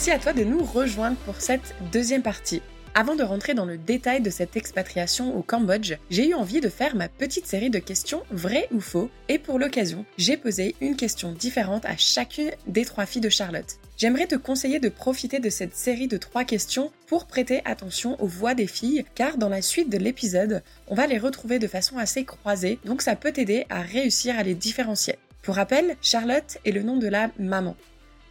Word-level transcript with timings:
Merci 0.00 0.12
à 0.12 0.18
toi 0.18 0.32
de 0.32 0.44
nous 0.44 0.64
rejoindre 0.64 1.18
pour 1.26 1.42
cette 1.42 1.74
deuxième 1.92 2.22
partie. 2.22 2.62
Avant 2.94 3.16
de 3.16 3.22
rentrer 3.22 3.52
dans 3.52 3.66
le 3.66 3.76
détail 3.76 4.22
de 4.22 4.30
cette 4.30 4.56
expatriation 4.56 5.36
au 5.36 5.42
Cambodge, 5.42 5.92
j'ai 6.08 6.30
eu 6.30 6.32
envie 6.32 6.62
de 6.62 6.70
faire 6.70 6.96
ma 6.96 7.10
petite 7.10 7.44
série 7.44 7.68
de 7.68 7.80
questions 7.80 8.22
vraies 8.30 8.66
ou 8.72 8.80
faux, 8.80 9.10
et 9.28 9.38
pour 9.38 9.58
l'occasion, 9.58 10.06
j'ai 10.16 10.38
posé 10.38 10.74
une 10.80 10.96
question 10.96 11.32
différente 11.32 11.84
à 11.84 11.98
chacune 11.98 12.50
des 12.66 12.86
trois 12.86 13.04
filles 13.04 13.20
de 13.20 13.28
Charlotte. 13.28 13.76
J'aimerais 13.98 14.26
te 14.26 14.36
conseiller 14.36 14.80
de 14.80 14.88
profiter 14.88 15.38
de 15.38 15.50
cette 15.50 15.76
série 15.76 16.08
de 16.08 16.16
trois 16.16 16.44
questions 16.44 16.92
pour 17.06 17.26
prêter 17.26 17.60
attention 17.66 18.18
aux 18.22 18.26
voix 18.26 18.54
des 18.54 18.66
filles, 18.66 19.04
car 19.14 19.36
dans 19.36 19.50
la 19.50 19.60
suite 19.60 19.90
de 19.90 19.98
l'épisode, 19.98 20.62
on 20.88 20.94
va 20.94 21.08
les 21.08 21.18
retrouver 21.18 21.58
de 21.58 21.68
façon 21.68 21.98
assez 21.98 22.24
croisée, 22.24 22.78
donc 22.86 23.02
ça 23.02 23.16
peut 23.16 23.32
t'aider 23.32 23.66
à 23.68 23.82
réussir 23.82 24.38
à 24.38 24.44
les 24.44 24.54
différencier. 24.54 25.16
Pour 25.42 25.56
rappel, 25.56 25.96
Charlotte 26.00 26.56
est 26.64 26.72
le 26.72 26.82
nom 26.82 26.96
de 26.96 27.08
la 27.08 27.30
maman. 27.38 27.76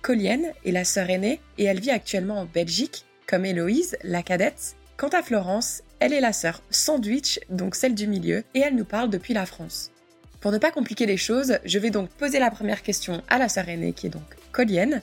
Colienne 0.01 0.53
est 0.65 0.71
la 0.71 0.85
sœur 0.85 1.09
aînée 1.09 1.41
et 1.57 1.65
elle 1.65 1.79
vit 1.79 1.91
actuellement 1.91 2.39
en 2.39 2.45
Belgique 2.45 3.05
comme 3.27 3.45
Héloïse, 3.45 3.97
la 4.03 4.23
cadette. 4.23 4.75
Quant 4.97 5.09
à 5.09 5.21
Florence, 5.21 5.83
elle 5.99 6.13
est 6.13 6.21
la 6.21 6.33
sœur 6.33 6.63
sandwich, 6.69 7.39
donc 7.49 7.75
celle 7.75 7.95
du 7.95 8.07
milieu, 8.07 8.43
et 8.53 8.59
elle 8.59 8.75
nous 8.75 8.85
parle 8.85 9.09
depuis 9.09 9.33
la 9.33 9.45
France. 9.45 9.91
Pour 10.39 10.51
ne 10.51 10.57
pas 10.57 10.71
compliquer 10.71 11.05
les 11.05 11.17
choses, 11.17 11.59
je 11.65 11.79
vais 11.79 11.89
donc 11.89 12.09
poser 12.09 12.39
la 12.39 12.49
première 12.49 12.81
question 12.81 13.21
à 13.27 13.37
la 13.37 13.49
sœur 13.49 13.69
aînée 13.69 13.93
qui 13.93 14.07
est 14.07 14.09
donc 14.09 14.35
Colienne, 14.51 15.01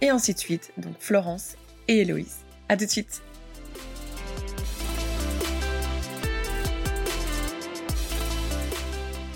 et 0.00 0.08
ainsi 0.08 0.34
de 0.34 0.38
suite, 0.38 0.72
donc 0.78 0.94
Florence 0.98 1.56
et 1.86 2.00
Héloïse. 2.00 2.38
A 2.68 2.76
tout 2.76 2.86
de 2.86 2.90
suite 2.90 3.22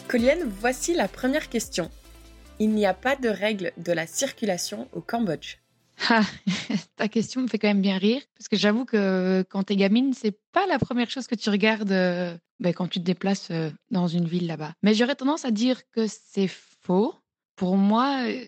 Colienne, 0.08 0.50
voici 0.61 0.94
la 0.94 1.08
première 1.08 1.48
question. 1.48 1.91
Il 2.60 2.70
n'y 2.70 2.86
a 2.86 2.94
pas 2.94 3.16
de 3.16 3.28
règle 3.28 3.72
de 3.78 3.92
la 3.92 4.06
circulation 4.06 4.88
au 4.92 5.00
Cambodge. 5.00 5.56
Ah, 6.08 6.22
ta 6.96 7.08
question 7.08 7.42
me 7.42 7.48
fait 7.48 7.58
quand 7.58 7.69
même 7.69 7.80
bien 7.80 7.98
rire, 7.98 8.22
parce 8.36 8.48
que 8.48 8.56
j'avoue 8.56 8.84
que 8.84 9.44
quand 9.48 9.64
t'es 9.64 9.77
gamine, 9.77 10.12
c'est 10.12 10.38
pas 10.52 10.66
la 10.66 10.78
première 10.78 11.11
chose 11.11 11.27
que 11.27 11.34
tu 11.34 11.50
regardes 11.50 11.92
euh, 11.92 12.36
ben, 12.61 12.72
quand 12.72 12.88
tu 12.88 13.00
te 13.00 13.05
déplaces 13.05 13.48
euh, 13.50 13.70
dans 13.91 14.06
une 14.06 14.27
ville 14.27 14.46
là-bas. 14.46 14.72
Mais 14.83 14.94
j'aurais 14.94 15.14
tendance 15.14 15.44
à 15.44 15.50
dire 15.50 15.80
que 15.91 16.06
c'est 16.06 16.48
faux. 16.48 17.14
Pour 17.56 17.77
moi, 17.77 18.24
euh, 18.27 18.44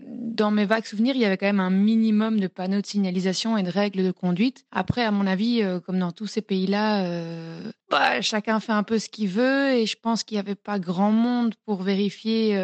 dans 0.00 0.50
mes 0.50 0.64
vagues 0.64 0.84
souvenirs, 0.84 1.16
il 1.16 1.22
y 1.22 1.24
avait 1.24 1.36
quand 1.36 1.46
même 1.46 1.60
un 1.60 1.70
minimum 1.70 2.38
de 2.38 2.46
panneaux 2.46 2.80
de 2.80 2.86
signalisation 2.86 3.56
et 3.56 3.62
de 3.62 3.70
règles 3.70 4.04
de 4.04 4.10
conduite. 4.10 4.64
Après, 4.70 5.02
à 5.02 5.10
mon 5.10 5.26
avis, 5.26 5.62
comme 5.86 5.98
dans 5.98 6.12
tous 6.12 6.26
ces 6.26 6.42
pays-là, 6.42 7.08
bah, 7.90 8.20
chacun 8.20 8.60
fait 8.60 8.72
un 8.72 8.82
peu 8.82 8.98
ce 8.98 9.08
qu'il 9.08 9.28
veut 9.28 9.70
et 9.70 9.86
je 9.86 9.96
pense 9.96 10.24
qu'il 10.24 10.34
n'y 10.34 10.40
avait 10.40 10.56
pas 10.56 10.78
grand 10.78 11.12
monde 11.12 11.54
pour 11.64 11.82
vérifier 11.82 12.54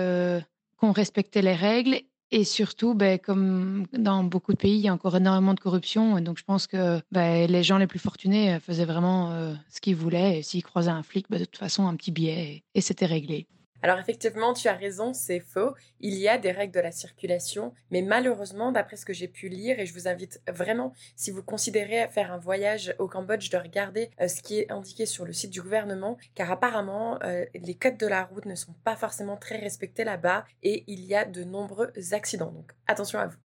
qu'on 0.81 0.93
respectait 0.93 1.43
les 1.43 1.55
règles 1.55 2.01
et 2.33 2.45
surtout, 2.45 2.95
ben, 2.95 3.19
comme 3.19 3.87
dans 3.93 4.23
beaucoup 4.23 4.53
de 4.53 4.59
pays, 4.59 4.77
il 4.77 4.81
y 4.83 4.89
a 4.89 4.95
encore 4.95 5.17
énormément 5.17 5.53
de 5.53 5.61
corruption. 5.61 6.17
Et 6.17 6.21
donc, 6.21 6.39
je 6.39 6.45
pense 6.45 6.67
que 6.69 7.01
ben, 7.11 7.51
les 7.51 7.63
gens 7.65 7.77
les 7.77 7.89
plus 7.89 7.99
fortunés 7.99 8.55
euh, 8.55 8.61
faisaient 8.61 8.85
vraiment 8.85 9.33
euh, 9.33 9.55
ce 9.69 9.81
qu'ils 9.81 9.97
voulaient. 9.97 10.39
Et 10.39 10.43
s'ils 10.43 10.63
croisaient 10.63 10.91
un 10.91 11.03
flic, 11.03 11.27
ben, 11.29 11.41
de 11.41 11.45
toute 11.45 11.57
façon, 11.57 11.89
un 11.89 11.97
petit 11.97 12.13
billet 12.13 12.63
et 12.75 12.81
c'était 12.81 13.07
réglé. 13.07 13.47
Alors 13.83 13.99
effectivement, 13.99 14.53
tu 14.53 14.69
as 14.69 14.75
raison, 14.75 15.13
c'est 15.15 15.41
faux. 15.41 15.75
Il 16.01 16.15
y 16.15 16.29
a 16.29 16.39
des 16.39 16.51
règles 16.51 16.75
de 16.75 16.81
la 16.81 16.93
circulation, 16.93 17.73
mais 17.91 18.03
malheureusement, 18.03 18.73
d'après 18.73 18.97
ce 18.97 19.05
que 19.05 19.13
j'ai 19.13 19.29
pu 19.29 19.49
lire, 19.49 19.81
et 19.81 19.87
je 19.87 19.95
vous 19.95 20.09
invite 20.09 20.41
vraiment, 20.49 20.93
si 21.17 21.31
vous 21.31 21.43
considérez 21.43 22.09
faire 22.09 22.33
un 22.33 22.39
voyage 22.39 22.95
au 22.99 23.09
Cambodge, 23.09 23.51
de 23.51 23.57
regarder 23.57 24.11
euh, 24.21 24.29
ce 24.29 24.43
qui 24.43 24.61
est 24.61 24.71
indiqué 24.71 25.07
sur 25.07 25.25
le 25.25 25.33
site 25.33 25.51
du 25.51 25.63
gouvernement, 25.63 26.17
car 26.35 26.51
apparemment, 26.51 27.19
euh, 27.23 27.45
les 27.55 27.75
codes 27.75 27.97
de 27.97 28.07
la 28.07 28.25
route 28.25 28.47
ne 28.47 28.55
sont 28.55 28.75
pas 28.85 28.97
forcément 28.97 29.37
très 29.37 29.57
respectés 29.57 30.05
là-bas, 30.05 30.45
et 30.63 30.85
il 30.87 31.05
y 31.05 31.15
a 31.15 31.25
de 31.25 31.45
nombreux 31.45 31.93
accidents. 32.13 32.53
Donc 32.53 32.73
attention 32.87 33.19
à 33.19 33.27
vous. 33.27 33.50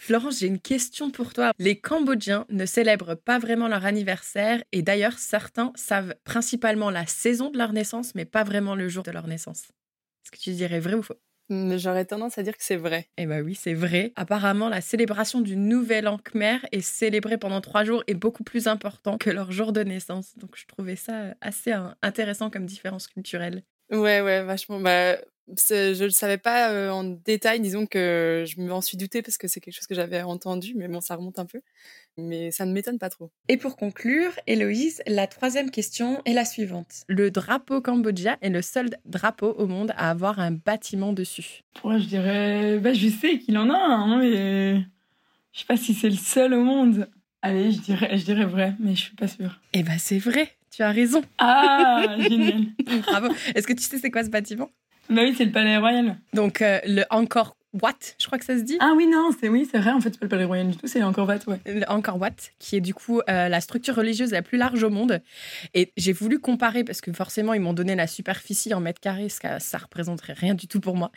Florence, 0.00 0.38
j'ai 0.38 0.46
une 0.46 0.58
question 0.58 1.10
pour 1.10 1.34
toi. 1.34 1.52
Les 1.58 1.78
Cambodgiens 1.78 2.46
ne 2.48 2.64
célèbrent 2.64 3.16
pas 3.16 3.38
vraiment 3.38 3.68
leur 3.68 3.84
anniversaire 3.84 4.64
et 4.72 4.80
d'ailleurs 4.80 5.18
certains 5.18 5.72
savent 5.74 6.14
principalement 6.24 6.88
la 6.88 7.04
saison 7.04 7.50
de 7.50 7.58
leur 7.58 7.74
naissance 7.74 8.14
mais 8.14 8.24
pas 8.24 8.42
vraiment 8.42 8.74
le 8.74 8.88
jour 8.88 9.02
de 9.02 9.10
leur 9.10 9.26
naissance. 9.26 9.64
Est-ce 10.24 10.30
que 10.30 10.38
tu 10.38 10.52
dirais 10.52 10.80
vrai 10.80 10.94
ou 10.94 11.02
faux? 11.02 11.20
J'aurais 11.50 12.06
tendance 12.06 12.38
à 12.38 12.42
dire 12.42 12.56
que 12.56 12.64
c'est 12.64 12.76
vrai. 12.76 13.08
Eh 13.18 13.26
bien 13.26 13.40
oui, 13.42 13.54
c'est 13.54 13.74
vrai. 13.74 14.12
Apparemment, 14.16 14.70
la 14.70 14.80
célébration 14.80 15.42
du 15.42 15.56
Nouvel 15.56 16.08
An 16.08 16.16
Khmer 16.16 16.60
est 16.72 16.80
célébrée 16.80 17.36
pendant 17.36 17.60
trois 17.60 17.84
jours 17.84 18.02
et 18.06 18.14
beaucoup 18.14 18.44
plus 18.44 18.68
important 18.68 19.18
que 19.18 19.28
leur 19.28 19.52
jour 19.52 19.72
de 19.74 19.82
naissance. 19.82 20.34
Donc 20.38 20.56
je 20.56 20.64
trouvais 20.66 20.96
ça 20.96 21.34
assez 21.42 21.72
euh, 21.72 21.88
intéressant 22.00 22.48
comme 22.48 22.64
différence 22.64 23.06
culturelle. 23.06 23.64
Ouais, 23.90 24.22
ouais, 24.22 24.42
vachement. 24.44 24.80
Bah, 24.80 25.18
je 25.56 25.98
ne 25.98 26.04
le 26.04 26.10
savais 26.10 26.38
pas 26.38 26.70
euh, 26.70 26.90
en 26.90 27.04
détail, 27.04 27.60
disons 27.60 27.86
que 27.86 28.44
je 28.46 28.60
m'en 28.60 28.80
suis 28.80 28.96
doutée 28.96 29.22
parce 29.22 29.38
que 29.38 29.48
c'est 29.48 29.60
quelque 29.60 29.74
chose 29.74 29.86
que 29.86 29.94
j'avais 29.94 30.22
entendu, 30.22 30.74
mais 30.76 30.88
bon, 30.88 31.00
ça 31.00 31.16
remonte 31.16 31.38
un 31.38 31.46
peu. 31.46 31.60
Mais 32.16 32.50
ça 32.50 32.66
ne 32.66 32.72
m'étonne 32.72 32.98
pas 32.98 33.08
trop. 33.08 33.30
Et 33.48 33.56
pour 33.56 33.76
conclure, 33.76 34.32
Héloïse, 34.46 35.02
la 35.06 35.26
troisième 35.26 35.70
question 35.70 36.20
est 36.24 36.32
la 36.32 36.44
suivante. 36.44 37.04
Le 37.08 37.30
drapeau 37.30 37.80
cambodgien 37.80 38.36
est 38.40 38.50
le 38.50 38.62
seul 38.62 38.90
drapeau 39.04 39.52
au 39.52 39.66
monde 39.66 39.92
à 39.96 40.10
avoir 40.10 40.40
un 40.40 40.50
bâtiment 40.52 41.12
dessus. 41.12 41.62
Moi, 41.84 41.98
je 41.98 42.06
dirais. 42.06 42.78
Bah, 42.78 42.92
je 42.92 43.08
sais 43.08 43.38
qu'il 43.38 43.56
en 43.58 43.70
a 43.70 43.78
un, 43.78 44.18
mais. 44.18 44.80
Je 45.52 45.60
sais 45.60 45.66
pas 45.66 45.76
si 45.76 45.94
c'est 45.94 46.10
le 46.10 46.16
seul 46.16 46.54
au 46.54 46.62
monde. 46.62 47.08
Allez, 47.42 47.72
je 47.72 47.80
dirais, 47.80 48.18
je 48.18 48.24
dirais 48.24 48.44
vrai, 48.44 48.74
mais 48.78 48.94
je 48.94 49.00
suis 49.00 49.16
pas 49.16 49.28
sûre. 49.28 49.60
Eh 49.72 49.82
ben, 49.82 49.98
c'est 49.98 50.18
vrai. 50.18 50.50
Tu 50.70 50.82
as 50.82 50.92
raison. 50.92 51.22
Ah, 51.38 52.16
génial. 52.18 52.66
Bravo. 53.06 53.34
Est-ce 53.54 53.66
que 53.66 53.72
tu 53.72 53.82
sais 53.82 53.98
c'est 53.98 54.10
quoi 54.10 54.22
ce 54.22 54.30
bâtiment? 54.30 54.70
Bah 55.10 55.22
oui, 55.22 55.34
c'est 55.36 55.44
le 55.44 55.52
Palais 55.52 55.76
Royal. 55.76 56.16
Donc, 56.32 56.62
euh, 56.62 56.78
le 56.86 57.04
Angkor 57.10 57.56
Wat, 57.72 58.16
je 58.18 58.26
crois 58.26 58.38
que 58.38 58.44
ça 58.44 58.58
se 58.58 58.62
dit. 58.62 58.76
Ah 58.80 58.94
oui, 58.96 59.06
non, 59.06 59.30
c'est 59.38 59.48
oui, 59.48 59.68
c'est 59.70 59.78
vrai, 59.78 59.92
en 59.92 60.00
fait, 60.00 60.10
c'est 60.10 60.18
pas 60.18 60.26
le 60.26 60.30
Palais 60.30 60.44
Royal 60.44 60.68
du 60.68 60.76
tout, 60.76 60.88
c'est 60.88 61.02
Angkor 61.02 61.28
Wat, 61.28 61.38
ouais. 61.46 61.60
Le 61.66 61.88
Angkor 61.88 62.20
Wat, 62.20 62.30
qui 62.58 62.76
est 62.76 62.80
du 62.80 62.94
coup 62.94 63.20
euh, 63.28 63.48
la 63.48 63.60
structure 63.60 63.94
religieuse 63.94 64.32
la 64.32 64.42
plus 64.42 64.58
large 64.58 64.82
au 64.82 64.90
monde. 64.90 65.22
Et 65.74 65.92
j'ai 65.96 66.12
voulu 66.12 66.40
comparer, 66.40 66.82
parce 66.82 67.00
que 67.00 67.12
forcément, 67.12 67.54
ils 67.54 67.60
m'ont 67.60 67.72
donné 67.72 67.94
la 67.94 68.08
superficie 68.08 68.74
en 68.74 68.80
mètres 68.80 69.00
carrés, 69.00 69.28
ce 69.28 69.38
que 69.38 69.48
ça 69.60 69.78
représenterait 69.78 70.32
rien 70.32 70.54
du 70.54 70.66
tout 70.66 70.80
pour 70.80 70.96
moi. 70.96 71.12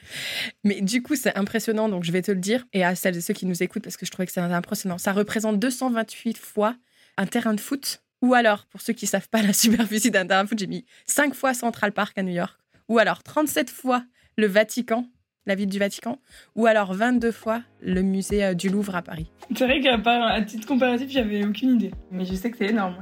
Mais 0.63 0.81
du 0.81 1.01
coup, 1.01 1.15
c'est 1.15 1.35
impressionnant, 1.35 1.89
donc 1.89 2.03
je 2.03 2.11
vais 2.11 2.21
te 2.21 2.31
le 2.31 2.39
dire. 2.39 2.65
Et 2.73 2.83
à 2.83 2.93
celles 2.93 3.17
et 3.17 3.21
ceux 3.21 3.33
qui 3.33 3.47
nous 3.47 3.63
écoutent, 3.63 3.83
parce 3.83 3.97
que 3.97 4.05
je 4.05 4.11
trouvais 4.11 4.27
que 4.27 4.31
c'est 4.31 4.41
impressionnant. 4.41 4.99
Ça 4.99 5.11
représente 5.11 5.59
228 5.59 6.37
fois 6.37 6.75
un 7.17 7.25
terrain 7.25 7.53
de 7.53 7.59
foot. 7.59 8.01
Ou 8.21 8.35
alors, 8.35 8.65
pour 8.67 8.81
ceux 8.81 8.93
qui 8.93 9.07
savent 9.07 9.29
pas 9.29 9.41
la 9.41 9.53
superficie 9.53 10.11
d'un 10.11 10.27
terrain 10.27 10.43
de 10.43 10.49
foot, 10.49 10.59
j'ai 10.59 10.67
mis 10.67 10.85
5 11.07 11.33
fois 11.33 11.53
Central 11.53 11.93
Park 11.93 12.17
à 12.17 12.23
New 12.23 12.33
York. 12.33 12.62
Ou 12.89 12.99
alors 12.99 13.23
37 13.23 13.69
fois 13.69 14.03
le 14.37 14.47
Vatican, 14.47 15.05
la 15.45 15.55
ville 15.55 15.69
du 15.69 15.79
Vatican, 15.79 16.19
ou 16.55 16.65
alors 16.65 16.93
22 16.93 17.31
fois 17.31 17.61
le 17.81 18.01
musée 18.01 18.43
euh, 18.43 18.53
du 18.53 18.69
Louvre 18.69 18.95
à 18.95 19.01
Paris. 19.01 19.31
C'est 19.55 19.65
vrai 19.65 19.79
qu'à 19.79 19.97
part, 19.97 20.23
à 20.23 20.41
titre 20.41 20.67
comparatif, 20.67 21.09
j'avais 21.09 21.45
aucune 21.45 21.75
idée. 21.75 21.91
Mais 22.11 22.25
je 22.25 22.33
sais 22.33 22.51
que 22.51 22.57
c'est 22.57 22.67
énorme. 22.69 22.95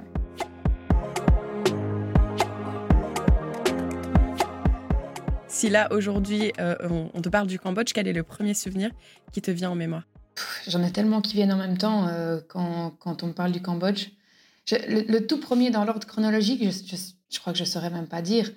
Si 5.47 5.69
là, 5.69 5.87
aujourd'hui, 5.91 6.51
euh, 6.59 6.75
on, 7.13 7.21
te 7.21 7.29
parle 7.29 7.47
du 7.47 7.59
Cambodge, 7.59 7.91
quel 7.93 8.07
est 8.07 8.13
le 8.13 8.23
premier 8.23 8.53
souvenir 8.53 8.91
qui 9.31 9.41
te 9.41 9.51
vient 9.51 9.71
en 9.71 9.75
mémoire? 9.75 10.07
J'en 10.67 10.83
ai 10.83 10.91
tellement 10.91 11.21
qui 11.21 11.33
viennent 11.33 11.53
en 11.53 11.57
même 11.57 11.77
temps 11.77 12.07
euh, 12.07 12.39
quand, 12.47 12.95
quand, 12.99 13.23
on 13.23 13.27
me 13.27 13.33
parle 13.33 13.51
du 13.51 13.61
Cambodge. 13.61 14.09
le, 14.71 15.19
tout 15.19 15.39
premier 15.39 15.69
dans 15.69 15.85
l'ordre 15.85 16.07
chronologique, 16.07 16.63
je, 16.63 16.95
je, 17.29 17.39
crois 17.39 17.53
que 17.53 17.57
je 17.57 17.63
ne 17.63 17.67
saurais 17.67 17.89
même 17.89 18.07
pas 18.07 18.21
dire. 18.21 18.51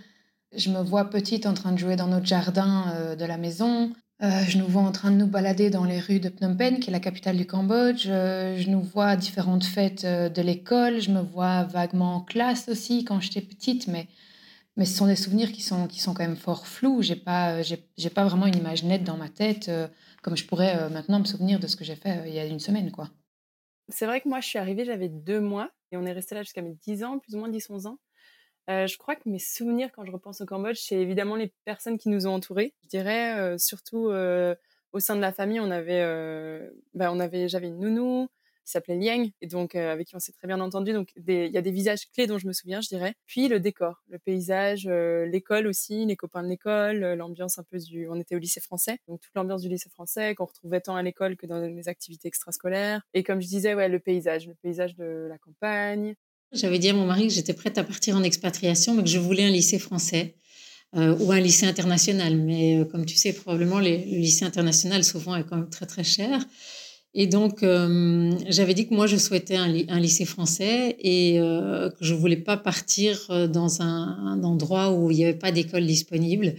Je 0.56 0.70
me 0.70 0.80
vois 0.80 1.10
petite 1.10 1.46
en 1.46 1.54
train 1.54 1.72
de 1.72 1.78
jouer 1.78 1.96
dans 1.96 2.06
notre 2.06 2.26
jardin 2.26 2.92
euh, 2.94 3.16
de 3.16 3.24
la 3.24 3.36
maison. 3.36 3.92
Euh, 4.22 4.28
je 4.46 4.58
nous 4.58 4.66
vois 4.66 4.82
en 4.82 4.92
train 4.92 5.10
de 5.10 5.16
nous 5.16 5.26
balader 5.26 5.70
dans 5.70 5.84
les 5.84 5.98
rues 5.98 6.20
de 6.20 6.28
Phnom 6.28 6.56
Penh, 6.56 6.78
qui 6.78 6.90
est 6.90 6.92
la 6.92 7.00
capitale 7.00 7.36
du 7.36 7.46
Cambodge. 7.46 8.06
Euh, 8.08 8.56
je 8.56 8.70
nous 8.70 8.82
vois 8.82 9.06
à 9.06 9.16
différentes 9.16 9.64
fêtes 9.64 10.06
de 10.06 10.42
l'école. 10.42 11.00
Je 11.00 11.10
me 11.10 11.20
vois 11.20 11.64
vaguement 11.64 12.16
en 12.16 12.20
classe 12.20 12.68
aussi 12.68 13.04
quand 13.04 13.20
j'étais 13.20 13.40
petite, 13.40 13.88
mais, 13.88 14.06
mais 14.76 14.84
ce 14.84 14.96
sont 14.96 15.06
des 15.06 15.16
souvenirs 15.16 15.50
qui 15.50 15.62
sont, 15.62 15.88
qui 15.88 16.00
sont 16.00 16.14
quand 16.14 16.22
même 16.22 16.36
fort 16.36 16.66
flous. 16.66 17.02
J'ai 17.02 17.16
pas, 17.16 17.62
j'ai, 17.62 18.10
pas 18.10 18.24
vraiment 18.24 18.46
une 18.46 18.56
image 18.56 18.84
nette 18.84 19.02
dans 19.02 19.16
ma 19.16 19.28
tête, 19.28 19.70
comme 20.22 20.36
je 20.36 20.46
pourrais 20.46 20.88
maintenant 20.90 21.18
me 21.18 21.24
souvenir 21.24 21.58
de 21.58 21.66
ce 21.66 21.76
que 21.76 21.84
j'ai 21.84 21.96
fait 21.96 22.22
il 22.26 22.34
y 22.34 22.38
a 22.38 22.46
une 22.46 22.60
semaine, 22.60 22.92
quoi. 22.92 23.10
C'est 23.88 24.06
vrai 24.06 24.20
que 24.20 24.28
moi, 24.28 24.40
je 24.40 24.48
suis 24.48 24.58
arrivée, 24.58 24.84
j'avais 24.84 25.10
deux 25.10 25.40
mois 25.40 25.70
et 25.92 25.96
on 25.96 26.06
est 26.06 26.12
resté 26.12 26.34
là 26.34 26.42
jusqu'à 26.42 26.62
mes 26.62 26.74
10 26.74 27.04
ans, 27.04 27.18
plus 27.18 27.34
ou 27.34 27.38
moins 27.38 27.50
10-11 27.50 27.86
ans. 27.86 27.98
Euh, 28.70 28.86
je 28.86 28.96
crois 28.96 29.14
que 29.14 29.28
mes 29.28 29.38
souvenirs 29.38 29.90
quand 29.92 30.04
je 30.04 30.12
repense 30.12 30.40
au 30.40 30.46
Cambodge, 30.46 30.78
c'est 30.78 30.96
évidemment 30.96 31.36
les 31.36 31.52
personnes 31.64 31.98
qui 31.98 32.08
nous 32.08 32.26
ont 32.26 32.34
entourés. 32.34 32.74
Je 32.84 32.88
dirais 32.88 33.38
euh, 33.38 33.58
surtout 33.58 34.08
euh, 34.08 34.54
au 34.92 35.00
sein 35.00 35.16
de 35.16 35.20
la 35.20 35.32
famille, 35.32 35.60
on 35.60 35.70
avait, 35.70 36.02
bah, 36.94 37.12
on 37.12 37.20
avait, 37.20 37.48
j'avais 37.48 37.66
une 37.68 37.80
nounou 37.80 38.28
qui 38.64 38.70
s'appelait 38.70 38.96
Liang 38.96 39.28
et 39.42 39.46
donc 39.46 39.74
avec 39.74 40.06
qui 40.06 40.16
on 40.16 40.20
s'est 40.20 40.32
très 40.32 40.46
bien 40.46 40.60
entendu. 40.60 40.92
Donc 40.92 41.10
il 41.16 41.52
y 41.52 41.58
a 41.58 41.60
des 41.60 41.70
visages 41.72 42.08
clés 42.12 42.26
dont 42.26 42.38
je 42.38 42.46
me 42.46 42.52
souviens, 42.52 42.80
je 42.80 42.88
dirais. 42.88 43.14
Puis 43.26 43.48
le 43.48 43.60
décor, 43.60 44.02
le 44.08 44.18
paysage, 44.18 44.86
l'école 44.86 45.66
aussi, 45.66 46.06
les 46.06 46.16
copains 46.16 46.44
de 46.44 46.48
l'école, 46.48 47.00
l'ambiance 47.14 47.58
un 47.58 47.64
peu 47.64 47.78
du, 47.78 48.08
on 48.08 48.14
était 48.20 48.36
au 48.36 48.38
lycée 48.38 48.60
français, 48.60 48.98
donc 49.08 49.20
toute 49.20 49.34
l'ambiance 49.34 49.62
du 49.62 49.68
lycée 49.68 49.90
français 49.90 50.34
qu'on 50.36 50.46
retrouvait 50.46 50.80
tant 50.80 50.94
à 50.94 51.02
l'école 51.02 51.36
que 51.36 51.46
dans 51.46 51.58
les 51.58 51.88
activités 51.88 52.28
extrascolaires. 52.28 53.02
Et 53.12 53.24
comme 53.24 53.42
je 53.42 53.48
disais, 53.48 53.74
ouais, 53.74 53.88
le 53.88 53.98
paysage, 53.98 54.46
le 54.46 54.54
paysage 54.54 54.94
de 54.94 55.26
la 55.28 55.38
campagne, 55.38 56.14
j'avais 56.52 56.78
dit 56.78 56.88
à 56.88 56.92
mon 56.92 57.06
mari 57.06 57.28
que 57.28 57.32
j'étais 57.32 57.52
prête 57.52 57.78
à 57.78 57.84
partir 57.84 58.16
en 58.16 58.22
expatriation, 58.22 58.94
mais 58.94 59.02
que 59.02 59.08
je 59.08 59.18
voulais 59.18 59.44
un 59.44 59.50
lycée 59.50 59.78
français 59.78 60.36
euh, 60.96 61.16
ou 61.18 61.32
un 61.32 61.40
lycée 61.40 61.66
international. 61.66 62.36
Mais 62.36 62.78
euh, 62.78 62.84
comme 62.84 63.04
tu 63.04 63.16
sais, 63.16 63.32
probablement, 63.32 63.80
les, 63.80 63.98
le 63.98 64.18
lycée 64.18 64.44
international, 64.44 65.02
souvent, 65.02 65.34
est 65.34 65.44
quand 65.44 65.56
même 65.56 65.70
très, 65.70 65.86
très 65.86 66.04
cher. 66.04 66.44
Et 67.14 67.26
donc, 67.26 67.62
euh, 67.62 68.32
j'avais 68.48 68.74
dit 68.74 68.86
que 68.88 68.94
moi, 68.94 69.06
je 69.06 69.16
souhaitais 69.16 69.56
un, 69.56 69.68
lycée 70.00 70.24
français 70.24 70.96
et 71.00 71.36
que 71.38 72.04
je 72.04 72.14
voulais 72.14 72.36
pas 72.36 72.56
partir 72.56 73.48
dans 73.48 73.82
un, 73.82 74.42
endroit 74.42 74.90
où 74.92 75.12
il 75.12 75.18
n'y 75.18 75.24
avait 75.24 75.38
pas 75.38 75.52
d'école 75.52 75.86
disponible, 75.86 76.54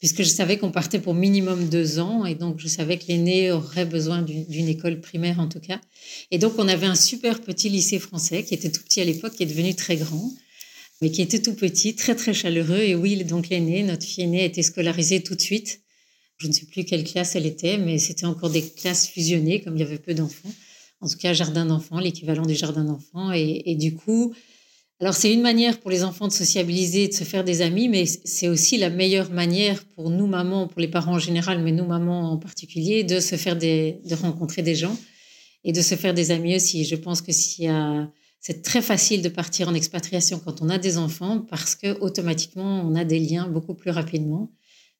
puisque 0.00 0.22
je 0.22 0.28
savais 0.28 0.58
qu'on 0.58 0.70
partait 0.70 0.98
pour 0.98 1.14
minimum 1.14 1.68
deux 1.68 1.98
ans 1.98 2.26
et 2.26 2.34
donc 2.34 2.58
je 2.58 2.68
savais 2.68 2.98
que 2.98 3.06
l'aîné 3.08 3.50
aurait 3.52 3.86
besoin 3.86 4.22
d'une 4.22 4.68
école 4.68 5.00
primaire 5.00 5.40
en 5.40 5.48
tout 5.48 5.60
cas. 5.60 5.80
Et 6.30 6.38
donc, 6.38 6.54
on 6.58 6.68
avait 6.68 6.86
un 6.86 6.94
super 6.94 7.40
petit 7.40 7.68
lycée 7.68 7.98
français 7.98 8.44
qui 8.44 8.54
était 8.54 8.70
tout 8.70 8.82
petit 8.82 9.00
à 9.00 9.04
l'époque, 9.04 9.34
qui 9.34 9.44
est 9.44 9.46
devenu 9.46 9.74
très 9.74 9.96
grand, 9.96 10.30
mais 11.00 11.10
qui 11.10 11.22
était 11.22 11.40
tout 11.40 11.54
petit, 11.54 11.94
très 11.94 12.14
très 12.14 12.34
chaleureux. 12.34 12.82
Et 12.82 12.94
oui, 12.94 13.22
donc 13.24 13.48
l'aîné, 13.48 13.82
notre 13.82 14.04
fille 14.04 14.24
aînée, 14.24 14.42
a 14.42 14.44
été 14.44 14.62
scolarisée 14.62 15.22
tout 15.22 15.34
de 15.34 15.40
suite 15.40 15.80
je 16.38 16.48
ne 16.48 16.52
sais 16.52 16.66
plus 16.66 16.84
quelle 16.84 17.04
classe 17.04 17.36
elle 17.36 17.46
était, 17.46 17.78
mais 17.78 17.98
c'était 17.98 18.26
encore 18.26 18.50
des 18.50 18.62
classes 18.62 19.08
fusionnées, 19.08 19.60
comme 19.60 19.76
il 19.76 19.80
y 19.80 19.82
avait 19.82 19.98
peu 19.98 20.14
d'enfants. 20.14 20.52
En 21.00 21.08
tout 21.08 21.18
cas, 21.18 21.32
jardin 21.32 21.66
d'enfants, 21.66 22.00
l'équivalent 22.00 22.46
du 22.46 22.54
jardin 22.54 22.84
d'enfants. 22.84 23.32
Et, 23.32 23.74
du 23.76 23.94
coup, 23.94 24.34
alors 25.00 25.14
c'est 25.14 25.32
une 25.32 25.42
manière 25.42 25.80
pour 25.80 25.90
les 25.90 26.04
enfants 26.04 26.28
de 26.28 26.32
sociabiliser, 26.32 27.08
de 27.08 27.12
se 27.12 27.24
faire 27.24 27.44
des 27.44 27.62
amis, 27.62 27.88
mais 27.88 28.06
c'est 28.06 28.48
aussi 28.48 28.78
la 28.78 28.90
meilleure 28.90 29.30
manière 29.30 29.84
pour 29.88 30.08
nous 30.08 30.26
mamans, 30.26 30.68
pour 30.68 30.80
les 30.80 30.88
parents 30.88 31.14
en 31.14 31.18
général, 31.18 31.62
mais 31.62 31.72
nous 31.72 31.84
mamans 31.84 32.30
en 32.32 32.38
particulier, 32.38 33.02
de 33.02 33.18
se 33.20 33.36
faire 33.36 33.56
des, 33.56 34.00
de 34.04 34.14
rencontrer 34.14 34.62
des 34.62 34.76
gens 34.76 34.96
et 35.64 35.72
de 35.72 35.80
se 35.80 35.96
faire 35.96 36.14
des 36.14 36.30
amis 36.30 36.56
aussi. 36.56 36.84
Je 36.84 36.94
pense 36.94 37.22
que 37.22 37.32
c'est 37.32 38.62
très 38.62 38.82
facile 38.82 39.22
de 39.22 39.28
partir 39.28 39.68
en 39.68 39.74
expatriation 39.74 40.38
quand 40.38 40.62
on 40.62 40.68
a 40.68 40.78
des 40.78 40.96
enfants 40.96 41.40
parce 41.40 41.74
que 41.74 41.98
automatiquement 42.00 42.82
on 42.86 42.94
a 42.94 43.04
des 43.04 43.18
liens 43.18 43.48
beaucoup 43.48 43.74
plus 43.74 43.90
rapidement 43.90 44.52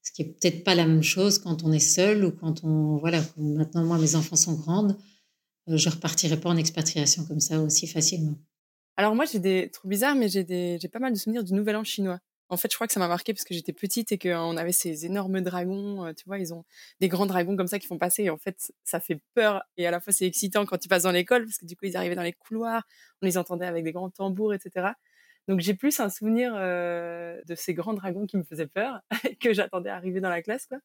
ce 0.03 0.13
qui 0.13 0.23
est 0.23 0.27
peut-être 0.27 0.65
pas 0.65 0.75
la 0.75 0.87
même 0.87 1.03
chose 1.03 1.39
quand 1.39 1.63
on 1.65 1.73
est 1.73 1.79
seul 1.79 2.25
ou 2.25 2.31
quand 2.31 2.65
on 2.65 2.97
voilà 2.97 3.23
maintenant 3.37 3.85
moi 3.85 3.99
mes 3.99 4.17
enfants 4.17 4.37
sont 4.37 4.55
grandes 4.55 4.97
euh, 5.69 5.77
je 5.77 5.89
repartirai 5.91 6.39
pas 6.39 6.49
en 6.49 6.57
expatriation 6.57 7.25
comme 7.25 7.41
ça 7.41 7.61
aussi 7.61 7.87
facilement 7.87 8.39
alors 8.97 9.15
moi 9.15 9.25
j'ai 9.25 9.39
des 9.39 9.71
trop 9.71 9.89
bizarres 9.89 10.15
mais 10.15 10.29
j'ai 10.29 10.45
des 10.45 10.79
j'ai 10.81 10.89
pas 10.89 10.99
mal 10.99 11.13
de 11.13 11.19
souvenirs 11.19 11.45
du 11.45 11.55
nouvel 11.55 11.77
an 11.77 11.85
chinois 11.85 12.21
en 12.49 12.57
fait 12.57 12.71
je 12.71 12.77
crois 12.77 12.87
que 12.87 12.93
ça 12.93 13.01
m'a 13.01 13.09
marqué 13.09 13.33
parce 13.33 13.45
que 13.45 13.55
j'étais 13.55 13.73
petite 13.73 14.13
et 14.13 14.19
qu'on 14.19 14.57
avait 14.57 14.73
ces 14.73 15.07
énormes 15.07 15.41
dragons 15.41 16.07
euh, 16.07 16.13
tu 16.13 16.25
vois 16.27 16.39
ils 16.39 16.55
ont 16.55 16.65
des 17.01 17.09
grands 17.09 17.27
dragons 17.27 17.57
comme 17.57 17.67
ça 17.67 17.79
qui 17.79 17.87
font 17.87 17.99
passer 17.99 18.25
et 18.25 18.31
en 18.31 18.39
fait 18.39 18.73
ça 18.85 19.01
fait 19.01 19.21
peur 19.35 19.63
et 19.77 19.87
à 19.87 19.91
la 19.91 20.01
fois 20.01 20.13
c'est 20.13 20.27
excitant 20.27 20.65
quand 20.67 20.79
tu 20.79 20.89
passes 20.89 21.05
dans 21.05 21.13
l'école 21.13 21.45
parce 21.45 21.59
que 21.59 21.67
du 21.67 21.77
coup 21.77 21.87
ils 21.87 21.97
arrivaient 21.97 22.15
dans 22.15 22.23
les 22.23 22.33
couloirs 22.33 22.85
on 23.23 23.27
les 23.27 23.39
entendait 23.39 23.67
avec 23.67 23.85
des 23.85 23.93
grands 23.93 24.11
tambours 24.11 24.55
etc 24.55 24.93
donc 25.49 25.61
j'ai 25.61 25.75
plus 25.75 26.01
un 26.01 26.09
souvenir 26.09 26.55
euh, 26.57 27.41
de 27.47 27.55
ces 27.55 27.75
grands 27.75 27.95
dragons 27.95 28.27
qui 28.27 28.37
me 28.37 28.45
faisaient 28.45 28.67
peur, 28.67 29.01
que 29.41 29.53
j'attendais 29.53 29.91
arriver 29.91 30.21
dans 30.21 30.31
la 30.31 30.43
classe, 30.43 30.67
quoi. 30.67 30.79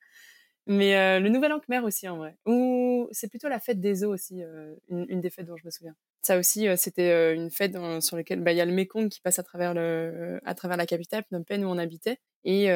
Mais 0.67 0.97
euh, 0.97 1.19
le 1.19 1.29
Nouvel 1.29 1.53
An 1.53 1.59
Khmer 1.59 1.79
aussi, 1.79 2.07
en 2.07 2.17
vrai. 2.17 2.37
Ou 2.45 3.07
c'est 3.11 3.29
plutôt 3.29 3.49
la 3.49 3.59
fête 3.59 3.79
des 3.79 4.03
eaux 4.03 4.13
aussi, 4.13 4.43
euh, 4.43 4.75
une, 4.89 5.21
des 5.21 5.29
fêtes 5.29 5.47
dont 5.47 5.57
je 5.57 5.65
me 5.65 5.71
souviens. 5.71 5.95
Ça 6.21 6.37
aussi, 6.37 6.67
c'était 6.75 7.33
une 7.33 7.49
fête 7.49 7.77
sur 8.01 8.17
laquelle 8.17 8.41
bah, 8.41 8.51
il 8.51 8.57
y 8.57 8.61
a 8.61 8.65
le 8.65 8.73
Mekong 8.73 9.09
qui 9.09 9.21
passe 9.21 9.39
à 9.39 9.43
travers, 9.43 9.73
le, 9.73 10.39
à 10.45 10.53
travers 10.53 10.77
la 10.77 10.85
capitale, 10.85 11.23
Phnom 11.29 11.43
Penh, 11.43 11.63
où 11.63 11.69
on 11.69 11.77
habitait. 11.77 12.19
Et 12.43 12.67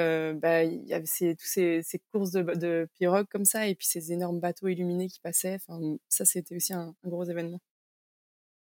bah, 0.41 0.63
il 0.63 0.85
y 0.85 0.93
avait 0.93 1.05
ces, 1.05 1.35
tous 1.35 1.45
ces, 1.45 1.81
ces 1.83 1.99
courses 2.11 2.31
de, 2.31 2.41
de, 2.41 2.87
pirogues 2.97 3.27
comme 3.29 3.45
ça, 3.45 3.67
et 3.67 3.75
puis 3.75 3.87
ces 3.87 4.13
énormes 4.13 4.39
bateaux 4.39 4.67
illuminés 4.67 5.07
qui 5.07 5.19
passaient. 5.19 5.55
Enfin, 5.55 5.79
ça, 6.09 6.25
c'était 6.25 6.55
aussi 6.55 6.73
un 6.73 6.95
gros 7.03 7.25
événement. 7.25 7.59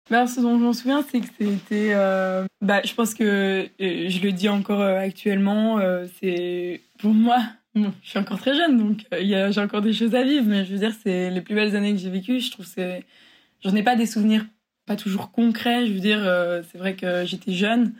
Ben, 0.09 0.25
ce 0.25 0.41
dont 0.41 0.57
je 0.57 0.63
m'en 0.63 0.73
souviens, 0.73 1.03
c'est 1.03 1.19
que 1.19 1.27
c'était. 1.37 1.91
Euh, 1.93 2.45
bah, 2.61 2.81
je 2.83 2.93
pense 2.95 3.13
que 3.13 3.69
euh, 3.79 4.09
je 4.09 4.21
le 4.21 4.31
dis 4.31 4.49
encore 4.49 4.81
euh, 4.81 4.97
actuellement. 4.97 5.79
c'est 6.19 6.81
pour 6.97 7.13
moi, 7.13 7.37
je 7.75 7.89
suis 8.01 8.17
encore 8.17 8.39
très 8.39 8.55
jeune, 8.55 8.77
donc 8.77 9.05
j'ai 9.11 9.61
encore 9.61 9.81
des 9.81 9.93
choses 9.93 10.15
à 10.15 10.23
vivre. 10.23 10.45
Mais 10.47 10.65
je 10.65 10.73
veux 10.73 10.79
dire, 10.79 10.93
c'est 11.03 11.29
les 11.29 11.41
plus 11.41 11.53
belles 11.53 11.75
années 11.75 11.91
que 11.91 11.99
j'ai 11.99 12.09
vécues. 12.09 12.39
Je 12.39 12.51
trouve 12.51 12.65
c'est. 12.65 13.05
J'en 13.63 13.75
ai 13.75 13.83
pas 13.83 13.95
des 13.95 14.07
souvenirs 14.07 14.45
pas 14.89 14.97
toujours 14.97 15.31
concrets. 15.31 15.87
Je 15.87 15.93
veux 15.93 15.99
dire, 15.99 16.19
c'est 16.71 16.77
vrai 16.77 16.95
que 16.95 17.23
j'étais 17.25 17.53
jeune 17.53 17.93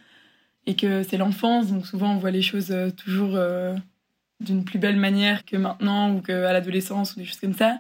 et 0.66 0.76
que 0.76 1.04
c'est 1.04 1.18
l'enfance, 1.18 1.68
donc 1.68 1.86
souvent 1.86 2.16
on 2.16 2.18
voit 2.18 2.32
les 2.32 2.42
choses 2.42 2.76
toujours 2.98 3.40
d'une 4.40 4.64
plus 4.64 4.80
belle 4.80 4.98
manière 4.98 5.46
que 5.46 5.58
maintenant 5.58 6.14
ou 6.14 6.22
qu'à 6.22 6.52
l'adolescence 6.54 7.16
ou 7.16 7.20
des 7.20 7.26
choses 7.26 7.40
comme 7.40 7.54
ça. 7.54 7.80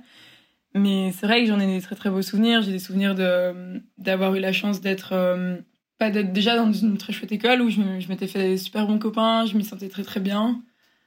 Mais 0.75 1.11
c'est 1.11 1.25
vrai 1.25 1.41
que 1.41 1.47
j'en 1.47 1.59
ai 1.59 1.67
des 1.67 1.81
très 1.81 1.95
très 1.95 2.09
beaux 2.09 2.21
souvenirs. 2.21 2.61
J'ai 2.61 2.71
des 2.71 2.79
souvenirs 2.79 3.15
de 3.15 3.81
d'avoir 3.97 4.35
eu 4.35 4.39
la 4.39 4.53
chance 4.53 4.81
d'être 4.81 5.13
euh, 5.13 5.57
pas 5.97 6.11
d'être 6.11 6.31
déjà 6.31 6.55
dans 6.55 6.71
une 6.71 6.97
très 6.97 7.13
chouette 7.13 7.31
école 7.31 7.61
où 7.61 7.69
je, 7.69 7.81
m'étais 8.09 8.27
fait 8.27 8.39
des 8.39 8.57
super 8.57 8.87
bons 8.87 8.99
copains, 8.99 9.45
je 9.45 9.57
m'y 9.57 9.63
sentais 9.65 9.89
très 9.89 10.03
très 10.03 10.19
bien. 10.19 10.61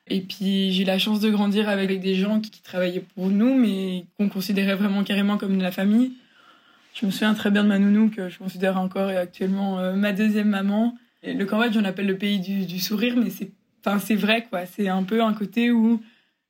Et 0.08 0.20
puis 0.20 0.72
j'ai 0.72 0.82
eu 0.82 0.84
la 0.86 0.98
chance 0.98 1.20
de 1.20 1.30
grandir 1.30 1.68
avec 1.68 2.00
des 2.00 2.14
gens 2.16 2.40
qui, 2.40 2.50
travaillaient 2.62 3.04
pour 3.14 3.28
nous, 3.28 3.54
mais 3.54 4.04
qu'on 4.18 4.28
considérait 4.28 4.74
vraiment 4.74 5.04
carrément 5.04 5.38
comme 5.38 5.56
de 5.56 5.62
la 5.62 5.72
famille. 5.72 6.12
Je 6.94 7.06
me 7.06 7.10
souviens 7.10 7.34
très 7.34 7.50
bien 7.50 7.64
de 7.64 7.68
ma 7.68 7.78
nounou 7.78 8.10
que 8.10 8.28
je 8.28 8.38
considère 8.38 8.78
encore 8.78 9.08
actuellement 9.08 9.78
euh, 9.78 9.94
ma 9.94 10.12
deuxième 10.12 10.48
maman. 10.48 10.94
Et 11.22 11.32
le 11.32 11.46
Cambodge, 11.46 11.76
on 11.76 11.80
l'appelle 11.80 12.06
le 12.06 12.18
pays 12.18 12.38
du, 12.38 12.78
sourire, 12.78 13.16
mais 13.16 13.30
c'est, 13.30 14.14
vrai 14.14 14.46
quoi. 14.48 14.66
C'est 14.66 14.88
un 14.88 15.02
peu 15.02 15.22
un 15.22 15.32
côté 15.32 15.70
où 15.70 16.02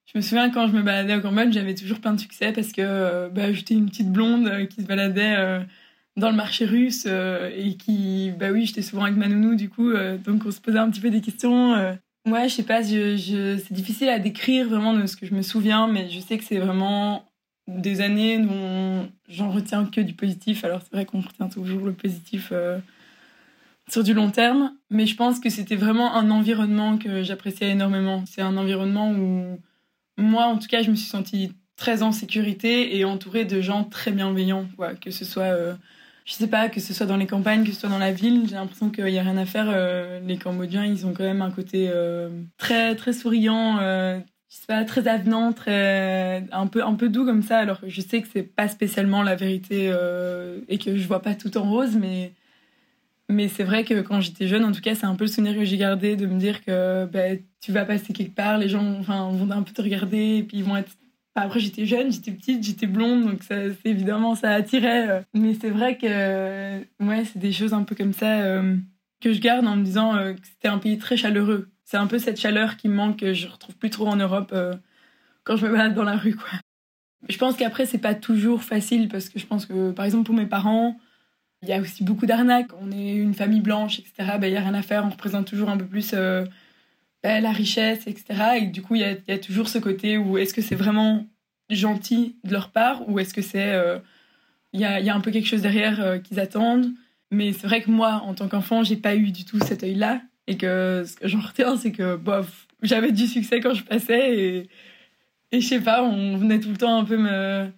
je 0.06 0.18
me 0.18 0.22
souviens 0.22 0.50
quand 0.50 0.66
je 0.66 0.72
me 0.72 0.82
baladais 0.82 1.16
au 1.16 1.20
Cambodge, 1.20 1.52
j'avais 1.52 1.74
toujours 1.74 2.00
plein 2.00 2.12
de 2.12 2.20
succès 2.20 2.52
parce 2.52 2.72
que 2.72 2.82
euh, 2.82 3.28
bah, 3.28 3.52
j'étais 3.52 3.74
une 3.74 3.88
petite 3.88 4.10
blonde 4.10 4.48
euh, 4.48 4.66
qui 4.66 4.82
se 4.82 4.86
baladait 4.86 5.36
dans 6.16 6.30
le 6.30 6.36
marché 6.36 6.64
russe 6.64 7.06
et 7.06 7.76
qui, 7.76 8.32
bah 8.38 8.50
oui, 8.50 8.66
j'étais 8.66 8.82
souvent 8.82 9.04
avec 9.04 9.16
ma 9.16 9.28
nounou 9.28 9.54
du 9.54 9.70
coup, 9.70 9.92
donc 10.26 10.42
on 10.44 10.50
se 10.50 10.60
posait 10.60 10.78
un 10.78 10.90
petit 10.90 11.00
peu 11.00 11.08
des 11.08 11.22
questions. 11.22 11.74
Ouais, 12.26 12.48
je 12.48 12.54
sais 12.54 12.62
pas, 12.62 12.82
je, 12.82 13.58
c'est 13.58 13.72
difficile 13.72 14.08
à 14.08 14.18
décrire 14.18 14.68
vraiment 14.68 14.92
de 14.92 15.06
ce 15.06 15.16
que 15.16 15.24
je 15.24 15.34
me 15.34 15.42
souviens, 15.42 15.86
mais 15.88 16.10
je 16.10 16.20
sais 16.20 16.36
que 16.36 16.44
c'est 16.44 16.58
vraiment 16.58 17.31
des 17.68 18.00
années 18.00 18.38
dont 18.38 19.08
j'en 19.28 19.50
retiens 19.50 19.86
que 19.86 20.00
du 20.00 20.14
positif. 20.14 20.64
Alors 20.64 20.80
c'est 20.82 20.92
vrai 20.92 21.04
qu'on 21.04 21.20
retient 21.20 21.48
toujours 21.48 21.84
le 21.86 21.92
positif 21.92 22.52
sur 23.88 24.02
du 24.04 24.14
long 24.14 24.30
terme, 24.30 24.72
mais 24.90 25.06
je 25.06 25.16
pense 25.16 25.40
que 25.40 25.50
c'était 25.50 25.76
vraiment 25.76 26.14
un 26.14 26.30
environnement 26.30 26.98
que 26.98 27.22
j'appréciais 27.22 27.70
énormément. 27.70 28.24
C'est 28.26 28.42
un 28.42 28.56
environnement 28.56 29.12
où 29.12 29.58
moi, 30.16 30.44
en 30.44 30.58
tout 30.58 30.68
cas, 30.68 30.82
je 30.82 30.90
me 30.90 30.96
suis 30.96 31.08
sentie 31.08 31.52
très 31.76 32.02
en 32.02 32.12
sécurité 32.12 32.96
et 32.96 33.04
entourée 33.04 33.44
de 33.44 33.60
gens 33.60 33.84
très 33.84 34.12
bienveillants, 34.12 34.66
quoi. 34.76 34.94
que 34.94 35.10
ce 35.10 35.24
soit, 35.24 35.44
euh, 35.44 35.74
je 36.24 36.34
sais 36.34 36.46
pas, 36.46 36.68
que 36.68 36.80
ce 36.80 36.94
soit 36.94 37.06
dans 37.06 37.16
les 37.16 37.26
campagnes, 37.26 37.64
que 37.64 37.72
ce 37.72 37.80
soit 37.80 37.88
dans 37.88 37.98
la 37.98 38.12
ville, 38.12 38.46
j'ai 38.48 38.54
l'impression 38.54 38.90
qu'il 38.90 39.04
n'y 39.04 39.18
a 39.18 39.22
rien 39.22 39.36
à 39.36 39.46
faire. 39.46 39.66
Euh, 39.68 40.20
les 40.20 40.36
Cambodgiens, 40.36 40.84
ils 40.84 41.06
ont 41.06 41.12
quand 41.12 41.24
même 41.24 41.42
un 41.42 41.50
côté 41.50 41.88
euh, 41.90 42.28
très, 42.58 42.94
très 42.94 43.12
souriant, 43.12 43.78
je 44.52 44.58
sais 44.58 44.66
pas, 44.66 44.84
très 44.84 45.08
avenant, 45.08 45.52
très, 45.52 46.44
un 46.52 46.66
peu, 46.66 46.84
un 46.84 46.94
peu 46.94 47.08
doux 47.08 47.24
comme 47.24 47.42
ça, 47.42 47.58
alors 47.58 47.80
je 47.86 48.00
sais 48.02 48.20
que 48.20 48.28
c'est 48.32 48.42
pas 48.42 48.68
spécialement 48.68 49.22
la 49.22 49.34
vérité 49.34 49.86
et 50.68 50.78
que 50.78 50.96
je 50.96 51.08
vois 51.08 51.22
pas 51.22 51.34
tout 51.34 51.56
en 51.56 51.68
rose, 51.68 51.96
mais 51.96 52.32
mais 53.32 53.48
c'est 53.48 53.64
vrai 53.64 53.84
que 53.84 54.00
quand 54.00 54.20
j'étais 54.20 54.46
jeune, 54.46 54.64
en 54.64 54.72
tout 54.72 54.80
cas, 54.80 54.94
c'est 54.94 55.06
un 55.06 55.16
peu 55.16 55.24
le 55.24 55.30
souvenir 55.30 55.54
que 55.54 55.64
j'ai 55.64 55.76
gardé 55.76 56.16
de 56.16 56.26
me 56.26 56.38
dire 56.38 56.64
que 56.64 57.06
bah, 57.06 57.36
tu 57.60 57.72
vas 57.72 57.84
passer 57.84 58.12
quelque 58.12 58.34
part, 58.34 58.58
les 58.58 58.68
gens 58.68 58.98
enfin, 59.00 59.30
vont 59.32 59.50
un 59.50 59.62
peu 59.62 59.72
te 59.72 59.82
regarder, 59.82 60.38
et 60.38 60.42
puis 60.42 60.58
ils 60.58 60.64
vont 60.64 60.76
être. 60.76 60.92
après, 61.34 61.60
j'étais 61.60 61.86
jeune, 61.86 62.12
j'étais 62.12 62.32
petite, 62.32 62.62
j'étais 62.62 62.86
blonde, 62.86 63.24
donc 63.24 63.42
ça, 63.42 63.56
évidemment, 63.84 64.34
ça 64.34 64.50
attirait. 64.50 65.08
Euh. 65.08 65.20
Mais 65.34 65.54
c'est 65.54 65.70
vrai 65.70 65.96
que 65.96 66.78
ouais, 67.04 67.24
c'est 67.24 67.38
des 67.38 67.52
choses 67.52 67.72
un 67.72 67.84
peu 67.84 67.94
comme 67.94 68.12
ça 68.12 68.40
euh, 68.42 68.76
que 69.20 69.32
je 69.32 69.40
garde 69.40 69.66
en 69.66 69.76
me 69.76 69.84
disant 69.84 70.16
euh, 70.16 70.34
que 70.34 70.46
c'était 70.46 70.68
un 70.68 70.78
pays 70.78 70.98
très 70.98 71.16
chaleureux. 71.16 71.71
C'est 71.92 71.98
un 71.98 72.06
peu 72.06 72.18
cette 72.18 72.40
chaleur 72.40 72.78
qui 72.78 72.88
me 72.88 72.94
manque, 72.94 73.18
que 73.18 73.34
je 73.34 73.46
retrouve 73.46 73.76
plus 73.76 73.90
trop 73.90 74.06
en 74.06 74.16
Europe 74.16 74.54
quand 75.44 75.56
je 75.56 75.66
me 75.66 75.72
balade 75.72 75.92
dans 75.92 76.04
la 76.04 76.16
rue. 76.16 76.34
Quoi. 76.34 76.48
Je 77.28 77.36
pense 77.36 77.54
qu'après, 77.54 77.84
c'est 77.84 77.98
pas 77.98 78.14
toujours 78.14 78.62
facile 78.62 79.08
parce 79.08 79.28
que 79.28 79.38
je 79.38 79.44
pense 79.44 79.66
que, 79.66 79.90
par 79.90 80.06
exemple, 80.06 80.24
pour 80.24 80.34
mes 80.34 80.46
parents, 80.46 80.98
il 81.62 81.68
y 81.68 81.72
a 81.74 81.80
aussi 81.82 82.02
beaucoup 82.02 82.24
d'arnaques. 82.24 82.70
On 82.80 82.90
est 82.90 83.14
une 83.14 83.34
famille 83.34 83.60
blanche, 83.60 83.98
etc. 83.98 84.38
Ben, 84.40 84.46
il 84.46 84.52
n'y 84.52 84.56
a 84.56 84.62
rien 84.62 84.72
à 84.72 84.80
faire. 84.80 85.04
On 85.04 85.10
représente 85.10 85.46
toujours 85.46 85.68
un 85.68 85.76
peu 85.76 85.84
plus 85.84 86.12
euh, 86.14 86.46
ben, 87.22 87.42
la 87.42 87.52
richesse, 87.52 88.06
etc. 88.06 88.62
Et 88.62 88.66
du 88.68 88.80
coup, 88.80 88.94
il 88.94 89.02
y 89.02 89.32
a, 89.32 89.38
toujours 89.38 89.68
ce 89.68 89.76
côté 89.76 90.16
où 90.16 90.38
est-ce 90.38 90.54
que 90.54 90.62
c'est 90.62 90.74
vraiment 90.74 91.26
gentil 91.68 92.36
de 92.44 92.52
leur 92.52 92.70
part 92.70 93.06
ou 93.06 93.18
est-ce 93.18 93.34
que 93.34 93.42
c'est. 93.42 93.74
Euh, 93.74 93.98
il 94.72 94.80
y, 94.80 94.86
a, 94.86 95.14
un 95.14 95.20
peu 95.20 95.30
quelque 95.30 95.46
chose 95.46 95.60
derrière 95.60 96.00
euh, 96.00 96.18
qu'ils 96.18 96.40
attendent. 96.40 96.90
Mais 97.30 97.52
c'est 97.52 97.66
vrai 97.66 97.82
que 97.82 97.90
moi, 97.90 98.22
en 98.24 98.32
tant 98.32 98.48
qu'enfant, 98.48 98.82
j'ai 98.82 98.96
pas 98.96 99.14
eu 99.14 99.30
du 99.30 99.44
tout 99.44 99.58
cet 99.60 99.82
œil-là. 99.82 100.22
Et 100.52 100.58
que 100.58 101.02
ce 101.06 101.16
que 101.16 101.28
j'en 101.28 101.40
retiens, 101.40 101.78
c'est 101.78 101.92
que 101.92 102.14
bof, 102.14 102.66
j'avais 102.82 103.10
du 103.10 103.26
succès 103.26 103.60
quand 103.60 103.72
je 103.72 103.84
passais. 103.84 104.38
Et, 104.38 104.68
et 105.50 105.62
je 105.62 105.66
sais 105.66 105.80
pas, 105.80 106.02
on 106.02 106.36
venait 106.36 106.60
tout 106.60 106.68
le 106.68 106.76
temps 106.76 106.98
un 106.98 107.04
peu 107.04 107.16
me 107.16 107.70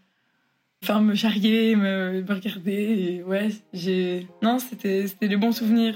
enfin 0.83 1.01
me 1.01 1.15
charrier, 1.15 1.77
me, 1.77 2.25
regarder. 2.29 2.73
Et 2.73 3.23
ouais, 3.23 3.51
j'ai. 3.73 4.27
Non, 4.43 4.59
c'était 4.59 5.07
des 5.21 5.37
bons 5.37 5.53
souvenirs. 5.53 5.95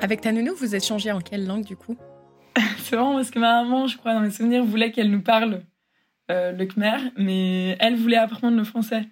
Avec 0.00 0.22
ta 0.22 0.32
nounou, 0.32 0.54
vous 0.56 0.74
êtes 0.74 0.86
changé 0.86 1.12
en 1.12 1.20
quelle 1.20 1.46
langue 1.46 1.66
du 1.66 1.76
coup? 1.76 1.98
C'est 2.78 2.96
marrant 2.96 3.16
parce 3.16 3.30
que 3.30 3.38
ma 3.38 3.62
maman, 3.62 3.88
je 3.88 3.98
crois, 3.98 4.14
dans 4.14 4.20
mes 4.20 4.30
souvenirs, 4.30 4.64
voulait 4.64 4.90
qu'elle 4.90 5.10
nous 5.10 5.20
parle 5.20 5.64
euh, 6.30 6.52
le 6.52 6.64
khmer, 6.64 6.96
mais 7.18 7.76
elle 7.78 7.96
voulait 7.96 8.16
apprendre 8.16 8.56
le 8.56 8.64
français. 8.64 9.02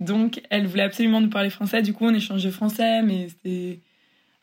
Donc, 0.00 0.42
elle 0.50 0.66
voulait 0.66 0.82
absolument 0.82 1.20
nous 1.20 1.30
parler 1.30 1.50
français. 1.50 1.82
Du 1.82 1.92
coup, 1.92 2.06
on 2.06 2.14
échangeait 2.14 2.50
français, 2.50 3.02
mais 3.02 3.28
c'était. 3.28 3.80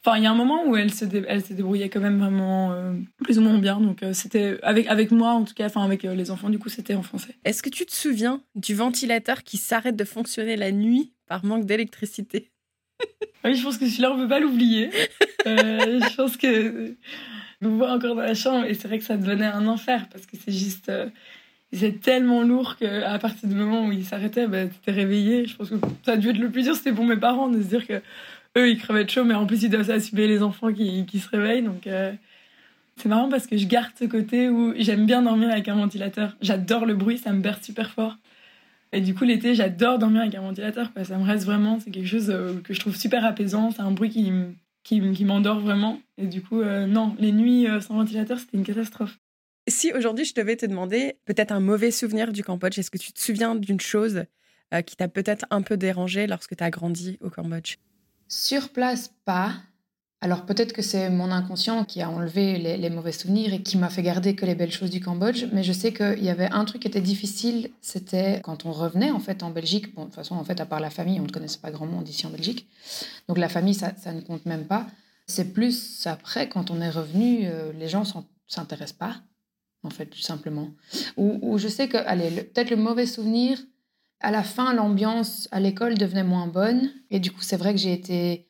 Enfin, 0.06 0.18
il 0.18 0.24
y 0.24 0.26
a 0.26 0.32
un 0.32 0.36
moment 0.36 0.66
où 0.66 0.76
elle 0.76 0.94
se, 0.94 1.06
elle 1.28 1.46
se 1.46 1.54
débrouillait 1.54 1.88
quand 1.88 2.02
même 2.02 2.20
vraiment 2.20 2.74
euh, 2.74 2.94
plus 3.24 3.40
ou 3.40 3.42
moins 3.42 3.58
bien. 3.58 3.80
Donc, 3.80 4.04
euh, 4.04 4.12
c'était 4.14 4.58
avec, 4.62 4.88
avec 4.88 5.12
moi, 5.12 5.32
en 5.32 5.46
tout 5.46 5.54
cas, 5.54 5.68
enfin, 5.68 5.84
avec 5.84 6.04
les 6.04 6.32
enfants, 6.32 6.50
du 6.50 6.60
coup, 6.60 6.68
c'était 6.68 6.96
en 6.96 7.04
français. 7.04 7.36
Est-ce 7.46 7.64
que 7.64 7.70
tu 7.70 7.86
te 7.86 7.94
souviens 7.94 8.42
du 8.56 8.76
ventilateur 8.76 9.44
qui 9.44 9.58
s'arrête 9.58 9.96
de 9.96 10.04
fonctionner 10.04 10.58
la 10.58 10.72
nuit 10.72 11.14
par 11.28 11.46
manque 11.46 11.66
d'électricité? 11.66 12.52
Oui, 13.46 13.56
je 13.56 13.64
pense 13.64 13.78
que 13.78 13.86
celui-là, 13.88 14.12
on 14.12 14.18
ne 14.18 14.24
peut 14.24 14.30
pas 14.30 14.40
l'oublier. 14.40 14.90
je 15.46 16.16
pense 16.16 16.36
que 16.36 16.98
je 17.62 17.68
me 17.68 17.76
vois 17.76 17.92
encore 17.92 18.16
dans 18.16 18.22
la 18.22 18.36
chambre 18.36 18.66
et 18.66 18.74
c'est 18.74 18.88
vrai 18.88 19.00
que 19.00 19.06
ça 19.06 19.16
devenait 19.16 19.46
un 19.46 19.68
enfer 19.68 20.08
parce 20.10 20.26
que 20.26 20.36
c'est 20.38 20.52
juste. 20.52 20.92
C'est 21.74 22.02
tellement 22.02 22.44
lourd 22.44 22.76
qu'à 22.78 23.18
partir 23.20 23.50
du 23.50 23.56
moment 23.56 23.88
où 23.88 23.92
il 23.92 24.06
s'arrêtait, 24.06 24.48
bah, 24.48 24.66
tu 24.66 24.76
étais 24.76 24.92
réveillé. 24.92 25.46
Je 25.46 25.56
pense 25.56 25.70
que 25.70 25.76
ça 26.06 26.14
a 26.14 26.18
dû 26.18 26.30
être 26.30 26.38
le 26.38 26.50
plus 26.50 26.64
dur, 26.64 26.76
c'était 26.76 26.94
pour 26.94 27.06
mes 27.06 27.18
parents 27.18 27.50
de 27.50 27.62
se 27.62 27.68
dire 27.68 27.88
que 27.88 28.02
eux, 28.58 28.70
ils 28.70 28.78
crevaient 28.78 29.06
de 29.06 29.10
chaud, 29.10 29.24
mais 29.24 29.34
en 29.34 29.46
plus, 29.46 29.64
ils 29.64 29.70
doivent 29.70 29.88
s'assumer 29.88 30.28
les 30.28 30.44
enfants 30.44 30.72
qui, 30.72 31.06
qui, 31.06 31.20
se 31.20 31.30
réveillent. 31.30 31.64
Donc, 31.64 31.88
euh, 31.88 32.14
c'est 32.98 33.10
marrant 33.10 33.30
parce 33.30 33.48
que 33.48 33.58
je 33.58 33.66
garde 33.66 33.92
ce 34.00 34.06
côté 34.06 34.50
où 34.50 34.74
j'aime 34.78 35.06
bien 35.06 35.24
dormir 35.24 35.50
avec 35.50 35.68
un 35.68 35.76
ventilateur. 35.76 36.38
J'adore 36.42 36.86
le 36.86 36.94
bruit, 36.94 37.18
ça 37.18 37.32
me 37.32 37.42
berce 37.42 37.64
super 37.64 37.90
fort. 37.90 38.18
Et 38.92 39.02
du 39.02 39.16
coup, 39.16 39.24
l'été, 39.24 39.56
j'adore 39.56 39.98
dormir 39.98 40.22
avec 40.22 40.36
un 40.36 40.42
ventilateur. 40.42 40.94
Quoi. 40.94 41.04
Ça 41.04 41.18
me 41.18 41.26
reste 41.26 41.46
vraiment, 41.46 41.80
c'est 41.80 41.90
quelque 41.90 42.08
chose 42.08 42.30
euh, 42.30 42.60
que 42.64 42.76
je 42.76 42.80
trouve 42.80 42.96
super 42.96 43.26
apaisant. 43.26 43.72
C'est 43.72 43.82
un 43.82 43.92
bruit 43.92 44.12
qui, 44.12 44.32
qui, 44.84 45.02
qui 45.14 45.26
m'endort 45.26 45.60
vraiment. 45.60 46.00
Et 46.20 46.28
du 46.28 46.42
coup, 46.44 46.62
euh, 46.62 46.86
non, 46.86 47.16
les 47.18 47.32
nuits 47.32 47.66
sans 47.82 47.96
ventilateur, 47.96 48.38
c'était 48.38 48.58
une 48.58 48.64
catastrophe. 48.64 49.18
Si 49.68 49.94
aujourd'hui 49.94 50.26
je 50.26 50.34
devais 50.34 50.58
te 50.58 50.66
demander 50.66 51.18
peut-être 51.26 51.52
un 51.52 51.60
mauvais 51.60 51.92
souvenir 51.92 52.32
du 52.32 52.44
Cambodge, 52.44 52.78
est-ce 52.78 52.92
que 52.92 52.98
tu 52.98 53.14
te 53.14 53.20
souviens 53.20 53.56
d'une 53.56 53.80
chose 53.80 54.26
qui 54.86 54.96
t'a 54.96 55.08
peut-être 55.08 55.46
un 55.52 55.62
peu 55.62 55.78
dérangé 55.78 56.28
lorsque 56.28 56.56
tu 56.56 56.64
as 56.64 56.70
grandi 56.70 57.18
au 57.22 57.30
Cambodge? 57.30 57.78
Sur 58.28 58.70
place, 58.70 59.12
pas. 59.26 59.54
Alors 60.24 60.46
peut-être 60.46 60.72
que 60.72 60.82
c'est 60.82 61.10
mon 61.10 61.32
inconscient 61.32 61.84
qui 61.84 62.02
a 62.02 62.10
enlevé 62.10 62.58
les, 62.58 62.90
mauvais 62.90 63.12
souvenirs 63.12 63.54
et 63.54 63.62
qui 63.62 63.78
m'a 63.78 63.90
fait 63.90 64.02
garder 64.02 64.36
que 64.36 64.46
les 64.46 64.56
belles 64.56 64.72
choses 64.72 64.90
du 64.90 65.02
Cambodge, 65.02 65.48
mais 65.52 65.64
je 65.64 65.74
sais 65.74 65.92
qu'il 65.92 66.24
y 66.24 66.30
avait 66.30 66.50
un 66.50 66.64
truc 66.64 66.84
qui 66.84 66.88
était 66.88 67.02
difficile, 67.02 67.72
c'était 67.82 68.40
quand 68.42 68.66
on 68.66 68.72
revenait 68.72 69.12
en 69.12 69.20
fait 69.20 69.44
en 69.44 69.50
Belgique. 69.50 69.94
Bon, 69.94 70.04
de 70.04 70.06
toute 70.08 70.16
façon, 70.16 70.36
en 70.36 70.46
fait, 70.46 70.62
à 70.62 70.66
part 70.66 70.80
la 70.80 70.90
famille, 70.90 71.20
on 71.20 71.24
ne 71.24 71.30
connaissait 71.30 71.60
pas 71.60 71.72
grand 71.72 71.88
monde 71.88 72.08
ici 72.08 72.26
en 72.26 72.30
Belgique. 72.30 72.70
Donc 73.28 73.38
la 73.38 73.50
famille, 73.50 73.74
ça, 73.74 73.92
ne 74.14 74.22
compte 74.22 74.46
même 74.46 74.66
pas. 74.66 74.88
C'est 75.28 75.52
plus 75.52 76.08
après, 76.08 76.48
quand 76.48 76.72
on 76.72 76.80
est 76.80 76.90
revenu, 76.90 77.42
euh, 77.44 77.74
les 77.74 77.90
gens 77.90 78.06
s'intéressent 78.48 78.98
pas, 78.98 79.18
en 79.84 79.90
fait, 79.90 80.06
tout 80.06 80.22
simplement. 80.22 80.70
Ou, 81.18 81.58
je 81.58 81.68
sais 81.68 81.88
que, 81.88 81.98
allez, 81.98 82.30
peut-être 82.44 82.70
le 82.70 82.78
mauvais 82.78 83.06
souvenir, 83.06 83.60
à 84.20 84.32
la 84.32 84.44
fin, 84.44 84.74
l'ambiance 84.74 85.48
à 85.52 85.60
l'école 85.60 85.98
devenait 85.98 86.24
moins 86.24 86.48
bonne. 86.48 86.92
Et 87.12 87.20
du 87.20 87.32
coup, 87.32 87.42
c'est 87.42 87.58
vrai 87.58 87.74
que 87.74 87.80
j'ai 87.80 87.94
été, 87.94 88.48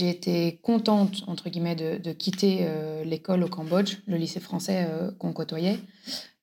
été 0.00 0.60
contente, 0.62 1.24
entre 1.26 1.50
guillemets, 1.50 1.74
de, 1.74 2.12
quitter 2.12 2.60
euh, 2.62 3.04
l'école 3.04 3.42
au 3.42 3.48
Cambodge, 3.48 3.98
le 4.06 4.16
lycée 4.16 4.40
français 4.40 4.86
euh, 4.88 5.10
qu'on 5.12 5.32
côtoyait. 5.32 5.80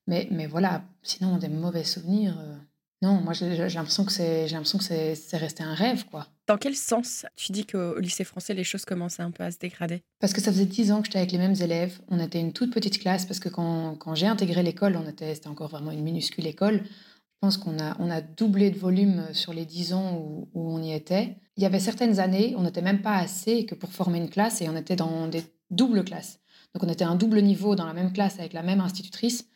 Mais, 0.07 0.27
mais 0.31 0.47
voilà, 0.47 0.83
sinon, 1.01 1.37
des 1.37 1.49
mauvais 1.49 1.85
souvenirs. 1.85 2.37
Euh, 2.39 2.55
non, 3.01 3.21
moi, 3.21 3.31
j'ai 3.33 3.55
l'impression 3.55 4.03
que 4.03 4.11
c'est 4.11 5.37
resté 5.37 5.63
un 5.63 5.73
rêve, 5.73 6.05
quoi. 6.05 6.27
Dans 6.47 6.57
quel 6.57 6.75
sens 6.75 7.25
tu 7.37 7.51
dis 7.53 7.65
qu'au 7.65 7.97
lycée 7.99 8.25
français, 8.25 8.53
les 8.53 8.65
choses 8.65 8.83
commençaient 8.83 9.23
un 9.23 9.31
peu 9.31 9.43
à 9.43 9.51
se 9.51 9.57
dégrader? 9.57 10.03
Parce 10.19 10.33
que 10.33 10.41
ça 10.41 10.51
faisait 10.51 10.65
dix 10.65 10.91
ans 10.91 10.99
que 10.99 11.05
j'étais 11.05 11.19
avec 11.19 11.31
les 11.31 11.37
mêmes 11.37 11.55
élèves. 11.61 11.99
On 12.09 12.19
était 12.19 12.41
une 12.41 12.51
toute 12.51 12.73
petite 12.73 12.99
classe 12.99 13.25
parce 13.25 13.39
que 13.39 13.47
quand, 13.47 13.95
quand 13.95 14.15
j'ai 14.15 14.27
intégré 14.27 14.63
l'école, 14.63 14.97
on 14.97 15.07
était, 15.07 15.33
c'était 15.35 15.47
encore 15.47 15.69
vraiment 15.69 15.91
une 15.91 16.03
minuscule 16.03 16.45
école. 16.45 16.83
Je 16.83 17.47
pense 17.47 17.55
qu'on 17.55 17.79
a, 17.79 17.95
on 17.99 18.09
a 18.09 18.19
doublé 18.19 18.69
de 18.69 18.77
volume 18.77 19.27
sur 19.31 19.53
les 19.53 19.65
dix 19.65 19.93
ans 19.93 20.17
où, 20.17 20.49
on 20.53 20.83
y 20.83 20.91
était. 20.91 21.37
Il 21.55 21.63
y 21.63 21.65
avait 21.65 21.79
certaines 21.79 22.19
années, 22.19 22.53
on 22.57 22.63
n'était 22.63 22.81
même 22.81 23.01
pas 23.01 23.15
assez 23.15 23.65
que 23.65 23.75
pour 23.75 23.93
former 23.93 24.17
une 24.17 24.29
classe 24.29 24.61
et 24.61 24.67
on 24.67 24.75
était 24.75 24.97
dans 24.97 25.27
des 25.27 25.43
doubles 25.69 26.03
classes. 26.03 26.39
Donc 26.73 26.83
on 26.83 26.89
était 26.89 27.05
un 27.05 27.15
double 27.15 27.41
niveau 27.41 27.75
dans 27.75 27.85
la 27.85 27.93
même 27.93 28.11
classe 28.11 28.39
avec 28.39 28.51
la 28.51 28.61
même 28.61 28.81
institutrice. 28.81 29.47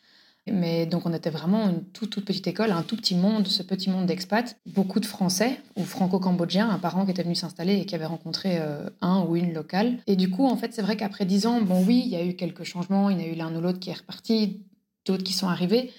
Mais 0.46 0.84
donc 0.86 1.06
on 1.06 1.12
était 1.12 1.30
vraiment 1.30 1.70
une 1.70 1.82
toute, 1.84 2.10
toute 2.10 2.24
petite 2.24 2.46
école, 2.46 2.70
un 2.70 2.82
tout 2.82 2.96
petit 2.96 3.14
monde, 3.14 3.46
ce 3.46 3.62
petit 3.62 3.88
monde 3.88 4.06
d'expats. 4.06 4.56
Beaucoup 4.66 5.00
de 5.00 5.06
Français 5.06 5.60
ou 5.76 5.84
franco-cambodgiens, 5.84 6.68
un 6.68 6.78
parent 6.78 7.04
qui 7.04 7.12
était 7.12 7.22
venu 7.22 7.34
s'installer 7.34 7.76
et 7.76 7.86
qui 7.86 7.94
avait 7.94 8.04
rencontré 8.04 8.58
euh, 8.58 8.90
un 9.00 9.22
ou 9.22 9.36
une 9.36 9.54
locale. 9.54 9.98
Et 10.06 10.16
du 10.16 10.30
coup, 10.30 10.46
en 10.46 10.56
fait, 10.56 10.74
c'est 10.74 10.82
vrai 10.82 10.96
qu'après 10.96 11.24
dix 11.24 11.46
ans, 11.46 11.62
bon 11.62 11.82
oui, 11.84 12.02
il 12.04 12.10
y 12.10 12.16
a 12.16 12.24
eu 12.24 12.34
quelques 12.34 12.64
changements, 12.64 13.08
il 13.08 13.20
y 13.20 13.24
a 13.24 13.28
eu 13.28 13.34
l'un 13.34 13.54
ou 13.54 13.60
l'autre 13.60 13.80
qui 13.80 13.90
est 13.90 13.94
reparti, 13.94 14.60
d'autres 15.06 15.24
qui 15.24 15.32
sont 15.32 15.48
arrivés 15.48 15.92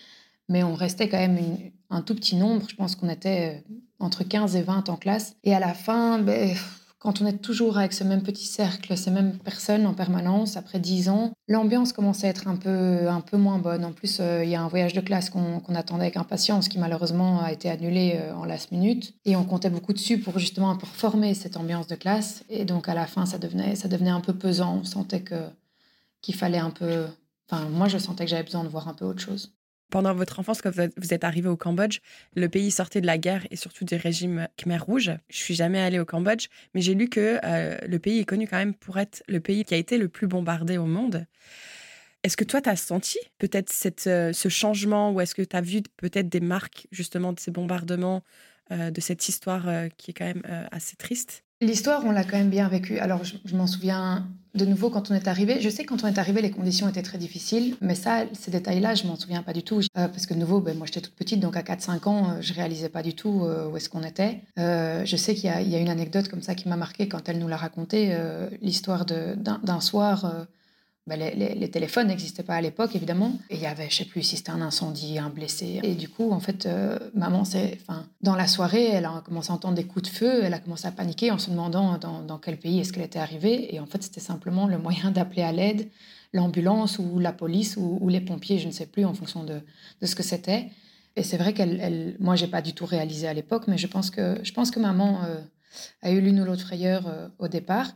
mais 0.50 0.64
on 0.64 0.74
restait 0.74 1.10
quand 1.10 1.18
même 1.18 1.40
un 1.90 2.02
tout 2.02 2.16
petit 2.16 2.36
nombre. 2.36 2.66
Je 2.70 2.76
pense 2.76 2.96
qu'on 2.96 3.10
était 3.10 3.56
euh, 3.56 3.74
entre 4.00 4.24
15 4.24 4.56
et 4.56 4.62
20 4.62 4.90
en 4.90 4.98
classe. 4.98 5.36
Et 5.44 5.54
à 5.54 5.60
la 5.60 5.74
fin, 5.74 6.20
ben, 6.20 6.56
quand 7.06 7.22
on 7.22 7.28
est 7.28 7.38
toujours 7.38 7.78
avec 7.78 7.94
ce 7.94 8.04
même 8.04 8.24
petit 8.24 8.48
cercle, 8.48 8.98
ces 8.98 9.12
mêmes 9.12 9.38
personnes 9.38 9.86
en 9.86 9.94
permanence, 9.94 10.58
après 10.58 10.80
10 10.80 11.10
ans, 11.10 11.34
l'ambiance 11.48 11.94
commençait 11.94 12.26
à 12.26 12.32
être 12.32 12.48
un 12.48 12.56
peu, 12.56 13.08
un 13.08 13.22
peu 13.22 13.38
moins 13.38 13.60
bonne. 13.60 13.86
En 13.86 13.92
plus, 13.92 14.18
euh, 14.20 14.44
il 14.44 14.50
y 14.50 14.56
a 14.56 14.62
un 14.64 14.68
voyage 14.68 14.94
de 14.94 15.02
classe 15.02 15.30
qu'on 15.30 15.62
attendait 15.76 16.06
avec 16.06 16.18
impatience, 16.18 16.68
qui 16.68 16.80
malheureusement 16.80 17.42
a 17.42 17.52
été 17.52 17.70
annulé 17.70 18.16
euh, 18.16 18.34
en 18.34 18.44
last 18.44 18.72
minute. 18.72 19.14
Et 19.24 19.36
on 19.36 19.44
comptait 19.44 19.70
beaucoup 19.70 19.94
dessus 19.94 20.18
pour 20.18 20.40
justement 20.40 20.76
pour 20.78 20.90
former 20.90 21.36
cette 21.36 21.58
ambiance 21.58 21.86
de 21.86 21.94
classe. 21.94 22.44
Et 22.50 22.66
donc 22.66 22.90
à 22.90 22.96
la 22.96 23.06
fin, 23.06 23.28
ça 23.28 23.38
devenait, 23.38 23.76
ça 23.76 23.88
devenait 23.88 24.10
un 24.10 24.22
peu 24.22 24.34
pesant. 24.34 24.80
On 24.82 24.84
sentait 24.84 25.24
qu'il 26.24 26.34
fallait 26.34 26.58
un 26.58 26.72
peu... 26.72 27.06
Enfin, 27.48 27.70
moi, 27.70 27.88
je 27.88 28.00
sentais 28.00 28.26
que 28.26 28.32
j'avais 28.32 28.42
besoin 28.42 28.64
de 28.64 28.70
voir 28.70 28.88
un 28.88 28.96
peu 28.96 29.06
autre 29.06 29.22
chose. 29.22 29.54
Pendant 29.96 30.14
votre 30.14 30.42
enfance, 30.42 30.62
quand 30.62 30.72
vous 30.76 31.14
êtes 31.14 31.24
arrivé 31.24 31.48
au 31.48 31.56
Cambodge, 31.56 32.00
le 32.36 32.50
pays 32.50 32.70
sortait 32.70 33.00
de 33.00 33.06
la 33.06 33.18
guerre 33.18 33.48
et 33.50 33.56
surtout 33.56 33.86
du 33.86 33.96
régime 33.96 34.50
Khmer 34.58 34.80
Rouge. 34.80 35.14
Je 35.30 35.38
suis 35.38 35.56
jamais 35.56 35.80
allée 35.80 36.00
au 36.00 36.04
Cambodge, 36.04 36.48
mais 36.74 36.82
j'ai 36.82 36.96
lu 36.96 37.08
que 37.08 37.40
euh, 37.46 37.78
le 37.88 37.98
pays 37.98 38.20
est 38.20 38.26
connu 38.26 38.46
quand 38.46 38.58
même 38.58 38.74
pour 38.74 38.98
être 38.98 39.24
le 39.30 39.40
pays 39.40 39.64
qui 39.64 39.74
a 39.74 39.78
été 39.78 39.98
le 39.98 40.10
plus 40.10 40.28
bombardé 40.28 40.78
au 40.78 40.86
monde. 40.86 41.26
Est-ce 42.24 42.36
que 42.36 42.44
toi, 42.44 42.60
tu 42.62 42.68
as 42.68 42.76
senti 42.76 43.20
peut-être 43.38 43.72
euh, 44.08 44.34
ce 44.34 44.50
changement 44.50 45.14
ou 45.14 45.22
est-ce 45.22 45.34
que 45.34 45.44
tu 45.44 45.56
as 45.56 45.62
vu 45.62 45.82
peut-être 45.96 46.28
des 46.28 46.42
marques 46.42 46.88
justement 46.92 47.32
de 47.32 47.40
ces 47.40 47.52
bombardements, 47.52 48.22
euh, 48.72 48.92
de 48.92 49.00
cette 49.00 49.30
histoire 49.30 49.64
qui 49.96 50.12
est 50.12 50.14
quand 50.14 50.26
même 50.26 50.68
assez 50.74 50.98
triste? 50.98 51.45
L'histoire, 51.62 52.04
on 52.06 52.12
l'a 52.12 52.24
quand 52.26 52.38
même 52.38 52.50
bien 52.50 52.68
vécue. 52.68 53.00
Alors, 53.00 53.24
je, 53.24 53.56
m'en 53.56 53.66
souviens 53.66 54.28
de 54.56 54.66
nouveau 54.66 54.90
quand 54.90 55.10
on 55.10 55.14
est 55.14 55.28
arrivé. 55.30 55.62
Je 55.62 55.70
sais 55.70 55.84
que 55.84 55.90
quand 55.90 56.04
on 56.04 56.08
est 56.08 56.20
arrivé, 56.20 56.42
les 56.42 56.52
conditions 56.52 56.90
étaient 56.90 57.02
très 57.02 57.18
difficiles, 57.18 57.78
mais 57.80 57.96
ça, 57.96 58.26
ces 58.34 58.52
détails-là, 58.52 58.96
je 58.96 59.08
m'en 59.08 59.16
souviens 59.16 59.42
pas 59.42 59.54
du 59.54 59.64
tout. 59.64 59.80
Euh, 59.80 60.08
parce 60.10 60.26
que 60.26 60.34
de 60.34 60.40
nouveau, 60.40 60.60
ben, 60.60 60.78
moi, 60.78 60.86
j'étais 60.86 61.00
toute 61.00 61.16
petite, 61.16 61.40
donc 61.40 61.56
à 61.56 61.62
4-5 61.62 62.10
ans, 62.10 62.30
euh, 62.30 62.42
je 62.42 62.54
réalisais 62.54 62.90
pas 62.90 63.04
du 63.04 63.14
tout 63.14 63.46
euh, 63.46 63.70
où 63.70 63.78
est-ce 63.78 63.88
qu'on 63.88 64.04
était. 64.04 64.42
je 64.58 65.16
sais 65.18 65.34
qu'il 65.34 65.50
y, 65.50 65.70
y, 65.70 65.76
a 65.76 65.80
une 65.80 65.90
anecdote 65.90 66.28
comme 66.28 66.42
ça 66.42 66.56
qui 66.56 66.68
m'a 66.68 66.76
marqué 66.76 67.08
quand 67.08 67.30
elle 67.30 67.40
nous 67.40 67.48
l'a 67.48 67.58
raconté, 67.58 68.18
l'histoire 68.62 69.06
d'un 69.06 69.82
soir 69.82 70.48
bah, 71.08 71.16
les, 71.16 71.70
téléphones 71.70 72.08
n'existaient 72.08 72.44
pas 72.44 72.56
à 72.56 72.62
l'époque, 72.62 72.96
évidemment. 72.96 73.38
Et 73.52 73.56
il 73.56 73.62
y 73.62 73.68
avait, 73.68 73.90
je 73.90 73.98
sais 73.98 74.06
plus 74.06 74.24
si 74.24 74.38
c'était 74.38 74.50
un 74.50 74.62
incendie, 74.62 75.20
un 75.20 75.30
blessé. 75.30 75.80
Et 75.84 75.94
du 75.94 76.10
coup, 76.10 76.32
en 76.32 76.40
fait, 76.40 76.66
euh, 76.66 76.98
maman, 77.14 77.42
enfin, 77.42 78.08
dans 78.22 78.36
la 78.36 78.48
soirée, 78.48 78.86
elle 78.86 79.06
a 79.06 79.22
commencé 79.24 79.52
à 79.52 79.54
entendre 79.54 79.76
des 79.76 79.86
coups 79.86 80.10
de 80.10 80.16
feu. 80.16 80.44
Elle 80.44 80.54
a 80.54 80.60
commencé 80.60 80.88
à 80.88 80.92
paniquer 80.92 81.30
en 81.30 81.38
se 81.38 81.52
demandant 81.52 82.00
dans, 82.00 82.40
quel 82.40 82.58
pays 82.58 82.80
est-ce 82.80 82.92
qu'elle 82.92 83.04
était 83.04 83.20
arrivée. 83.20 83.74
Et 83.76 83.80
en 83.80 83.86
fait, 83.86 84.02
c'était 84.02 84.20
simplement 84.20 84.68
le 84.68 84.80
moyen 84.80 85.12
d'appeler 85.16 85.44
à 85.44 85.52
l'aide 85.52 85.90
l'ambulance 86.34 87.00
ou 87.00 87.18
la 87.18 87.32
police 87.32 87.78
ou, 87.78 88.10
les 88.10 88.20
pompiers, 88.20 88.60
je 88.60 88.68
ne 88.68 88.74
sais 88.74 88.88
plus, 88.88 89.06
en 89.06 89.14
fonction 89.14 89.44
de, 89.44 89.62
de 90.02 90.06
ce 90.06 90.16
que 90.16 90.24
c'était. 90.24 90.70
Et 91.16 91.24
c'est 91.24 91.38
vrai 91.38 91.54
qu'elle, 91.54 91.80
elle, 91.80 92.18
moi, 92.20 92.36
j'ai 92.36 92.48
pas 92.48 92.62
du 92.62 92.74
tout 92.74 92.86
réalisé 92.86 93.28
à 93.28 93.34
l'époque, 93.34 93.64
mais 93.68 93.78
je 93.78 93.88
pense 93.88 94.10
que, 94.10 94.38
je 94.44 94.52
pense 94.52 94.70
que 94.70 94.80
maman 94.80 95.24
euh, 95.24 95.40
a 96.02 96.12
eu 96.12 96.20
l'une 96.20 96.42
ou 96.42 96.46
l'autre 96.46 96.64
frayeur 96.64 97.08
euh, 97.08 97.30
au 97.40 97.48
départ. 97.48 97.88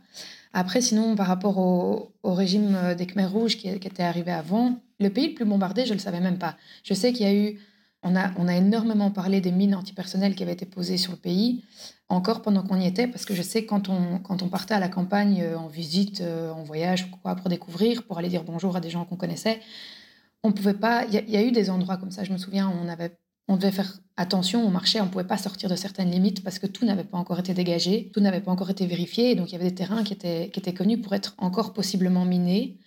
Après, 0.52 0.80
sinon, 0.80 1.14
par 1.14 1.26
rapport 1.26 1.58
au, 1.58 2.12
régime 2.24 2.74
euh, 2.74 2.94
des 2.94 3.06
Khmers 3.06 3.30
rouges 3.30 3.56
qui, 3.56 3.68
était 3.68 4.02
arrivé 4.02 4.32
avant, 4.32 4.80
le 4.98 5.08
pays 5.10 5.28
le 5.28 5.34
plus 5.34 5.44
bombardé, 5.44 5.84
je 5.84 5.90
ne 5.90 5.94
le 5.94 6.00
savais 6.00 6.20
même 6.20 6.38
pas. 6.38 6.56
Je 6.82 6.94
sais 6.94 7.12
qu'il 7.12 7.26
y 7.26 7.30
a 7.30 7.34
eu, 7.34 7.60
on 8.02 8.16
a, 8.16 8.32
on 8.36 8.48
a 8.48 8.56
énormément 8.56 9.10
parlé 9.10 9.40
des 9.40 9.52
mines 9.52 9.74
antipersonnelles 9.74 10.34
qui 10.34 10.42
avaient 10.42 10.52
été 10.52 10.66
posées 10.66 10.96
sur 10.96 11.12
le 11.12 11.18
pays, 11.18 11.62
encore 12.08 12.42
pendant 12.42 12.62
qu'on 12.62 12.80
y 12.80 12.86
était, 12.86 13.06
parce 13.06 13.24
que 13.24 13.34
je 13.34 13.42
sais 13.42 13.64
quand 13.64 13.88
on, 13.88 14.18
quand 14.18 14.42
on 14.42 14.48
partait 14.48 14.74
à 14.74 14.80
la 14.80 14.88
campagne 14.88 15.42
euh, 15.42 15.56
en 15.56 15.68
visite, 15.68 16.20
euh, 16.20 16.50
en 16.50 16.64
voyage 16.64 17.10
quoi, 17.22 17.36
pour 17.36 17.48
découvrir, 17.48 18.02
pour 18.02 18.18
aller 18.18 18.28
dire 18.28 18.42
bonjour 18.42 18.76
à 18.76 18.80
des 18.80 18.90
gens 18.90 19.04
qu'on 19.04 19.16
connaissait, 19.16 19.60
on 20.42 20.52
pouvait 20.52 20.74
pas. 20.74 21.04
Il 21.04 21.14
y, 21.14 21.32
y, 21.32 21.36
a 21.36 21.42
eu 21.42 21.52
des 21.52 21.70
endroits 21.70 21.98
comme 21.98 22.10
ça. 22.10 22.24
Je 22.24 22.32
me 22.32 22.38
souviens, 22.38 22.72
on 22.82 22.88
avait 22.88 23.12
on 23.50 23.56
devait 23.56 23.72
faire 23.72 23.98
attention 24.16 24.64
au 24.64 24.70
marché, 24.70 25.00
on 25.00 25.06
ne 25.06 25.10
pouvait 25.10 25.24
pas 25.24 25.36
sortir 25.36 25.68
de 25.68 25.74
certaines 25.74 26.08
limites 26.08 26.44
parce 26.44 26.60
que 26.60 26.68
tout 26.68 26.84
n'avait 26.84 27.02
pas 27.02 27.18
encore 27.18 27.40
été 27.40 27.52
dégagé, 27.52 28.08
tout 28.14 28.20
n'avait 28.20 28.40
pas 28.40 28.52
encore 28.52 28.70
été 28.70 28.86
vérifié, 28.86 29.32
et 29.32 29.34
donc 29.34 29.50
il 29.50 29.54
y 29.54 29.56
avait 29.56 29.70
des 29.70 29.74
terrains 29.74 30.04
qui 30.04 30.12
étaient, 30.12 30.50
qui 30.52 30.60
étaient 30.60 30.72
connus 30.72 31.00
pour 31.00 31.12
être 31.14 31.34
encore 31.36 31.72
possiblement 31.72 32.24
minés. 32.24 32.78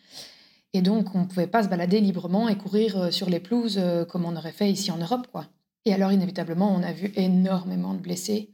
Et 0.72 0.82
donc, 0.82 1.14
on 1.16 1.20
ne 1.20 1.26
pouvait 1.26 1.48
pas 1.48 1.64
se 1.64 1.68
balader 1.68 2.00
librement 2.00 2.48
et 2.48 2.58
courir 2.58 2.98
euh, 2.98 3.12
sur 3.12 3.30
les 3.30 3.42
pelouses 3.42 3.78
euh, 3.78 4.06
comme 4.06 4.24
on 4.26 4.36
aurait 4.38 4.54
fait 4.54 4.72
ici 4.72 4.90
en 4.90 4.98
Europe. 4.98 5.28
quoi. 5.32 5.48
Et 5.86 5.94
alors, 5.94 6.14
inévitablement, 6.14 6.74
on 6.74 6.82
a 6.82 6.94
vu 6.94 7.12
énormément 7.16 7.94
de 7.94 8.00
blessés, 8.00 8.50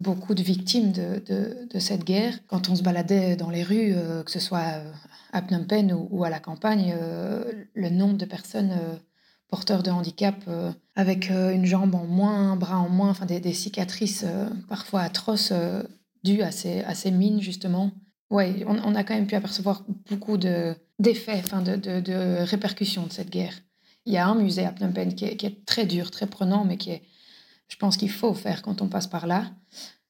beaucoup 0.00 0.34
de 0.34 0.42
victimes 0.42 0.92
de, 0.92 1.22
de, 1.70 1.78
cette 1.78 2.04
guerre. 2.04 2.38
Quand 2.48 2.70
on 2.70 2.74
se 2.74 2.82
baladait 2.82 3.36
dans 3.36 3.50
les 3.50 3.62
rues, 3.62 3.92
euh, 3.94 4.24
que 4.24 4.30
ce 4.30 4.40
soit 4.40 4.82
à 5.32 5.42
Phnom 5.42 5.64
Penh 5.64 5.92
ou, 5.92 6.24
à 6.24 6.30
la 6.30 6.40
campagne, 6.40 6.96
le 7.74 7.90
nombre 7.90 8.16
de 8.16 8.24
personnes 8.24 8.72
porteurs 9.48 9.82
de 9.82 9.90
handicap 9.90 10.36
euh, 10.48 10.72
avec 10.94 11.30
euh, 11.30 11.52
une 11.52 11.64
jambe 11.64 11.94
en 11.94 12.04
moins, 12.04 12.52
un 12.52 12.56
bras 12.56 12.78
en 12.78 12.88
moins, 12.88 13.10
enfin 13.10 13.26
des, 13.26 13.52
cicatrices 13.52 14.24
euh, 14.26 14.48
parfois 14.68 15.02
atroces 15.02 15.52
dues 16.22 16.42
à 16.42 16.50
ces, 16.50 17.10
mines 17.10 17.40
justement. 17.40 17.92
Oui, 18.30 18.64
on, 18.66 18.94
a 18.94 19.04
quand 19.04 19.14
même 19.14 19.26
pu 19.26 19.36
apercevoir 19.36 19.84
beaucoup 20.10 20.38
d'effets, 20.38 21.42
de, 21.42 22.00
de, 22.00 22.42
répercussions 22.42 23.06
de 23.06 23.12
cette 23.12 23.30
guerre. 23.30 23.54
Il 24.06 24.12
y 24.12 24.16
a 24.16 24.26
un 24.26 24.34
musée 24.34 24.64
à 24.64 24.72
Phnom 24.72 24.92
Penh 24.92 25.14
qui 25.14 25.24
est, 25.24 25.66
très 25.66 25.86
dur, 25.86 26.10
très 26.10 26.26
prenant, 26.26 26.64
mais 26.64 26.76
qui 26.76 26.90
est, 26.90 27.02
je 27.68 27.76
pense 27.76 27.96
qu'il 27.96 28.10
faut 28.10 28.34
faire 28.34 28.62
quand 28.62 28.82
on 28.82 28.88
passe 28.88 29.06
par 29.06 29.26
là, 29.26 29.52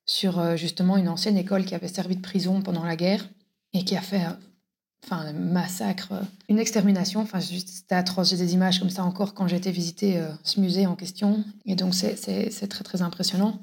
sur 0.07 0.57
justement 0.57 0.97
une 0.97 1.09
ancienne 1.09 1.37
école 1.37 1.64
qui 1.64 1.75
avait 1.75 1.88
servi 1.88 2.17
de 2.17 2.23
prison 2.23 2.62
pendant 2.62 2.85
la 2.85 2.97
guerre 2.97 3.29
et 3.73 3.85
qui 3.85 3.97
a 3.97 4.00
fait 4.00 4.23
enfin, 5.05 5.27
un 5.27 5.33
massacre, 5.33 6.13
une 6.49 6.59
extermination. 6.59 7.21
Enfin, 7.21 7.41
c'était 7.41 7.95
atroce. 7.95 8.31
J'ai 8.31 8.37
des 8.37 8.55
images 8.55 8.79
comme 8.79 8.91
ça 8.91 9.05
encore 9.05 9.35
quand 9.35 9.47
j'ai 9.47 9.57
été 9.57 9.71
visiter 9.71 10.19
euh, 10.19 10.29
ce 10.43 10.61
musée 10.61 10.87
en 10.87 10.97
question. 10.97 11.45
Et 11.67 11.77
donc, 11.77 11.95
c'est 11.95 12.69
très, 12.69 12.85
très 12.85 13.03
impressionnant. 13.03 13.61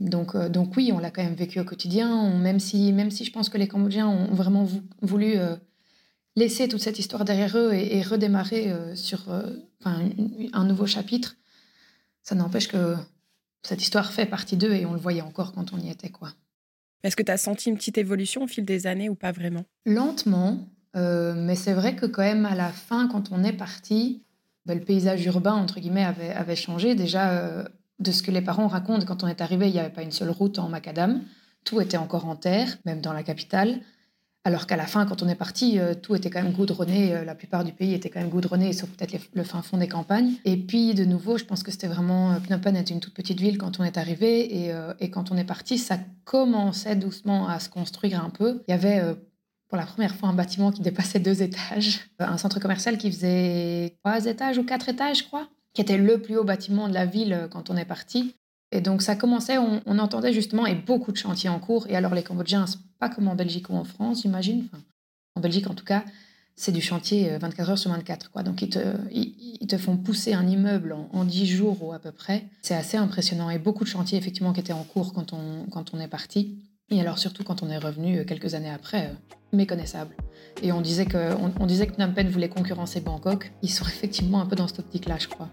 Donc, 0.00 0.34
euh, 0.34 0.48
donc 0.48 0.76
oui, 0.76 0.90
on 0.92 0.98
l'a 0.98 1.10
quand 1.10 1.22
même 1.22 1.34
vécu 1.34 1.60
au 1.60 1.64
quotidien, 1.64 2.30
même, 2.30 2.60
si, 2.60 2.92
même 2.92 3.10
si 3.10 3.24
je 3.24 3.32
pense 3.32 3.48
que 3.48 3.58
les 3.58 3.68
Cambodgiens 3.68 4.08
ont 4.08 4.34
vraiment 4.34 4.68
voulu 5.00 5.36
euh, 5.36 5.56
laisser 6.34 6.68
toute 6.68 6.82
cette 6.82 6.98
histoire 6.98 7.24
derrière 7.24 7.56
eux 7.56 7.72
et, 7.72 8.02
redémarrer 8.02 8.74
sur 8.94 9.24
un 9.84 10.64
nouveau 10.64 10.86
chapitre. 10.86 11.36
Ça 12.22 12.34
n'empêche 12.34 12.68
que 12.68 12.96
cette 13.62 13.80
histoire 13.80 14.12
fait 14.12 14.26
partie 14.26 14.56
d'eux 14.56 14.74
et 14.74 14.84
on 14.84 14.92
le 14.92 14.98
voyait 14.98 15.22
encore 15.22 15.52
quand 15.52 15.72
on 15.72 15.78
y 15.78 15.88
était. 15.88 16.10
quoi. 16.10 16.32
Est-ce 17.02 17.16
que 17.16 17.22
tu 17.22 17.32
as 17.32 17.36
senti 17.36 17.68
une 17.68 17.76
petite 17.76 17.98
évolution 17.98 18.44
au 18.44 18.46
fil 18.46 18.64
des 18.64 18.86
années 18.86 19.08
ou 19.08 19.14
pas 19.14 19.32
vraiment? 19.32 19.64
Lentement, 19.84 20.58
euh, 20.96 21.34
mais 21.36 21.54
c'est 21.54 21.74
vrai 21.74 21.94
que 21.94 22.06
quand 22.06 22.22
même 22.22 22.46
à 22.46 22.54
la 22.54 22.70
fin, 22.70 23.08
quand 23.08 23.30
on 23.30 23.44
est 23.44 23.52
parti, 23.52 24.22
ben, 24.64 24.78
le 24.78 24.84
paysage 24.84 25.24
urbain, 25.26 25.54
entre 25.54 25.78
guillemets, 25.78 26.04
avait, 26.04 26.30
avait 26.30 26.56
changé. 26.56 26.94
Déjà, 26.94 27.30
euh, 27.32 27.64
de 27.98 28.10
ce 28.10 28.22
que 28.22 28.30
les 28.30 28.42
parents 28.42 28.66
racontent, 28.66 29.04
quand 29.06 29.22
on 29.22 29.28
est 29.28 29.40
arrivé, 29.40 29.68
il 29.68 29.72
n'y 29.72 29.78
avait 29.78 29.90
pas 29.90 30.02
une 30.02 30.12
seule 30.12 30.30
route 30.30 30.58
en 30.58 30.68
macadam. 30.68 31.22
Tout 31.64 31.80
était 31.80 31.96
encore 31.96 32.26
en 32.26 32.36
terre, 32.36 32.76
même 32.84 33.00
dans 33.00 33.12
la 33.12 33.22
capitale. 33.22 33.80
Alors 34.46 34.68
qu'à 34.68 34.76
la 34.76 34.86
fin, 34.86 35.06
quand 35.06 35.24
on 35.24 35.28
est 35.28 35.34
parti, 35.34 35.80
euh, 35.80 35.94
tout 36.00 36.14
était 36.14 36.30
quand 36.30 36.40
même 36.40 36.52
goudronné. 36.52 37.12
Euh, 37.12 37.24
la 37.24 37.34
plupart 37.34 37.64
du 37.64 37.72
pays 37.72 37.94
était 37.94 38.10
quand 38.10 38.20
même 38.20 38.28
goudronné, 38.28 38.72
sauf 38.72 38.88
peut-être 38.90 39.18
le 39.34 39.42
fin 39.42 39.60
fond 39.60 39.76
des 39.76 39.88
campagnes. 39.88 40.34
Et 40.44 40.56
puis, 40.56 40.94
de 40.94 41.04
nouveau, 41.04 41.36
je 41.36 41.42
pense 41.42 41.64
que 41.64 41.72
c'était 41.72 41.88
vraiment. 41.88 42.30
Euh, 42.30 42.38
Phnom 42.38 42.76
était 42.76 42.94
une 42.94 43.00
toute 43.00 43.12
petite 43.12 43.40
ville 43.40 43.58
quand 43.58 43.80
on 43.80 43.82
est 43.82 43.98
arrivé. 43.98 44.70
Et, 45.00 45.10
quand 45.10 45.32
on 45.32 45.36
est 45.36 45.44
parti, 45.44 45.78
ça 45.78 45.98
commençait 46.24 46.94
doucement 46.94 47.48
à 47.48 47.58
se 47.58 47.68
construire 47.68 48.24
un 48.24 48.30
peu. 48.30 48.62
Il 48.68 48.70
y 48.70 48.74
avait. 48.74 49.02
pour 49.68 49.78
la 49.78 49.84
première 49.84 50.14
fois, 50.14 50.28
un 50.28 50.32
bâtiment 50.32 50.70
qui 50.70 50.80
dépassait 50.80 51.18
deux 51.18 51.42
étages, 51.42 52.08
un 52.20 52.38
centre 52.38 52.60
commercial 52.60 52.98
qui 52.98 53.10
faisait 53.10 53.96
trois 54.04 54.26
étages 54.26 54.58
ou 54.58 54.62
quatre 54.62 54.88
étages, 54.88 55.18
je 55.18 55.24
crois, 55.24 55.48
qui 55.74 55.80
était 55.80 55.98
le 55.98 56.18
plus 56.22 56.36
haut 56.36 56.44
bâtiment 56.44 56.86
de 56.86 56.94
la 56.94 57.04
ville 57.04 57.48
quand 57.50 57.68
on 57.68 57.76
est 57.76 57.84
parti. 57.84 58.36
Et 58.76 58.82
donc 58.82 59.00
ça 59.00 59.16
commençait, 59.16 59.56
on, 59.56 59.98
entendait 59.98 60.34
justement, 60.34 60.66
et 60.66 60.74
beaucoup 60.74 61.10
de 61.10 61.16
chantiers 61.16 61.48
en 61.48 61.58
cours. 61.58 61.86
Et 61.88 61.96
alors 61.96 62.14
les 62.14 62.22
Cambodgiens, 62.22 62.66
pas 62.98 63.08
comme 63.08 63.26
en 63.26 63.34
Belgique 63.34 63.70
ou 63.70 63.74
en 63.74 63.84
France, 63.84 64.20
j'imagine. 64.22 64.68
en 65.34 65.40
Belgique 65.40 65.70
en 65.70 65.74
tout 65.74 65.84
cas, 65.84 66.04
c'est 66.56 66.72
du 66.72 66.82
chantier 66.82 67.38
24 67.38 67.68
euh, 67.68 67.72
heures 67.72 67.78
sur 67.78 67.90
24. 67.90 68.30
Quoi. 68.30 68.42
Donc 68.42 68.60
ils 68.60 68.68
te, 68.68 69.78
font 69.78 69.96
pousser 69.96 70.34
un 70.34 70.46
immeuble 70.46 70.94
en, 71.10 71.24
10 71.24 71.46
jours 71.46 71.82
ou 71.82 71.94
à 71.94 71.98
peu 71.98 72.12
près. 72.12 72.44
C'est 72.60 72.74
assez 72.74 72.98
impressionnant. 72.98 73.48
Et 73.48 73.58
beaucoup 73.58 73.84
de 73.84 73.88
chantiers 73.88 74.18
effectivement 74.18 74.52
qui 74.52 74.60
étaient 74.60 74.74
en 74.74 74.84
cours 74.84 75.14
quand 75.14 75.32
on, 75.32 76.00
est 76.00 76.08
parti. 76.08 76.58
Et 76.90 77.00
alors 77.00 77.18
surtout 77.18 77.44
quand 77.44 77.62
on 77.62 77.70
est 77.70 77.78
revenu 77.78 78.18
euh, 78.18 78.24
quelques 78.24 78.52
années 78.52 78.70
après, 78.70 79.06
euh, 79.06 79.36
méconnaissable. 79.56 80.14
Et 80.62 80.70
on 80.70 80.82
disait, 80.82 81.06
que, 81.06 81.34
on, 81.34 82.28
voulait 82.28 82.48
concurrencer 82.50 83.00
Bangkok. 83.00 83.52
Ils 83.62 83.70
sont 83.70 83.84
effectivement 83.88 84.42
un 84.42 84.46
peu 84.46 84.54
dans 84.54 84.68
cette 84.68 84.80
optique-là, 84.80 85.16
je 85.18 85.28
crois. 85.28 85.48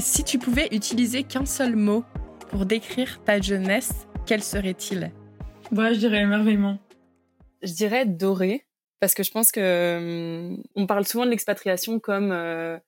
Si 0.00 0.24
tu 0.24 0.38
pouvais 0.38 0.68
utiliser 0.72 1.24
qu'un 1.24 1.44
seul 1.44 1.76
mot 1.76 2.04
pour 2.48 2.64
décrire 2.64 3.22
ta 3.22 3.38
jeunesse, 3.38 4.06
quel 4.26 4.42
serait-il? 4.42 5.12
Moi, 5.70 5.92
je 5.92 5.98
dirais 5.98 6.22
émerveillement. 6.22 6.78
Je 7.62 7.72
dirais 7.72 8.06
doré, 8.06 8.64
parce 8.98 9.12
que 9.12 9.22
je 9.22 9.30
pense 9.30 9.52
que 9.52 9.98
hum, 9.98 10.62
on 10.74 10.86
parle 10.86 11.06
souvent 11.06 11.26
de 11.26 11.30
l'expatriation 11.30 12.00
comme 12.00 12.32
euh, 12.32 12.78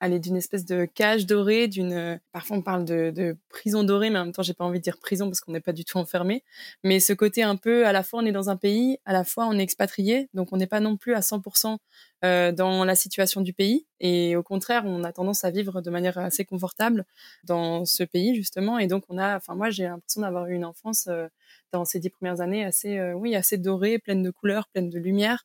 aller 0.00 0.18
d'une 0.18 0.36
espèce 0.36 0.64
de 0.64 0.84
cage 0.84 1.26
dorée, 1.26 1.68
d'une. 1.68 2.20
Parfois 2.32 2.56
on 2.56 2.62
parle 2.62 2.84
de, 2.84 3.10
de, 3.14 3.36
prison 3.48 3.82
dorée, 3.82 4.10
mais 4.10 4.18
en 4.18 4.24
même 4.24 4.32
temps 4.32 4.42
j'ai 4.42 4.54
pas 4.54 4.64
envie 4.64 4.78
de 4.78 4.84
dire 4.84 4.98
prison 4.98 5.26
parce 5.26 5.40
qu'on 5.40 5.52
n'est 5.52 5.60
pas 5.60 5.72
du 5.72 5.84
tout 5.84 5.98
enfermé. 5.98 6.44
Mais 6.84 7.00
ce 7.00 7.12
côté 7.12 7.42
un 7.42 7.56
peu, 7.56 7.86
à 7.86 7.92
la 7.92 8.02
fois 8.02 8.20
on 8.22 8.26
est 8.26 8.32
dans 8.32 8.50
un 8.50 8.56
pays, 8.56 8.98
à 9.04 9.12
la 9.12 9.24
fois 9.24 9.46
on 9.46 9.58
est 9.58 9.62
expatrié, 9.62 10.28
donc 10.34 10.52
on 10.52 10.56
n'est 10.56 10.66
pas 10.66 10.80
non 10.80 10.96
plus 10.96 11.14
à 11.14 11.20
100% 11.20 11.78
euh, 12.24 12.52
dans 12.52 12.84
la 12.84 12.94
situation 12.94 13.40
du 13.40 13.52
pays. 13.52 13.86
Et 14.00 14.36
au 14.36 14.42
contraire, 14.42 14.82
on 14.86 15.04
a 15.04 15.12
tendance 15.12 15.44
à 15.44 15.50
vivre 15.50 15.80
de 15.80 15.90
manière 15.90 16.18
assez 16.18 16.44
confortable 16.44 17.04
dans 17.44 17.84
ce 17.84 18.04
pays 18.04 18.34
justement. 18.34 18.78
Et 18.78 18.86
donc 18.86 19.04
on 19.08 19.18
a, 19.18 19.36
enfin 19.36 19.54
moi 19.54 19.70
j'ai 19.70 19.84
l'impression 19.84 20.20
d'avoir 20.22 20.46
eu 20.48 20.54
une 20.54 20.64
enfance 20.64 21.06
euh, 21.08 21.26
dans 21.72 21.84
ces 21.84 21.98
dix 21.98 22.10
premières 22.10 22.40
années 22.40 22.64
assez, 22.64 22.98
euh, 22.98 23.14
oui, 23.14 23.34
assez 23.34 23.58
dorée, 23.58 23.98
pleine 23.98 24.22
de 24.22 24.30
couleurs, 24.30 24.68
pleine 24.68 24.90
de 24.90 24.98
lumière 24.98 25.44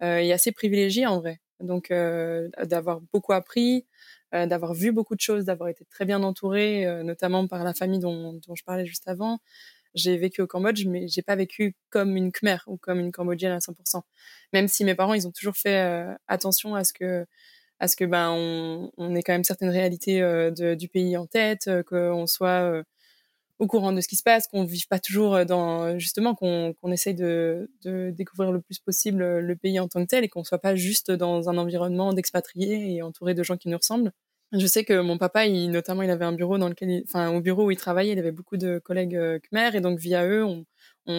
et 0.00 0.32
assez 0.32 0.52
privilégiée 0.52 1.06
en 1.06 1.18
vrai. 1.18 1.40
Donc, 1.60 1.90
euh, 1.90 2.48
d'avoir 2.64 3.00
beaucoup 3.12 3.32
appris, 3.32 3.86
euh, 4.34 4.46
d'avoir 4.46 4.74
vu 4.74 4.92
beaucoup 4.92 5.14
de 5.14 5.20
choses, 5.20 5.44
d'avoir 5.44 5.68
été 5.68 5.84
très 5.86 6.04
bien 6.04 6.22
entourée, 6.22 6.86
euh, 6.86 7.02
notamment 7.02 7.46
par 7.46 7.64
la 7.64 7.74
famille 7.74 7.98
dont, 7.98 8.34
dont, 8.46 8.54
je 8.54 8.64
parlais 8.64 8.86
juste 8.86 9.08
avant. 9.08 9.38
J'ai 9.94 10.16
vécu 10.18 10.42
au 10.42 10.46
Cambodge, 10.46 10.86
mais 10.86 11.08
j'ai 11.08 11.22
pas 11.22 11.36
vécu 11.36 11.74
comme 11.90 12.16
une 12.16 12.30
Khmer 12.32 12.58
ou 12.66 12.76
comme 12.76 13.00
une 13.00 13.12
Cambodgienne 13.12 13.52
à 13.52 13.60
100%. 13.60 14.02
Même 14.52 14.68
si 14.68 14.84
mes 14.84 14.94
parents, 14.94 15.14
ils 15.14 15.26
ont 15.26 15.32
toujours 15.32 15.56
fait 15.56 16.06
attention 16.28 16.74
à 16.74 16.84
ce 16.84 16.92
que 16.92 17.26
à 17.80 17.88
ce 17.88 17.96
que 17.96 18.04
ben 18.04 18.30
on, 18.32 18.90
on 18.98 19.14
ait 19.14 19.22
quand 19.22 19.32
même 19.32 19.44
certaines 19.44 19.70
réalités 19.70 20.20
de, 20.20 20.74
du 20.74 20.88
pays 20.88 21.16
en 21.16 21.26
tête, 21.26 21.70
qu'on 21.88 22.26
soit 22.26 22.82
au 23.58 23.66
courant 23.66 23.92
de 23.92 24.00
ce 24.00 24.08
qui 24.08 24.16
se 24.16 24.22
passe, 24.22 24.46
qu'on 24.46 24.64
vive 24.64 24.86
pas 24.88 24.98
toujours 25.00 25.34
euh, 25.34 25.44
dans 25.44 25.98
justement 25.98 26.34
qu'on 26.34 26.74
qu'on 26.80 26.92
essaye 26.92 27.14
de, 27.14 27.70
de, 27.84 28.10
découvrir 28.10 28.52
le 28.52 28.60
plus 28.60 28.78
possible 28.78 29.22
euh, 29.22 29.40
le 29.40 29.56
pays 29.56 29.80
en 29.80 29.88
tant 29.88 30.02
que 30.02 30.08
tel 30.08 30.24
et 30.24 30.28
qu'on 30.28 30.44
soit 30.44 30.58
pas 30.58 30.76
juste 30.76 31.10
dans 31.10 31.48
un 31.48 31.58
environnement 31.58 32.12
d'expatriés 32.12 32.94
et 32.94 33.02
entouré 33.02 33.34
de 33.34 33.42
gens 33.42 33.56
qui 33.56 33.68
nous 33.68 33.78
ressemblent. 33.78 34.12
Je 34.52 34.66
sais 34.66 34.82
que 34.84 35.00
mon 35.00 35.18
papa, 35.18 35.46
il, 35.46 35.70
notamment, 35.70 36.02
il 36.02 36.10
avait 36.10 36.24
un 36.24 36.32
bureau 36.32 36.56
dans 36.56 36.70
lequel, 36.70 37.02
enfin, 37.06 37.28
au 37.34 37.42
bureau 37.42 37.66
où 37.66 37.70
il 37.70 37.76
travaillait, 37.76 38.12
il 38.12 38.18
avait 38.18 38.32
beaucoup 38.32 38.56
de 38.56 38.78
collègues 38.78 39.16
euh, 39.16 39.38
khmer 39.40 39.76
et 39.76 39.80
donc 39.82 39.98
via 39.98 40.26
eux, 40.26 40.42
on, 40.42 40.64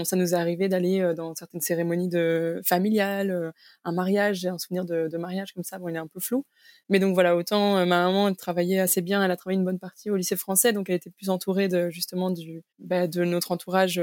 ça 0.03 0.15
nous 0.15 0.33
est 0.33 0.37
arrivé 0.37 0.69
d'aller 0.69 1.01
euh, 1.01 1.13
dans 1.13 1.33
certaines 1.35 1.61
cérémonies 1.61 2.09
de 2.09 2.61
familiales, 2.65 3.31
euh, 3.31 3.51
un 3.83 3.91
mariage, 3.91 4.45
un 4.45 4.57
souvenir 4.57 4.85
de, 4.85 5.17
mariage 5.17 5.51
comme 5.53 5.63
ça, 5.63 5.79
bon, 5.79 5.89
il 5.89 5.95
est 5.95 5.99
un 5.99 6.07
peu 6.07 6.19
flou. 6.19 6.45
Mais 6.89 6.99
donc 6.99 7.13
voilà, 7.15 7.35
autant 7.35 7.77
euh, 7.77 7.85
ma 7.85 8.05
maman 8.05 8.27
elle 8.27 8.35
travaillait 8.35 8.79
assez 8.79 9.01
bien, 9.01 9.23
elle 9.23 9.31
a 9.31 9.35
travaillé 9.35 9.57
une 9.59 9.65
bonne 9.65 9.79
partie 9.79 10.09
au 10.11 10.15
lycée 10.15 10.35
français, 10.35 10.73
donc 10.73 10.89
elle 10.89 10.95
était 10.95 11.09
plus 11.09 11.29
entourée 11.29 11.67
de 11.67 11.89
justement 11.89 12.33
bah, 12.79 13.07
de 13.07 13.23
notre 13.23 13.51
entourage 13.51 14.01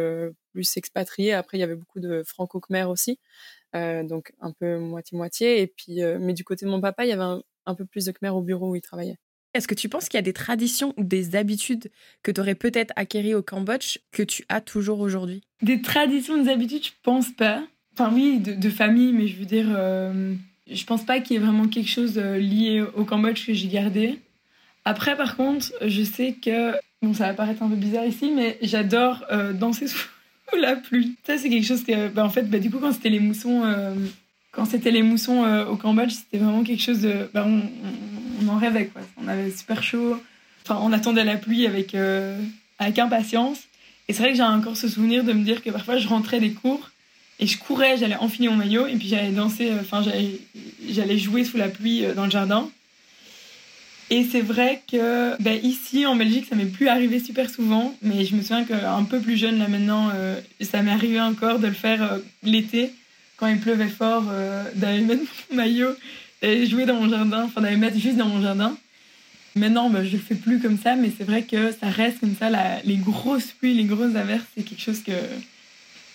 plus 0.53 0.77
expatrié. 0.77 1.33
Après, 1.33 1.57
il 1.59 1.61
y 1.61 1.65
avait 1.65 1.77
beaucoup 1.77 2.01
de 2.01 2.23
franco-khmer 2.25 2.85
aussi, 2.85 3.21
donc 3.75 4.33
un 4.41 4.53
peu 4.53 4.79
moitié-moitié. 4.79 5.61
Et 5.63 5.67
puis, 5.67 6.01
mais 6.21 6.33
du 6.35 6.45
côté 6.45 6.67
de 6.67 6.71
mon 6.71 6.81
papa, 6.81 7.05
il 7.05 7.09
y 7.11 7.13
avait 7.13 7.23
un, 7.23 7.43
un 7.67 7.75
peu 7.75 7.85
plus 7.85 8.07
de 8.07 8.13
khmer 8.13 8.31
au 8.31 8.43
bureau 8.43 8.71
où 8.71 8.77
il 8.77 8.83
travaillait. 8.83 9.19
Est-ce 9.57 9.69
que 9.69 9.75
tu 9.75 9.89
penses 9.89 10.11
qu'il 10.11 10.19
y 10.19 10.21
a 10.21 10.23
des 10.23 10.35
traditions 10.35 10.93
ou 10.99 11.03
des 11.03 11.35
habitudes 11.35 11.91
que 12.23 12.31
tu 12.31 12.41
aurais 12.43 12.55
peut-être 12.55 12.93
acquéries 12.95 13.35
au 13.35 13.43
Cambodge 13.43 13.99
que 14.13 14.23
tu 14.23 14.45
as 14.51 14.61
toujours 14.61 15.01
aujourd'hui? 15.01 15.41
Des 15.63 15.81
traditions, 15.81 16.43
des 16.43 16.51
habitudes, 16.51 16.85
je 16.85 16.91
pense 17.03 17.31
pas. 17.31 17.63
Enfin 17.95 18.11
oui, 18.13 18.39
de, 18.39 18.69
famille, 18.69 19.15
mais 19.15 19.27
je 19.27 19.37
veux 19.37 19.47
dire, 19.47 19.69
euh, 19.71 20.35
je 20.71 20.85
pense 20.85 21.07
pas 21.07 21.21
qu'il 21.21 21.35
y 21.35 21.37
ait 21.39 21.43
vraiment 21.43 21.69
quelque 21.69 21.89
chose 21.89 22.19
euh, 22.19 22.37
lié 22.37 22.85
au 22.95 23.05
Cambodge 23.05 23.47
que 23.47 23.55
j'ai 23.55 23.69
gardé. 23.69 24.19
Après, 24.85 25.17
par 25.17 25.37
contre, 25.37 25.73
je 25.81 26.03
sais 26.03 26.35
que, 26.35 26.73
bon, 27.01 27.15
ça 27.15 27.29
va 27.29 27.33
paraître 27.33 27.63
un 27.63 27.71
peu 27.71 27.77
bizarre 27.77 28.05
ici, 28.05 28.31
mais 28.37 28.59
j'adore 28.61 29.25
euh, 29.33 29.55
danser 29.55 29.87
sous 29.89 30.59
la 30.61 30.77
pluie. 30.77 31.17
Ça, 31.27 31.39
c'est 31.39 31.49
quelque 31.49 31.67
chose 31.67 31.83
que, 31.83 32.09
bah, 32.09 32.27
en 32.27 32.31
fait, 32.31 32.43
bah, 32.43 32.59
du 32.59 32.71
coup, 32.71 32.79
quand 32.79 32.93
c'était 32.93 33.09
les 33.09 33.21
moussons, 33.21 33.63
quand 34.53 34.67
c'était 34.67 34.91
les 34.91 35.03
moussons 35.03 35.45
au 35.71 35.77
Cambodge, 35.77 36.13
c'était 36.13 36.45
vraiment 36.45 36.63
quelque 36.63 36.83
chose 36.83 37.01
de, 37.01 37.31
bah, 37.33 37.47
on 37.49 37.63
en 38.49 38.59
rêvait 38.59 38.87
quoi. 38.87 39.03
On 39.23 39.29
avait 39.29 39.51
super 39.51 39.83
chaud. 39.83 40.21
Enfin, 40.65 40.81
on 40.83 40.93
attendait 40.93 41.25
la 41.25 41.37
pluie 41.37 41.67
avec 41.67 41.95
euh, 41.95 42.41
avec 42.79 42.99
impatience. 42.99 43.59
Et 44.09 44.13
c'est 44.13 44.23
vrai 44.23 44.33
que 44.33 44.37
j'ai 44.37 44.43
encore 44.43 44.77
ce 44.77 44.89
souvenir 44.89 45.25
de 45.25 45.33
me 45.33 45.45
dire 45.45 45.63
que 45.63 45.71
parfois 45.71 45.99
je 45.99 46.09
rentrais 46.09 46.41
des 46.41 46.53
cours 46.53 46.91
et 47.39 47.47
je 47.47 47.59
courais, 47.59 47.97
j'allais 47.99 48.17
enfiler 48.17 48.49
mon 48.49 48.57
maillot 48.57 48.87
et 48.87 48.97
puis 48.97 49.09
j'allais 49.09 49.31
danser. 49.31 49.71
Euh, 49.71 49.81
enfin, 49.81 50.03
j'allais 50.89 51.19
jouer 51.19 51.45
sous 51.45 51.57
la 51.57 51.69
pluie 51.69 52.05
euh, 52.05 52.15
dans 52.15 52.25
le 52.25 52.31
jardin. 52.31 52.69
Et 54.11 54.25
c'est 54.25 54.41
vrai 54.41 54.83
que 54.91 55.41
ben, 55.43 55.59
ici 55.63 56.07
en 56.07 56.15
Belgique, 56.15 56.47
ça 56.49 56.55
m'est 56.55 56.65
plus 56.65 56.87
arrivé 56.87 57.19
super 57.19 57.51
souvent, 57.51 57.97
mais 58.03 58.25
je 58.25 58.37
me 58.37 58.41
souviens 58.41 58.65
qu'un 58.65 59.03
peu 59.03 59.19
plus 59.19 59.37
jeune 59.37 59.59
là 59.59 59.67
maintenant, 59.67 60.13
ça 60.61 60.81
m'est 60.83 60.93
arrivé 60.93 61.21
encore 61.21 61.59
de 61.59 61.67
le 61.67 61.73
faire 61.73 62.21
l'été 62.45 62.93
quand 63.37 63.49
il 63.49 63.59
pleuvait 63.59 63.89
fort, 63.89 64.23
d'aller 64.77 65.01
mettre 65.05 65.25
mon 65.51 65.57
maillot 65.57 65.97
et 66.43 66.67
jouer 66.67 66.87
dans 66.87 67.01
mon 67.01 67.09
jardin, 67.09 67.45
enfin 67.45 67.61
d'aller 67.61 67.77
mettre 67.77 67.99
juste 67.99 68.17
dans 68.17 68.29
mon 68.29 68.41
jardin. 68.41 68.77
Maintenant, 69.55 69.89
bah, 69.89 70.05
je 70.05 70.13
le 70.13 70.19
fais 70.19 70.35
plus 70.35 70.61
comme 70.61 70.79
ça, 70.79 70.97
mais 70.97 71.11
c'est 71.17 71.25
vrai 71.25 71.43
que 71.43 71.73
ça 71.73 71.89
reste 71.89 72.21
comme 72.21 72.37
ça. 72.37 72.51
les 72.85 72.97
grosses 72.97 73.53
pluies, 73.53 73.75
les 73.75 73.85
grosses 73.85 74.15
averses, 74.15 74.45
c'est 74.55 74.63
quelque 74.63 74.83
chose 74.83 75.03
que, 75.03 75.13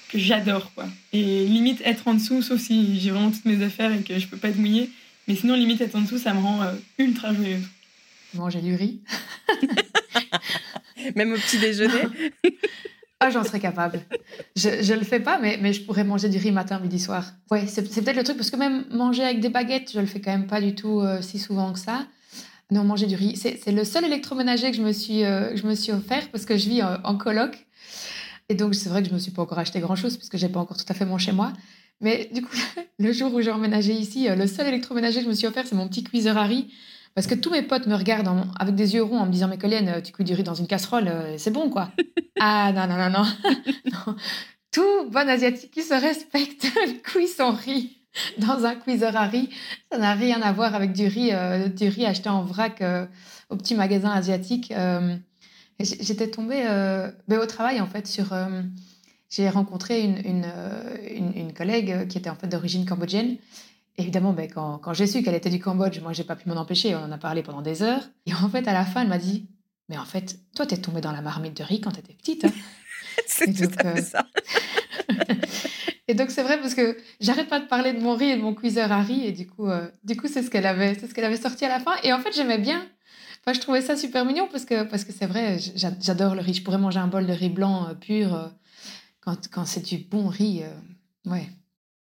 que 0.10 0.20
j'adore. 0.20 0.72
quoi. 0.76 0.88
Et 1.12 1.46
limite 1.46 1.82
être 1.84 2.08
en 2.08 2.14
dessous, 2.14 2.44
sauf 2.44 2.62
si 2.62 3.00
j'ai 3.00 3.10
vraiment 3.10 3.32
toutes 3.32 3.46
mes 3.46 3.64
affaires 3.64 3.92
et 3.92 4.04
que 4.04 4.20
je 4.20 4.28
peux 4.28 4.38
pas 4.38 4.50
être 4.50 4.60
mouillée. 4.60 4.92
Mais 5.28 5.36
sinon, 5.36 5.56
limite 5.56 5.82
être 5.82 5.96
en 5.96 6.02
dessous, 6.02 6.20
ça 6.20 6.34
me 6.34 6.40
rend 6.40 6.62
euh, 6.62 6.74
ultra 7.00 7.34
joyeuse. 7.34 7.68
Manger 8.36 8.62
du 8.62 8.76
riz. 8.76 9.00
Même 11.16 11.34
au 11.34 11.38
petit 11.38 11.58
déjeuner. 11.58 12.04
Ah, 13.24 13.30
j'en 13.30 13.44
serais 13.44 13.60
capable. 13.60 14.02
Je, 14.56 14.82
je 14.82 14.94
le 14.96 15.04
fais 15.04 15.20
pas, 15.20 15.38
mais, 15.40 15.60
mais 15.62 15.74
je 15.74 15.84
pourrais 15.84 16.04
manger 16.04 16.28
du 16.28 16.40
riz 16.40 16.52
matin, 16.52 16.80
midi, 16.80 17.00
soir. 17.00 17.34
Ouais, 17.52 17.68
c'est 17.68 17.84
peut-être 17.84 18.18
le 18.18 18.24
truc, 18.24 18.36
parce 18.36 18.50
que 18.50 18.56
même 18.56 18.84
manger 18.92 19.24
avec 19.24 19.40
des 19.40 19.50
baguettes, 19.50 19.92
je 19.94 20.00
le 20.00 20.08
fais 20.08 20.20
quand 20.20 20.32
même 20.32 20.48
pas 20.48 20.60
du 20.60 20.74
tout 20.74 21.02
euh, 21.02 21.22
si 21.22 21.38
souvent 21.38 21.72
que 21.72 21.78
ça. 21.78 22.08
Non, 22.72 22.84
manger 22.84 23.06
du 23.06 23.16
riz, 23.16 23.36
c'est 23.38 23.72
le 23.72 23.84
seul 23.84 24.06
électroménager 24.06 24.72
que 24.72 24.78
je 24.78 24.82
me 24.82 24.92
suis, 24.92 25.24
euh, 25.24 25.56
je 25.56 25.68
me 25.68 25.76
suis 25.76 25.92
offert 25.92 26.30
parce 26.32 26.46
que 26.46 26.58
je 26.58 26.68
vis 26.68 26.82
en, 26.82 26.98
en 27.04 27.16
coloc. 27.16 27.68
Et 28.50 28.56
donc, 28.56 28.74
c'est 28.74 28.90
vrai 28.90 29.04
que 29.04 29.10
je 29.10 29.14
me 29.14 29.20
suis 29.20 29.32
pas 29.32 29.44
encore 29.44 29.60
acheté 29.60 29.80
grand-chose 29.82 30.18
parce 30.18 30.30
que 30.30 30.40
j'ai 30.40 30.50
pas 30.50 30.60
encore 30.60 30.78
tout 30.78 30.86
à 30.90 30.96
fait 30.96 31.06
mon 31.06 31.20
chez 31.20 31.32
moi. 31.32 31.54
Mais 32.00 32.28
du 32.34 32.42
coup, 32.42 32.56
le 33.00 33.14
jour 33.14 33.32
où 33.34 33.42
j'ai 33.42 33.52
emménagé 33.52 33.94
ici, 33.94 34.28
euh, 34.30 34.36
le 34.36 34.48
seul 34.48 34.68
électroménager 34.68 35.20
que 35.20 35.26
je 35.26 35.30
me 35.30 35.36
suis 35.36 35.46
offert, 35.46 35.68
c'est 35.68 35.76
mon 35.76 35.88
petit 35.88 36.04
cuiseur 36.04 36.38
à 36.38 36.46
riz. 36.46 36.74
Parce 37.16 37.28
que 37.28 37.36
tous 37.36 37.50
mes 37.50 37.62
potes 37.62 37.88
me 37.88 37.96
regardent 37.96 38.46
avec 38.60 38.76
des 38.76 38.94
yeux 38.94 39.04
ronds 39.04 39.20
en 39.20 39.26
me 39.26 39.32
disant 39.32 39.48
Mais 39.48 39.58
Colline, 39.58 40.02
tu 40.04 40.12
cuis 40.12 40.24
du 40.24 40.34
riz 40.34 40.44
dans 40.44 40.54
une 40.54 40.68
casserole, 40.68 41.08
euh, 41.08 41.38
c'est 41.38 41.52
bon 41.52 41.70
quoi. 41.70 41.92
ah 42.40 42.72
non, 42.74 42.88
non, 42.88 42.98
non, 42.98 43.10
non. 43.10 43.26
non. 44.08 44.16
Tout 44.72 45.10
bon 45.10 45.28
asiatique 45.28 45.72
qui 45.72 45.84
se 45.84 45.94
respecte 45.94 46.66
cuit 47.04 47.28
son 47.28 47.52
riz 47.52 48.02
dans 48.38 48.66
un 48.66 48.76
cuiseur 48.76 49.16
à 49.16 49.28
riz. 49.28 49.50
Ça 49.92 49.98
n'a 49.98 50.14
rien 50.14 50.42
à 50.42 50.52
voir 50.52 50.76
avec 50.76 50.94
du 50.94 51.08
riz, 51.08 51.32
euh, 51.34 51.68
du 51.68 51.88
riz 51.88 52.06
acheté 52.06 52.30
en 52.30 52.44
vrac 52.44 52.82
euh, 52.82 53.06
au 53.50 53.56
petit 53.56 53.76
magasin 53.76 54.12
asiatique. 54.12 54.72
Euh, 54.72 55.16
J'étais 55.80 56.30
tombée 56.30 56.62
ben, 57.28 57.40
au 57.40 57.46
travail 57.48 57.82
en 57.82 57.88
fait 57.88 58.06
sur. 58.06 58.36
j'ai 59.32 59.50
rencontré 59.50 60.02
une, 60.02 60.18
une, 60.24 60.46
une, 61.10 61.36
une, 61.36 61.54
collègue 61.54 62.08
qui 62.08 62.20
était 62.20 62.30
en 62.30 62.36
fait 62.36 62.46
d'origine 62.46 62.86
cambodgienne 62.86 63.38
évidemment, 64.02 64.34
ben, 64.34 64.50
quand, 64.52 64.78
quand 64.80 64.94
j'ai 64.94 65.08
su 65.08 65.24
qu'elle 65.24 65.36
était 65.36 65.50
du 65.50 65.60
Cambodge, 65.60 66.00
moi, 66.02 66.14
j'ai 66.14 66.24
pas 66.24 66.36
pu 66.36 66.50
m'en 66.50 66.56
empêcher. 66.56 66.96
On 66.96 67.04
en 67.04 67.12
a 67.12 67.18
parlé 67.18 67.44
pendant 67.44 67.62
des 67.62 67.84
heures. 67.84 68.04
Et 68.26 68.34
en 68.34 68.50
fait, 68.50 68.68
à 68.68 68.74
la 68.74 68.86
fin, 68.86 69.02
elle 69.02 69.08
m'a 69.08 69.18
dit 69.18 69.50
Mais 69.90 69.98
en 69.98 70.06
fait, 70.06 70.40
toi, 70.56 70.66
t'es 70.66 70.78
tombée 70.78 71.02
dans 71.02 71.12
la 71.12 71.22
marmite 71.22 71.58
de 71.58 71.64
riz 71.64 71.82
quand 71.82 71.92
t'étais 71.92 72.14
petite. 72.14 72.46
Hein. 72.46 72.52
c'est 73.28 73.54
tout 73.54 73.64
donc, 73.64 73.86
à 73.86 73.96
fait 73.96 74.00
euh... 74.00 74.04
ça. 74.04 74.26
et 76.08 76.14
donc, 76.14 76.32
c'est 76.32 76.44
vrai 76.44 76.60
parce 76.60 76.76
que 76.76 76.98
j'arrête 77.20 77.48
pas 77.48 77.60
de 77.60 77.68
parler 77.68 77.94
de 77.94 78.00
mon 78.00 78.16
riz 78.16 78.32
et 78.32 78.38
de 78.38 78.42
mon 78.42 78.54
cuiseur 78.54 78.92
à 78.92 79.02
riz. 79.02 79.26
Et 79.26 79.32
du 79.32 79.48
coup, 79.48 79.68
euh, 79.68 79.90
du 80.04 80.18
coup 80.18 80.28
c'est 80.28 80.44
ce 80.44 80.50
qu'elle 80.50 80.66
avait, 80.66 80.96
c'est 80.96 81.08
ce 81.08 81.14
qu'elle 81.14 81.26
avait 81.26 81.38
sorti 81.38 81.66
à 81.66 81.70
la 81.70 81.80
fin. 81.80 81.94
Et 82.04 82.12
en 82.12 82.20
fait, 82.20 82.32
j'aimais 82.36 82.60
bien. 82.60 82.86
Enfin, 83.42 83.54
je 83.54 83.60
trouvais 83.60 83.82
ça 83.82 83.96
super 83.96 84.26
mignon 84.26 84.48
parce 84.52 84.66
que 84.66 84.84
parce 84.84 85.04
que 85.04 85.12
c'est 85.12 85.26
vrai, 85.26 85.58
j'adore 85.76 86.36
le 86.36 86.42
riz. 86.42 86.54
Je 86.54 86.64
pourrais 86.64 86.78
manger 86.78 87.00
un 87.00 87.08
bol 87.08 87.26
de 87.26 87.34
riz 87.34 87.50
blanc 87.50 87.88
euh, 87.88 87.94
pur 87.96 88.52
quand, 89.22 89.50
quand 89.50 89.66
c'est 89.66 89.86
du 89.86 89.98
bon 89.98 90.28
riz. 90.28 90.64
ouais. 91.26 91.50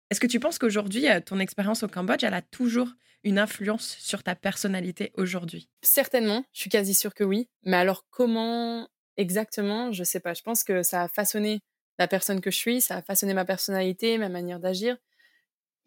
Est-ce 0.10 0.20
que 0.20 0.28
tu 0.28 0.40
penses 0.40 0.60
qu'aujourd'hui, 0.60 1.10
euh, 1.10 1.20
ton 1.20 1.40
expérience 1.40 1.84
au 1.84 1.88
Cambodge, 1.88 2.24
elle 2.24 2.34
a 2.34 2.42
toujours 2.42 2.90
une 3.24 3.40
influence 3.40 3.98
sur 4.00 4.24
ta 4.24 4.36
personnalité 4.36 5.12
aujourd'hui? 5.16 5.70
Certainement, 5.82 6.44
je 6.54 6.62
suis 6.62 6.70
quasi 6.70 6.94
sûre 6.94 7.14
que 7.14 7.24
oui. 7.24 7.50
Mais 7.64 7.78
alors 7.78 8.06
comment 8.10 8.88
exactement, 9.18 9.92
je 9.92 10.04
sais 10.04 10.20
pas. 10.20 10.34
Je 10.34 10.42
pense 10.42 10.64
que 10.64 10.84
ça 10.84 11.04
a 11.04 11.08
façonné 11.08 11.62
la 12.00 12.08
personne 12.08 12.42
que 12.42 12.52
je 12.52 12.58
suis, 12.58 12.82
ça 12.82 12.98
a 12.98 13.02
façonné 13.02 13.34
ma 13.34 13.46
personnalité, 13.46 14.18
ma 14.18 14.30
manière 14.30 14.60
d'agir. 14.60 14.98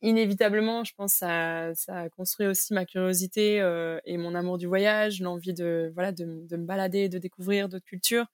Inévitablement, 0.02 0.85
je 0.85 0.92
pense 0.94 1.14
que 1.14 1.72
ça, 1.74 1.74
a 1.88 2.09
construit 2.11 2.46
aussi 2.46 2.74
ma 2.74 2.85
curiosité 2.85 3.61
euh, 3.61 3.98
et 4.05 4.18
mon 4.18 4.35
amour 4.35 4.59
du 4.59 4.66
voyage, 4.66 5.20
l'envie 5.20 5.55
de 5.55 5.90
voilà 5.94 6.12
de, 6.12 6.24
me 6.24 6.66
balader, 6.66 7.09
de 7.09 7.18
découvrir 7.18 7.68
d'autres 7.68 7.87
cultures 7.87 8.26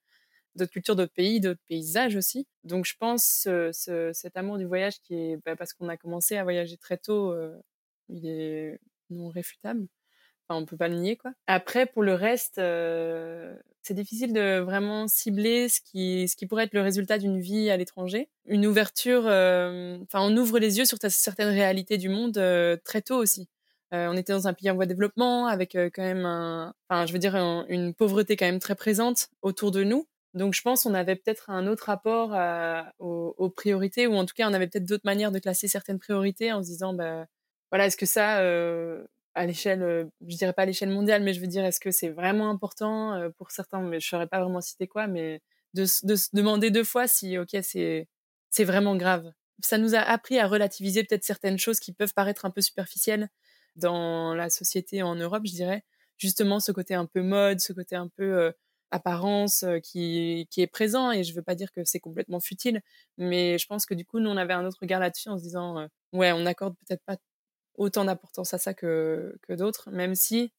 d'autres 0.57 0.73
cultures, 0.73 0.97
d'autres 0.97 1.13
pays, 1.13 1.41
d'autres 1.41 1.61
paysages 1.69 2.17
aussi. 2.17 2.47
Donc 2.65 2.85
je 2.87 2.95
pense 2.99 3.25
ce, 3.25 3.71
ce, 3.73 4.13
cet 4.13 4.37
amour 4.37 4.59
du 4.59 4.65
voyage 4.67 5.01
qui 5.01 5.15
est 5.15 5.37
bah, 5.45 5.57
parce 5.57 5.73
qu'on 5.73 5.89
a 5.89 5.97
commencé 5.97 6.37
à 6.37 6.43
voyager 6.45 6.77
très 6.77 6.97
tôt, 6.99 7.33
euh, 7.33 7.57
il 8.09 8.27
est 8.27 8.79
non 9.11 9.29
réfutable. 9.29 9.87
Enfin, 10.49 10.61
on 10.61 10.67
peut 10.67 10.77
pas 10.77 10.89
le 10.89 10.97
nier 10.97 11.17
quoi. 11.17 11.33
Après 11.47 11.87
pour 11.87 12.03
le 12.03 12.15
reste, 12.15 12.59
euh, 12.59 13.55
c'est 13.83 13.95
difficile 13.95 14.33
de 14.33 14.59
vraiment 14.59 15.09
cibler 15.09 15.69
ce 15.69 15.81
qui 15.81 16.29
ce 16.29 16.37
qui 16.37 16.47
pourrait 16.47 16.65
être 16.65 16.75
le 16.75 16.83
résultat 16.83 17.19
d'une 17.19 17.41
vie 17.41 17.71
à 17.71 17.77
l'étranger. 17.77 18.29
Une 18.47 18.67
ouverture, 18.67 19.25
euh, 19.27 19.99
enfin 20.03 20.21
on 20.23 20.37
ouvre 20.37 20.59
les 20.59 20.79
yeux 20.79 20.85
sur 20.85 20.99
certaines 21.09 21.49
réalités 21.49 21.99
du 21.99 22.09
monde 22.09 22.35
très 22.85 23.03
tôt 23.03 23.17
aussi. 23.17 23.49
On 23.95 24.17
était 24.17 24.33
dans 24.33 24.49
un 24.49 24.55
pays 24.55 24.71
en 24.71 24.75
voie 24.75 24.87
de 24.87 24.91
développement 24.91 25.47
avec 25.47 25.73
quand 25.75 26.03
même 26.03 26.25
un, 26.25 26.73
enfin 26.89 27.05
je 27.07 27.13
veux 27.13 27.19
dire 27.19 27.37
un, 27.37 27.67
une 27.69 27.93
pauvreté 27.93 28.37
quand 28.37 28.47
même 28.47 28.59
très 28.59 28.75
présente 28.75 29.29
autour 29.43 29.71
de 29.71 29.85
nous 29.85 30.07
donc 30.35 30.55
je 30.55 30.63
pense 30.63 30.85
qu'on 30.85 30.95
avait 30.95 31.17
peut-être 31.17 31.51
un 31.51 31.67
autre 31.67 31.85
rapport 31.85 32.33
à, 32.35 32.93
aux, 32.99 33.35
aux, 33.39 33.51
priorités, 33.51 34.07
ou 34.07 34.15
en 34.15 34.25
tout 34.25 34.35
cas 34.35 34.49
on 34.49 34.55
avait 34.55 34.67
peut-être 34.67 34.87
d'autres 34.87 35.05
manières 35.05 35.33
de 35.33 35.39
classer 35.39 35.69
certaines 35.69 35.99
priorités 35.99 36.53
en 36.53 36.63
se 36.63 36.69
disant, 36.69 36.95
bah, 36.95 37.27
voilà, 37.71 37.87
est-ce 37.87 37.97
que 37.97 38.07
ça, 38.07 38.41
euh, 38.41 39.05
à 39.35 39.47
l'échelle, 39.47 39.83
euh, 39.83 40.05
je 40.27 40.37
dirais 40.37 40.53
pas 40.53 40.63
à 40.63 40.67
l'échelle 40.67 40.91
mondiale, 40.91 41.23
mais 41.23 41.35
je 41.35 41.41
veux 41.41 41.47
dire, 41.47 41.65
est-ce 41.65 41.81
que 41.81 41.91
c'est 41.91 42.11
vraiment 42.11 42.51
important 42.51 43.15
euh, 43.15 43.31
pour 43.31 43.51
certains, 43.51 43.81
mais 43.83 44.01
je 44.01 44.09
saurais 44.09 44.27
pas 44.27 44.41
vraiment 44.41 44.61
citer 44.61 44.87
quoi, 44.87 45.07
mais 45.07 45.41
de, 45.75 45.85
de 46.03 46.17
se 46.17 46.29
demander 46.33 46.71
deux 46.71 46.85
fois 46.85 47.07
si, 47.09 47.39
ok, 47.39 47.57
c'est 47.63 48.09
c'est 48.51 48.65
vraiment 48.65 48.97
grave. 48.97 49.33
Ça 49.65 49.79
nous 49.79 49.95
a 49.95 50.01
appris 50.01 50.39
à 50.39 50.47
relativiser 50.47 51.05
peut-être 51.05 51.25
certaines 51.25 51.59
choses 51.59 51.81
qui 51.81 51.93
peuvent 51.93 52.15
paraître 52.15 52.45
un 52.45 52.51
peu 52.51 52.61
superficielles 52.61 53.29
dans 53.77 54.35
la 54.35 54.51
société 54.51 55.03
en 55.03 55.15
Europe, 55.15 55.43
je 55.47 55.53
dirais. 55.53 55.85
Justement, 56.19 56.61
ce 56.61 56.73
côté 56.73 56.95
un 56.95 57.07
peu 57.07 57.23
mode, 57.23 57.61
ce 57.61 57.73
côté 57.73 57.97
un 57.97 58.09
peu 58.09 58.25
euh, 58.25 58.53
apparence 58.93 59.65
qui, 59.85 60.47
qui 60.51 60.63
est 60.63 60.67
présent 60.69 61.11
et 61.13 61.25
je 61.25 61.35
veux 61.35 61.43
pas 61.43 61.55
dire 61.57 61.73
que 61.73 61.85
c'est 61.85 62.01
complètement 62.01 62.41
futile 62.41 62.83
mais 63.19 63.59
je 63.59 63.67
pense 63.67 63.87
que 63.87 63.95
du 63.95 64.05
coup 64.07 64.21
nous 64.21 64.31
on 64.31 64.37
avait 64.37 64.55
un 64.55 64.67
autre 64.67 64.79
regard 64.83 65.01
là-dessus 65.01 65.29
en 65.31 65.39
se 65.39 65.43
disant 65.45 65.89
ouais 66.13 66.33
on 66.33 66.47
accorde 66.47 66.77
peut-être 66.87 67.03
pas 67.05 67.17
autant 67.77 68.05
d'importance 68.05 68.55
à 68.55 68.59
ça 68.59 68.75
que, 68.75 69.37
que 69.43 69.55
d'autres 69.55 69.91
même 69.91 70.15
si 70.15 70.53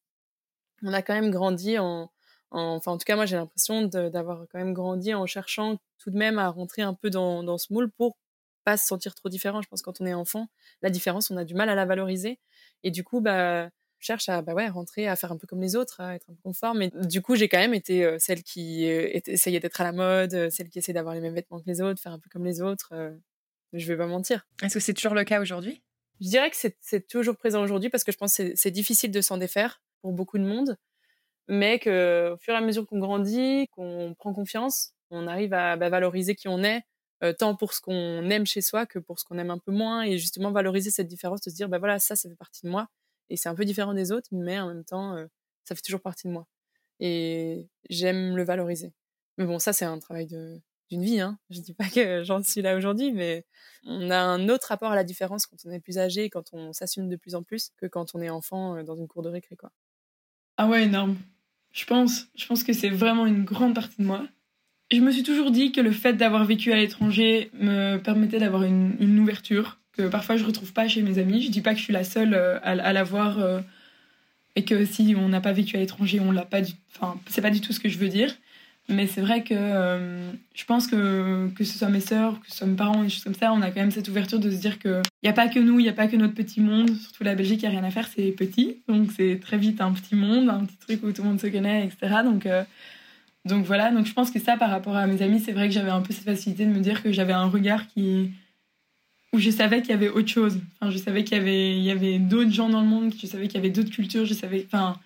on 0.82 0.92
a 0.92 1.02
quand 1.02 1.14
même 1.14 1.30
grandi 1.30 1.78
en, 1.78 2.10
en 2.50 2.60
enfin 2.76 2.92
en 2.92 2.98
tout 2.98 3.04
cas 3.04 3.16
moi 3.16 3.26
j'ai 3.26 3.36
l'impression 3.36 3.82
d'avoir 3.86 4.46
quand 4.50 4.58
même 4.58 4.74
grandi 4.74 5.14
en 5.14 5.26
cherchant 5.26 5.78
tout 5.98 6.10
de 6.10 6.16
même 6.18 6.38
à 6.38 6.48
rentrer 6.50 6.82
un 6.82 6.94
peu 6.94 7.10
dans, 7.10 7.42
dans 7.42 7.58
ce 7.58 7.72
moule 7.72 7.90
pour 7.90 8.16
pas 8.64 8.76
se 8.78 8.86
sentir 8.86 9.14
trop 9.14 9.28
différent. 9.28 9.60
Je 9.62 9.68
pense 9.68 9.82
quand 9.82 10.00
on 10.00 10.06
est 10.06 10.14
enfant 10.14 10.48
la 10.82 10.90
différence 10.90 11.30
on 11.30 11.36
a 11.36 11.44
du 11.44 11.54
mal 11.54 11.68
à 11.70 11.74
la 11.74 11.84
valoriser 11.86 12.40
et 12.82 12.90
du 12.90 13.04
coup 13.04 13.20
bah 13.20 13.70
cherche 14.04 14.28
à 14.28 14.42
bah 14.42 14.54
ouais, 14.54 14.68
rentrer, 14.68 15.08
à 15.08 15.16
faire 15.16 15.32
un 15.32 15.36
peu 15.36 15.46
comme 15.46 15.60
les 15.60 15.76
autres, 15.76 16.00
à 16.00 16.14
être 16.14 16.28
un 16.30 16.34
peu 16.34 16.42
conforme. 16.42 16.78
Mais 16.78 16.90
du 16.94 17.22
coup, 17.22 17.34
j'ai 17.36 17.48
quand 17.48 17.58
même 17.58 17.74
été 17.74 18.04
euh, 18.04 18.16
celle 18.18 18.42
qui 18.42 18.88
euh, 18.88 19.08
essayait 19.26 19.60
d'être 19.60 19.80
à 19.80 19.84
la 19.84 19.92
mode, 19.92 20.34
euh, 20.34 20.50
celle 20.50 20.68
qui 20.68 20.78
essayait 20.78 20.94
d'avoir 20.94 21.14
les 21.14 21.20
mêmes 21.20 21.34
vêtements 21.34 21.58
que 21.58 21.66
les 21.66 21.80
autres, 21.80 22.00
faire 22.00 22.12
un 22.12 22.18
peu 22.18 22.28
comme 22.30 22.44
les 22.44 22.60
autres. 22.60 22.92
je 23.72 23.86
vais 23.86 23.96
pas 23.96 24.06
mentir. 24.06 24.46
Est-ce 24.62 24.74
que 24.74 24.80
c'est 24.80 24.94
toujours 24.94 25.14
le 25.14 25.24
cas 25.24 25.40
aujourd'hui? 25.40 25.82
Je 26.20 26.28
dirais 26.28 26.50
que 26.50 26.56
c'est 26.56 27.08
toujours 27.08 27.36
présent 27.36 27.62
aujourd'hui 27.62 27.90
parce 27.90 28.04
que 28.04 28.12
je 28.12 28.16
pense 28.16 28.36
que 28.36 28.52
c'est 28.54 28.70
difficile 28.70 29.10
de 29.10 29.20
s'en 29.20 29.36
défaire 29.36 29.82
pour 30.00 30.12
beaucoup 30.12 30.38
de 30.38 30.44
monde, 30.44 30.76
mais 31.48 31.78
qu'au 31.80 32.36
fur 32.38 32.54
et 32.54 32.56
à 32.56 32.60
mesure 32.60 32.86
qu'on 32.86 33.00
grandit, 33.00 33.66
qu'on 33.72 34.14
prend 34.16 34.32
confiance, 34.32 34.92
on 35.10 35.26
arrive 35.26 35.52
à 35.54 35.76
bah, 35.76 35.88
valoriser 35.88 36.36
qui 36.36 36.46
on 36.46 36.62
est, 36.62 36.82
tant 37.38 37.56
pour 37.56 37.72
ce 37.72 37.80
qu'on 37.80 38.30
aime 38.30 38.46
chez 38.46 38.60
soi 38.60 38.86
que 38.86 39.00
pour 39.00 39.18
ce 39.18 39.24
qu'on 39.24 39.38
aime 39.38 39.50
un 39.50 39.58
peu 39.58 39.72
moins, 39.72 40.02
et 40.02 40.18
justement 40.18 40.52
valoriser 40.52 40.90
cette 40.90 41.08
différence, 41.08 41.40
de 41.40 41.50
se 41.50 41.56
dire, 41.56 41.68
bah 41.68 41.78
voilà, 41.78 41.98
ça, 41.98 42.14
ça 42.14 42.28
fait 42.28 42.36
partie 42.36 42.64
de 42.64 42.70
moi 42.70 42.88
et 43.30 43.36
c'est 43.36 43.48
un 43.48 43.54
peu 43.54 43.64
différent 43.64 43.94
des 43.94 44.12
autres, 44.12 44.28
mais 44.32 44.58
en 44.58 44.68
même 44.68 44.84
temps, 44.84 45.16
ça 45.64 45.74
fait 45.74 45.82
toujours 45.82 46.00
partie 46.00 46.28
de 46.28 46.32
moi. 46.32 46.46
Et 47.00 47.68
j'aime 47.90 48.36
le 48.36 48.44
valoriser. 48.44 48.92
Mais 49.38 49.44
bon, 49.44 49.58
ça, 49.58 49.72
c'est 49.72 49.84
un 49.84 49.98
travail 49.98 50.26
d'une 50.26 51.02
vie. 51.02 51.20
Hein. 51.20 51.38
Je 51.50 51.60
dis 51.60 51.74
pas 51.74 51.88
que 51.88 52.22
j'en 52.22 52.42
suis 52.42 52.62
là 52.62 52.76
aujourd'hui, 52.76 53.12
mais 53.12 53.44
on 53.84 54.10
a 54.10 54.18
un 54.18 54.48
autre 54.48 54.68
rapport 54.68 54.92
à 54.92 54.94
la 54.94 55.04
différence 55.04 55.46
quand 55.46 55.56
on 55.64 55.70
est 55.70 55.80
plus 55.80 55.98
âgé, 55.98 56.30
quand 56.30 56.52
on 56.52 56.72
s'assume 56.72 57.08
de 57.08 57.16
plus 57.16 57.34
en 57.34 57.42
plus, 57.42 57.70
que 57.76 57.86
quand 57.86 58.14
on 58.14 58.20
est 58.20 58.30
enfant 58.30 58.82
dans 58.84 58.94
une 58.94 59.08
cour 59.08 59.22
de 59.22 59.28
récré. 59.28 59.56
Quoi. 59.56 59.72
Ah 60.56 60.68
ouais, 60.68 60.84
énorme. 60.84 61.16
Je 61.72 61.84
pense, 61.84 62.28
je 62.36 62.46
pense 62.46 62.62
que 62.62 62.72
c'est 62.72 62.90
vraiment 62.90 63.26
une 63.26 63.44
grande 63.44 63.74
partie 63.74 63.96
de 63.98 64.06
moi. 64.06 64.24
Je 64.92 65.00
me 65.00 65.10
suis 65.10 65.24
toujours 65.24 65.50
dit 65.50 65.72
que 65.72 65.80
le 65.80 65.90
fait 65.90 66.12
d'avoir 66.12 66.44
vécu 66.44 66.72
à 66.72 66.76
l'étranger 66.76 67.50
me 67.54 67.96
permettait 67.96 68.38
d'avoir 68.38 68.62
une 68.62 69.18
ouverture 69.18 69.80
que 69.96 70.08
parfois 70.08 70.36
je 70.36 70.44
retrouve 70.44 70.72
pas 70.72 70.88
chez 70.88 71.02
mes 71.02 71.18
amis. 71.18 71.42
Je 71.42 71.50
dis 71.50 71.60
pas 71.60 71.72
que 71.72 71.78
je 71.78 71.84
suis 71.84 71.92
la 71.92 72.04
seule 72.04 72.34
euh, 72.34 72.58
à, 72.62 72.72
à 72.72 72.92
l'avoir 72.92 73.38
euh, 73.38 73.60
et 74.56 74.64
que 74.64 74.84
si 74.84 75.14
on 75.16 75.28
n'a 75.28 75.40
pas 75.40 75.52
vécu 75.52 75.76
à 75.76 75.80
l'étranger, 75.80 76.20
on 76.20 76.30
l'a 76.30 76.44
pas 76.44 76.60
du. 76.60 76.72
Enfin, 76.94 77.18
c'est 77.28 77.42
pas 77.42 77.50
du 77.50 77.60
tout 77.60 77.72
ce 77.72 77.80
que 77.80 77.88
je 77.88 77.98
veux 77.98 78.08
dire. 78.08 78.34
Mais 78.90 79.06
c'est 79.06 79.22
vrai 79.22 79.42
que 79.42 79.54
euh, 79.54 80.30
je 80.54 80.64
pense 80.66 80.86
que 80.86 81.48
que 81.56 81.64
ce 81.64 81.78
soit 81.78 81.88
mes 81.88 82.00
sœurs, 82.00 82.38
que 82.40 82.50
ce 82.50 82.58
soit 82.58 82.66
mes 82.66 82.76
parents, 82.76 83.02
des 83.02 83.08
choses 83.08 83.24
comme 83.24 83.34
ça, 83.34 83.52
on 83.52 83.62
a 83.62 83.70
quand 83.70 83.80
même 83.80 83.90
cette 83.90 84.08
ouverture 84.08 84.38
de 84.38 84.50
se 84.50 84.56
dire 84.56 84.78
que 84.78 85.00
il 85.22 85.26
y 85.26 85.30
a 85.30 85.32
pas 85.32 85.48
que 85.48 85.58
nous, 85.58 85.80
il 85.80 85.86
y 85.86 85.88
a 85.88 85.94
pas 85.94 86.06
que 86.06 86.16
notre 86.16 86.34
petit 86.34 86.60
monde. 86.60 86.94
Surtout 86.94 87.24
la 87.24 87.34
Belgique, 87.34 87.60
il 87.62 87.64
y 87.64 87.68
a 87.68 87.70
rien 87.70 87.84
à 87.84 87.90
faire, 87.90 88.06
c'est 88.14 88.30
petit, 88.32 88.82
donc 88.86 89.10
c'est 89.16 89.40
très 89.40 89.56
vite 89.56 89.80
un 89.80 89.92
petit 89.92 90.14
monde, 90.14 90.50
un 90.50 90.66
petit 90.66 90.76
truc 90.76 91.02
où 91.02 91.12
tout 91.12 91.22
le 91.22 91.28
monde 91.28 91.40
se 91.40 91.46
connaît, 91.46 91.86
etc. 91.86 92.16
Donc 92.24 92.46
donc 93.44 93.66
voilà, 93.66 93.90
donc 93.90 94.06
je 94.06 94.12
pense 94.14 94.30
que 94.30 94.38
ça, 94.40 94.56
par 94.56 94.70
rapport 94.70 94.96
à 94.96 95.06
mes 95.06 95.20
amis, 95.20 95.38
c'est 95.38 95.52
vrai 95.52 95.68
que 95.68 95.74
j'avais 95.74 95.90
un 95.90 96.00
peu 96.00 96.14
cette 96.14 96.24
facilité 96.24 96.64
de 96.64 96.70
me 96.70 96.80
dire 96.80 97.02
que 97.02 97.12
j'avais 97.12 97.34
un 97.34 97.46
regard 97.46 97.86
qui 97.88 98.30
où 99.34 99.40
je 99.40 99.50
savais 99.50 99.80
qu'il 99.80 99.90
y 99.90 99.94
avait 99.94 100.08
autre 100.08 100.28
chose. 100.28 100.60
Enfin, 100.80 100.92
je 100.92 100.96
savais 100.96 101.24
qu'il 101.24 101.36
y 101.36 101.40
avait, 101.40 101.76
il 101.76 101.82
y 101.82 101.90
avait 101.90 102.20
d'autres 102.20 102.52
gens 102.52 102.68
dans 102.68 102.80
le 102.80 102.86
monde, 102.86 103.12
je 103.20 103.26
savais 103.26 103.48
qu'il 103.48 103.56
y 103.56 103.58
avait 103.58 103.70
d'autres 103.70 103.90
cultures, 103.90 104.24
je 104.24 104.32
savais, 104.32 104.64
enfin, 104.64 104.96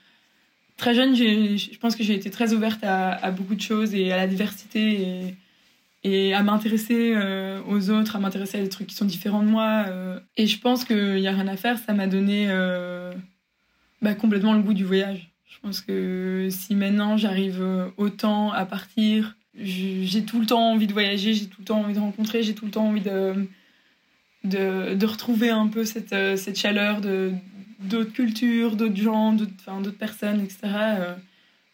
très 0.76 0.94
jeune, 0.94 1.16
je 1.16 1.78
pense 1.78 1.96
que 1.96 2.04
j'ai 2.04 2.14
été 2.14 2.28
très 2.28 2.52
ouverte 2.52 2.84
à, 2.84 3.30
beaucoup 3.30 3.54
de 3.54 3.60
choses 3.62 3.94
et 3.94 4.12
à 4.12 4.18
la 4.18 4.26
diversité 4.26 5.00
et, 5.00 5.34
et 6.04 6.34
à 6.34 6.42
m'intéresser 6.42 7.14
euh, 7.16 7.62
aux 7.66 7.88
autres, 7.88 8.16
à 8.16 8.18
m'intéresser 8.18 8.58
à 8.58 8.62
des 8.62 8.68
trucs 8.68 8.88
qui 8.88 8.94
sont 8.94 9.06
différents 9.06 9.42
de 9.42 9.48
moi. 9.48 9.86
Euh, 9.88 10.20
et 10.36 10.46
je 10.46 10.60
pense 10.60 10.84
qu'il 10.84 11.14
n'y 11.14 11.26
a 11.26 11.32
rien 11.32 11.48
à 11.48 11.56
faire, 11.56 11.78
ça 11.78 11.94
m'a 11.94 12.06
donné 12.06 12.48
euh, 12.50 13.14
bah, 14.02 14.14
complètement 14.14 14.52
le 14.52 14.60
goût 14.60 14.74
du 14.74 14.84
voyage. 14.84 15.30
Je 15.46 15.58
pense 15.60 15.80
que 15.80 16.48
si 16.50 16.74
maintenant 16.74 17.16
j'arrive 17.16 17.64
autant 17.96 18.52
à 18.52 18.66
partir 18.66 19.34
j'ai 19.60 20.22
tout 20.22 20.38
le 20.38 20.46
temps 20.46 20.70
envie 20.70 20.86
de 20.86 20.92
voyager, 20.92 21.34
j'ai 21.34 21.46
tout 21.46 21.60
le 21.60 21.64
temps 21.64 21.80
envie 21.80 21.94
de 21.94 21.98
rencontrer, 21.98 22.44
j'ai 22.44 22.54
tout 22.54 22.64
le 22.64 22.70
temps 22.70 22.86
envie 22.86 23.00
de, 23.00 23.48
de, 24.44 24.94
de 24.94 25.07
retrouver 25.07 25.51
un 25.51 25.66
peu 25.66 25.85
cette, 25.85 26.12
euh, 26.12 26.37
cette 26.37 26.59
chaleur 26.59 27.01
de 27.01 27.33
d'autres 27.81 28.12
cultures, 28.12 28.74
d'autres 28.74 28.96
gens, 28.96 29.33
d'autres 29.33 29.90
personnes, 29.98 30.40
etc. 30.40 30.59
Euh, 30.64 31.14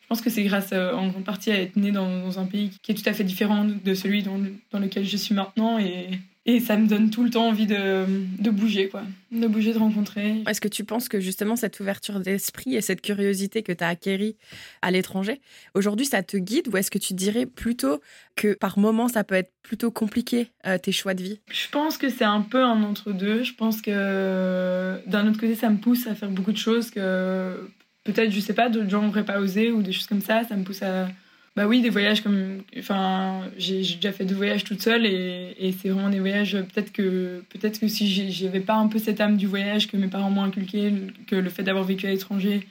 je 0.02 0.06
pense 0.06 0.20
que 0.20 0.28
c'est 0.28 0.42
grâce 0.42 0.70
euh, 0.72 0.92
en 0.92 1.08
grande 1.08 1.24
partie 1.24 1.50
à 1.50 1.58
être 1.58 1.76
né 1.76 1.92
dans, 1.92 2.20
dans, 2.20 2.38
un 2.38 2.44
pays 2.44 2.70
qui 2.82 2.92
est 2.92 2.94
tout 2.94 3.08
à 3.08 3.14
fait 3.14 3.24
différent 3.24 3.64
de 3.64 3.94
celui 3.94 4.22
dans, 4.22 4.38
dans 4.70 4.78
lequel 4.78 5.06
je 5.06 5.16
suis 5.16 5.34
maintenant 5.34 5.78
et, 5.78 6.10
et 6.46 6.60
ça 6.60 6.76
me 6.76 6.86
donne 6.86 7.10
tout 7.10 7.24
le 7.24 7.30
temps 7.30 7.48
envie 7.48 7.66
de, 7.66 8.04
de 8.38 8.50
bouger, 8.50 8.88
quoi. 8.88 9.02
De 9.32 9.46
bouger, 9.46 9.72
de 9.72 9.78
rencontrer. 9.78 10.42
Est-ce 10.46 10.60
que 10.60 10.68
tu 10.68 10.84
penses 10.84 11.08
que 11.08 11.18
justement 11.18 11.56
cette 11.56 11.80
ouverture 11.80 12.20
d'esprit 12.20 12.74
et 12.74 12.82
cette 12.82 13.00
curiosité 13.00 13.62
que 13.62 13.72
tu 13.72 13.82
as 13.82 13.88
acquérie 13.88 14.36
à 14.82 14.90
l'étranger, 14.90 15.40
aujourd'hui 15.74 16.06
ça 16.06 16.22
te 16.22 16.36
guide 16.36 16.68
ou 16.68 16.76
est-ce 16.76 16.90
que 16.90 16.98
tu 16.98 17.14
dirais 17.14 17.46
plutôt 17.46 18.00
que 18.36 18.54
par 18.54 18.78
moments 18.78 19.08
ça 19.08 19.24
peut 19.24 19.34
être 19.34 19.52
plutôt 19.62 19.90
compliqué 19.90 20.48
euh, 20.66 20.76
tes 20.76 20.92
choix 20.92 21.14
de 21.14 21.22
vie? 21.22 21.40
Je 21.50 21.68
pense 21.70 21.96
que 21.96 22.10
c'est 22.10 22.24
un 22.24 22.42
peu 22.42 22.62
un 22.62 22.82
entre-deux. 22.82 23.42
Je 23.42 23.54
pense 23.54 23.80
que 23.80 25.00
d'un 25.06 25.26
autre 25.28 25.40
côté 25.40 25.54
ça 25.54 25.70
me 25.70 25.78
pousse 25.78 26.06
à 26.06 26.14
faire 26.14 26.30
beaucoup 26.30 26.52
de 26.52 26.58
choses 26.58 26.90
que 26.90 27.70
peut-être, 28.04 28.30
je 28.30 28.40
sais 28.40 28.52
pas, 28.52 28.68
d'autres 28.68 28.90
gens 28.90 29.02
n'auraient 29.02 29.24
pas 29.24 29.40
osé 29.40 29.70
ou 29.70 29.82
des 29.82 29.92
choses 29.92 30.06
comme 30.06 30.20
ça. 30.20 30.44
Ça 30.44 30.56
me 30.56 30.64
pousse 30.64 30.82
à 30.82 31.08
bah 31.56 31.68
oui, 31.68 31.82
des 31.82 31.90
voyages 31.90 32.22
comme. 32.22 32.62
Enfin, 32.76 33.42
j'ai 33.56 33.78
déjà 33.80 34.12
fait 34.12 34.24
deux 34.24 34.34
voyages 34.34 34.64
toute 34.64 34.82
seule 34.82 35.06
et, 35.06 35.54
et 35.58 35.72
c'est 35.72 35.88
vraiment 35.88 36.10
des 36.10 36.18
voyages. 36.18 36.52
Peut-être 36.52 36.92
que, 36.92 37.44
peut 37.48 37.68
que 37.68 37.88
si 37.88 38.32
j'avais 38.32 38.60
pas 38.60 38.74
un 38.74 38.88
peu 38.88 38.98
cette 38.98 39.20
âme 39.20 39.36
du 39.36 39.46
voyage 39.46 39.86
que 39.86 39.96
mes 39.96 40.08
parents 40.08 40.30
m'ont 40.30 40.42
inculqué, 40.42 40.92
que 41.28 41.36
le 41.36 41.48
fait 41.50 41.62
d'avoir 41.62 41.84
vécu 41.84 42.06
à 42.06 42.10
l'étranger 42.10 42.66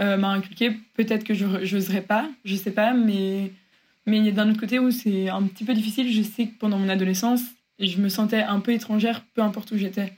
euh, 0.00 0.16
m'a 0.16 0.30
inculqué, 0.30 0.72
peut-être 0.94 1.24
que 1.24 1.34
je 1.34 1.46
n'oserais 1.46 2.02
pas, 2.02 2.30
je 2.44 2.54
sais 2.54 2.70
pas, 2.70 2.92
mais, 2.94 3.50
mais 4.06 4.30
d'un 4.30 4.50
autre 4.50 4.60
côté 4.60 4.78
où 4.78 4.92
c'est 4.92 5.28
un 5.28 5.42
petit 5.42 5.64
peu 5.64 5.74
difficile, 5.74 6.12
je 6.12 6.22
sais 6.22 6.46
que 6.46 6.58
pendant 6.58 6.78
mon 6.78 6.88
adolescence, 6.88 7.42
je 7.80 7.98
me 7.98 8.08
sentais 8.08 8.42
un 8.42 8.60
peu 8.60 8.72
étrangère, 8.72 9.24
peu 9.34 9.42
importe 9.42 9.72
où 9.72 9.78
j'étais. 9.78 10.12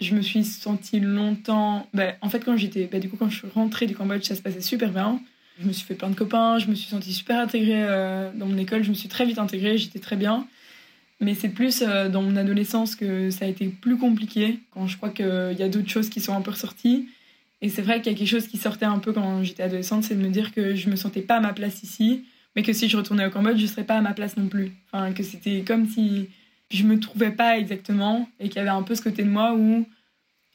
Je 0.00 0.14
me 0.14 0.20
suis 0.20 0.44
sentie 0.44 1.00
longtemps. 1.00 1.88
Bah, 1.92 2.14
en 2.20 2.28
fait, 2.28 2.44
quand 2.44 2.56
j'étais. 2.56 2.88
Bah, 2.90 2.98
du 3.00 3.08
coup, 3.08 3.16
quand 3.16 3.30
je 3.30 3.38
suis 3.38 3.48
rentrée 3.48 3.86
du 3.86 3.94
Cambodge, 3.94 4.24
ça 4.24 4.34
se 4.34 4.42
passait 4.42 4.60
super 4.60 4.90
bien. 4.90 5.20
Je 5.60 5.66
me 5.66 5.72
suis 5.72 5.86
fait 5.86 5.94
plein 5.94 6.10
de 6.10 6.14
copains, 6.14 6.58
je 6.58 6.68
me 6.68 6.74
suis 6.74 6.88
sentie 6.88 7.12
super 7.12 7.38
intégrée 7.38 7.84
euh, 7.84 8.30
dans 8.34 8.46
mon 8.46 8.58
école, 8.58 8.82
je 8.82 8.88
me 8.88 8.94
suis 8.94 9.08
très 9.08 9.24
vite 9.24 9.38
intégrée, 9.38 9.78
j'étais 9.78 9.98
très 9.98 10.16
bien. 10.16 10.46
Mais 11.20 11.34
c'est 11.34 11.50
plus 11.50 11.82
euh, 11.82 12.08
dans 12.08 12.22
mon 12.22 12.36
adolescence 12.36 12.96
que 12.96 13.30
ça 13.30 13.44
a 13.44 13.48
été 13.48 13.68
plus 13.68 13.96
compliqué, 13.96 14.58
quand 14.72 14.86
je 14.86 14.96
crois 14.96 15.10
qu'il 15.10 15.56
y 15.58 15.62
a 15.62 15.68
d'autres 15.68 15.90
choses 15.90 16.08
qui 16.08 16.20
sont 16.20 16.34
un 16.34 16.40
peu 16.40 16.50
ressorties. 16.50 17.08
Et 17.60 17.68
c'est 17.68 17.82
vrai 17.82 18.00
qu'il 18.00 18.10
y 18.10 18.14
a 18.14 18.18
quelque 18.18 18.28
chose 18.28 18.48
qui 18.48 18.58
sortait 18.58 18.86
un 18.86 18.98
peu 18.98 19.12
quand 19.12 19.44
j'étais 19.44 19.62
adolescente, 19.62 20.02
c'est 20.02 20.16
de 20.16 20.22
me 20.22 20.30
dire 20.30 20.52
que 20.52 20.74
je 20.74 20.90
me 20.90 20.96
sentais 20.96 21.22
pas 21.22 21.36
à 21.36 21.40
ma 21.40 21.52
place 21.52 21.82
ici, 21.84 22.24
mais 22.56 22.62
que 22.62 22.72
si 22.72 22.88
je 22.88 22.96
retournais 22.96 23.24
au 23.24 23.30
Cambodge, 23.30 23.60
je 23.60 23.66
serais 23.66 23.84
pas 23.84 23.96
à 23.96 24.00
ma 24.00 24.14
place 24.14 24.36
non 24.36 24.48
plus. 24.48 24.72
Enfin, 24.90 25.12
que 25.12 25.22
c'était 25.22 25.62
comme 25.62 25.88
si 25.88 26.28
je 26.70 26.82
me 26.84 26.98
trouvais 26.98 27.30
pas 27.30 27.58
exactement 27.58 28.28
et 28.40 28.48
qu'il 28.48 28.56
y 28.56 28.60
avait 28.60 28.70
un 28.70 28.82
peu 28.82 28.94
ce 28.94 29.02
côté 29.02 29.22
de 29.22 29.28
moi 29.28 29.54
où 29.54 29.86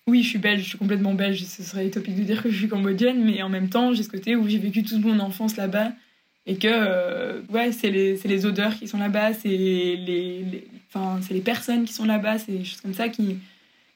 oui, 0.08 0.24
je 0.24 0.30
suis 0.30 0.40
belge, 0.40 0.64
je 0.64 0.70
suis 0.70 0.78
complètement 0.78 1.14
belge. 1.14 1.44
Ce 1.44 1.64
serait 1.64 1.88
utopique 1.88 2.16
de 2.16 2.24
dire 2.24 2.42
que 2.42 2.50
je 2.50 2.58
suis 2.58 2.70
cambodgienne, 2.70 3.24
mais 3.24 3.42
en 3.42 3.50
même 3.50 3.70
temps, 3.70 3.94
j'ai 3.94 4.04
ce 4.04 4.10
côté 4.10 4.36
où 4.36 4.48
j'ai 4.48 4.58
vécu 4.58 4.84
toute 4.84 5.04
mon 5.04 5.20
enfance 5.20 5.58
là-bas 5.58 5.92
et 6.46 6.56
que 6.56 6.68
euh, 6.70 7.42
ouais, 7.50 7.74
c'est 7.74 7.92
les, 7.92 8.16
les, 8.16 8.46
odeurs 8.46 8.74
qui 8.76 8.88
sont 8.88 8.98
là-bas, 8.98 9.34
c'est 9.34 9.50
les, 9.50 9.98
les, 9.98 10.68
les 11.30 11.42
personnes 11.42 11.84
qui 11.84 11.92
sont 11.92 12.06
là-bas, 12.06 12.40
c'est 12.40 12.54
des 12.54 12.64
choses 12.64 12.80
comme 12.80 12.94
ça 12.94 13.10
qui, 13.10 13.38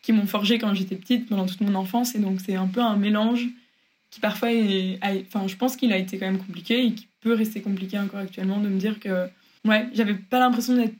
qui 0.01 0.11
m'ont 0.11 0.25
forgé 0.25 0.59
quand 0.59 0.73
j'étais 0.73 0.97
petite, 0.97 1.29
pendant 1.29 1.45
toute 1.45 1.61
mon 1.61 1.75
enfance. 1.75 2.13
Et 2.13 2.19
donc, 2.19 2.39
c'est 2.45 2.55
un 2.55 2.67
peu 2.67 2.81
un 2.81 2.97
mélange 2.97 3.47
qui 4.09 4.19
parfois 4.19 4.51
est. 4.51 4.99
Je 5.47 5.55
pense 5.55 5.77
qu'il 5.77 5.93
a 5.93 5.97
été 5.97 6.17
quand 6.17 6.25
même 6.25 6.39
compliqué 6.39 6.85
et 6.85 6.93
qui 6.93 7.07
peut 7.21 7.33
rester 7.33 7.61
compliqué 7.61 7.97
encore 7.97 8.19
actuellement 8.19 8.59
de 8.59 8.67
me 8.67 8.77
dire 8.77 8.99
que 8.99 9.27
ouais, 9.65 9.87
j'avais 9.93 10.15
pas 10.15 10.39
l'impression 10.39 10.75
d'être 10.75 10.95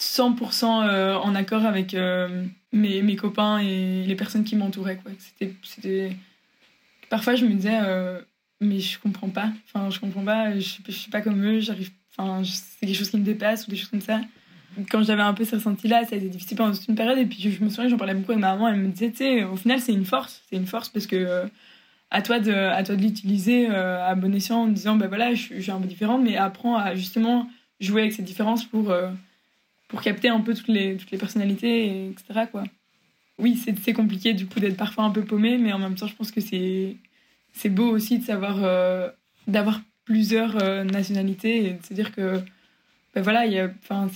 100% 0.00 0.64
euh, 0.64 1.16
en 1.16 1.34
accord 1.34 1.64
avec 1.64 1.94
euh, 1.94 2.44
mes, 2.72 3.02
mes, 3.02 3.16
copains 3.16 3.58
et 3.58 4.04
les 4.04 4.14
personnes 4.14 4.44
qui 4.44 4.56
m'entouraient. 4.56 5.00
C'était, 5.18 5.54
c'était... 5.62 6.16
Parfois, 7.08 7.34
je 7.34 7.44
me 7.44 7.54
disais, 7.54 7.78
euh, 7.82 8.20
mais 8.60 8.80
je 8.80 8.98
comprends 8.98 9.28
pas. 9.28 9.50
Enfin, 9.66 9.90
je 9.90 10.00
comprends 10.00 10.24
pas, 10.24 10.58
je, 10.58 10.78
je 10.86 10.92
suis 10.92 11.10
pas 11.10 11.20
comme 11.20 11.44
eux, 11.44 11.60
j'arrive. 11.60 11.90
Enfin, 12.16 12.42
c'est 12.44 12.86
quelque 12.86 12.96
chose 12.96 13.10
qui 13.10 13.18
me 13.18 13.24
dépasse 13.24 13.66
ou 13.66 13.70
des 13.70 13.76
choses 13.76 13.90
comme 13.90 14.00
ça. 14.00 14.20
Quand 14.90 15.02
j'avais 15.02 15.22
un 15.22 15.34
peu 15.34 15.44
ce 15.44 15.56
ressenti-là, 15.56 16.04
ça 16.06 16.14
a 16.14 16.18
été 16.18 16.28
difficile 16.28 16.56
pendant 16.56 16.72
toute 16.72 16.88
une 16.88 16.94
période. 16.94 17.18
Et 17.18 17.26
puis, 17.26 17.38
je 17.40 17.62
me 17.62 17.68
souviens, 17.68 17.88
j'en 17.88 17.98
parlais 17.98 18.14
beaucoup 18.14 18.32
avec 18.32 18.40
ma 18.40 18.54
maman. 18.54 18.68
Elle 18.68 18.80
me 18.80 18.88
disait, 18.88 19.10
tu 19.10 19.44
au 19.44 19.56
final, 19.56 19.80
c'est 19.80 19.92
une 19.92 20.06
force. 20.06 20.42
C'est 20.48 20.56
une 20.56 20.66
force 20.66 20.88
parce 20.88 21.06
que 21.06 21.44
à 22.10 22.22
toi 22.22 22.40
de, 22.40 22.52
à 22.52 22.82
toi 22.82 22.96
de 22.96 23.02
l'utiliser 23.02 23.68
à 23.68 24.14
bon 24.14 24.34
escient 24.34 24.62
en 24.62 24.68
disant, 24.68 24.96
ben 24.96 25.08
voilà, 25.08 25.34
je, 25.34 25.54
je, 25.56 25.60
suis 25.60 25.70
un 25.70 25.80
peu 25.80 25.88
différente, 25.88 26.22
mais 26.22 26.36
apprends 26.36 26.76
à 26.76 26.94
justement 26.94 27.48
jouer 27.80 28.02
avec 28.02 28.12
cette 28.14 28.24
différence 28.24 28.64
pour 28.64 28.94
pour 29.92 30.00
capter 30.00 30.30
un 30.30 30.40
peu 30.40 30.54
toutes 30.54 30.68
les, 30.68 30.96
toutes 30.96 31.10
les 31.10 31.18
personnalités, 31.18 32.08
etc. 32.08 32.46
Quoi. 32.50 32.64
Oui, 33.38 33.62
c'est 33.84 33.92
compliqué 33.92 34.32
du 34.32 34.46
coup 34.46 34.58
d'être 34.58 34.78
parfois 34.78 35.04
un 35.04 35.10
peu 35.10 35.22
paumé, 35.22 35.58
mais 35.58 35.70
en 35.74 35.78
même 35.78 35.96
temps, 35.96 36.06
je 36.06 36.14
pense 36.14 36.30
que 36.30 36.40
c'est 36.40 37.68
beau 37.68 37.90
aussi 37.90 38.18
de 38.18 38.24
savoir 38.24 38.64
euh, 38.64 39.10
d'avoir 39.46 39.82
plusieurs 40.06 40.62
euh, 40.62 40.82
nationalités 40.82 41.66
et 41.66 41.70
de 41.74 41.84
se 41.84 41.92
dire 41.92 42.10
que 42.12 42.40
ben 43.14 43.22
voilà, 43.22 43.42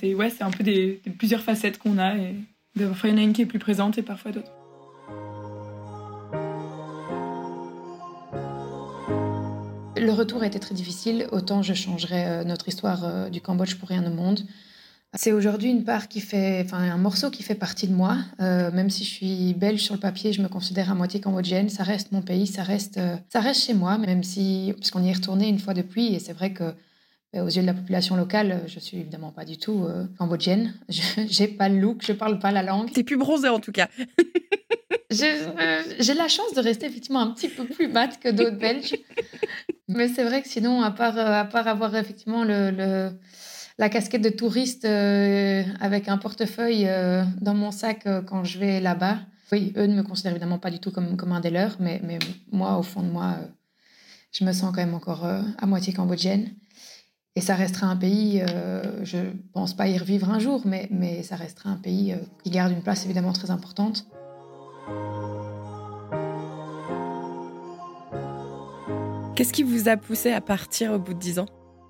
c'est 0.00 0.14
ouais, 0.14 0.32
un 0.40 0.50
peu 0.50 0.64
des, 0.64 1.02
plusieurs 1.18 1.42
facettes 1.42 1.76
qu'on 1.76 1.98
a 1.98 2.16
et 2.16 2.34
parfois 2.78 3.10
il 3.10 3.12
y 3.12 3.14
en 3.14 3.18
a 3.18 3.24
une 3.24 3.34
qui 3.34 3.42
est 3.42 3.46
plus 3.46 3.58
présente 3.58 3.98
et 3.98 4.02
parfois 4.02 4.32
d'autres. 4.32 4.52
Le 9.94 10.10
retour 10.10 10.42
a 10.42 10.46
été 10.46 10.58
très 10.58 10.74
difficile, 10.74 11.26
autant 11.32 11.60
je 11.60 11.74
changerais 11.74 12.26
euh, 12.26 12.44
notre 12.44 12.66
histoire 12.66 13.30
du 13.30 13.42
Cambodge 13.42 13.74
pour 13.74 13.90
rien 13.90 14.06
au 14.06 14.14
monde. 14.14 14.40
C'est 15.18 15.32
aujourd'hui 15.32 15.70
une 15.70 15.84
part 15.84 16.08
qui 16.08 16.20
fait, 16.20 16.62
enfin 16.64 16.78
un 16.78 16.96
morceau 16.98 17.30
qui 17.30 17.42
fait 17.42 17.54
partie 17.54 17.88
de 17.88 17.94
moi. 17.94 18.18
Euh, 18.40 18.70
même 18.70 18.90
si 18.90 19.04
je 19.04 19.10
suis 19.10 19.54
belge 19.54 19.80
sur 19.80 19.94
le 19.94 20.00
papier, 20.00 20.32
je 20.32 20.42
me 20.42 20.48
considère 20.48 20.90
à 20.90 20.94
moitié 20.94 21.20
cambodgienne. 21.20 21.68
Ça 21.68 21.82
reste 21.84 22.12
mon 22.12 22.22
pays, 22.22 22.46
ça 22.46 22.62
reste, 22.62 22.98
euh, 22.98 23.16
ça 23.30 23.40
reste 23.40 23.64
chez 23.64 23.74
moi. 23.74 23.98
Même 23.98 24.22
si, 24.22 24.74
puisqu'on 24.76 25.02
y 25.02 25.08
est 25.08 25.14
retourné 25.14 25.48
une 25.48 25.58
fois 25.58 25.74
depuis, 25.74 26.14
et 26.14 26.18
c'est 26.18 26.34
vrai 26.34 26.52
que 26.52 26.64
euh, 27.34 27.44
aux 27.44 27.48
yeux 27.48 27.62
de 27.62 27.66
la 27.66 27.74
population 27.74 28.16
locale, 28.16 28.62
je 28.66 28.78
suis 28.78 28.98
évidemment 28.98 29.30
pas 29.30 29.44
du 29.44 29.56
tout 29.56 29.86
cambodgienne. 30.18 30.74
J'ai 30.88 31.48
pas 31.48 31.68
le 31.68 31.78
look, 31.78 32.04
je 32.04 32.12
parle 32.12 32.38
pas 32.38 32.52
la 32.52 32.62
langue. 32.62 32.92
T'es 32.92 33.04
plus 33.04 33.16
bronzée 33.16 33.48
en 33.48 33.60
tout 33.60 33.72
cas. 33.72 33.88
J'ai 35.10 36.14
la 36.14 36.28
chance 36.28 36.52
de 36.54 36.60
rester 36.60 36.86
effectivement 36.86 37.20
un 37.20 37.30
petit 37.30 37.48
peu 37.48 37.64
plus 37.64 37.88
mate 37.88 38.20
que 38.20 38.28
d'autres 38.28 38.58
Belges. 38.58 38.96
Mais 39.88 40.08
c'est 40.08 40.24
vrai 40.24 40.42
que 40.42 40.48
sinon, 40.48 40.82
à 40.82 40.90
part, 40.90 41.16
à 41.16 41.44
part 41.44 41.68
avoir 41.68 41.94
effectivement 41.94 42.44
le 42.44 43.12
la 43.78 43.88
casquette 43.88 44.22
de 44.22 44.30
touriste 44.30 44.84
euh, 44.84 45.62
avec 45.80 46.08
un 46.08 46.18
portefeuille 46.18 46.86
euh, 46.86 47.24
dans 47.40 47.54
mon 47.54 47.70
sac 47.70 48.06
euh, 48.06 48.22
quand 48.22 48.44
je 48.44 48.58
vais 48.58 48.80
là-bas. 48.80 49.18
Oui, 49.52 49.72
eux 49.76 49.86
ne 49.86 49.94
me 49.94 50.02
considèrent 50.02 50.32
évidemment 50.32 50.58
pas 50.58 50.70
du 50.70 50.80
tout 50.80 50.90
comme, 50.90 51.16
comme 51.16 51.32
un 51.32 51.40
des 51.40 51.50
leurs, 51.50 51.76
mais, 51.78 52.00
mais 52.02 52.18
moi, 52.50 52.78
au 52.78 52.82
fond 52.82 53.02
de 53.02 53.08
moi, 53.08 53.36
je 54.32 54.44
me 54.44 54.52
sens 54.52 54.74
quand 54.74 54.80
même 54.80 54.94
encore 54.94 55.24
à 55.24 55.66
moitié 55.66 55.92
cambodgienne. 55.92 56.50
Et 57.36 57.40
ça 57.40 57.54
restera 57.54 57.86
un 57.86 57.94
pays, 57.94 58.42
je 59.04 59.18
pense 59.52 59.76
pas 59.76 59.86
y 59.86 59.96
revivre 59.96 60.30
un 60.30 60.40
jour, 60.40 60.62
mais, 60.64 60.88
mais 60.90 61.22
ça 61.22 61.36
restera 61.36 61.70
un 61.70 61.76
pays 61.76 62.16
qui 62.42 62.50
garde 62.50 62.72
une 62.72 62.82
place 62.82 63.04
évidemment 63.04 63.32
très 63.32 63.52
importante. 63.52 64.08
Qu'est-ce 69.36 69.52
qui 69.52 69.62
vous 69.62 69.88
a 69.88 69.96
poussé 69.96 70.32
à 70.32 70.40
partir 70.40 70.92
au 70.92 70.98
bout 70.98 71.14
de 71.14 71.20
dix 71.20 71.38
ans? 71.38 71.46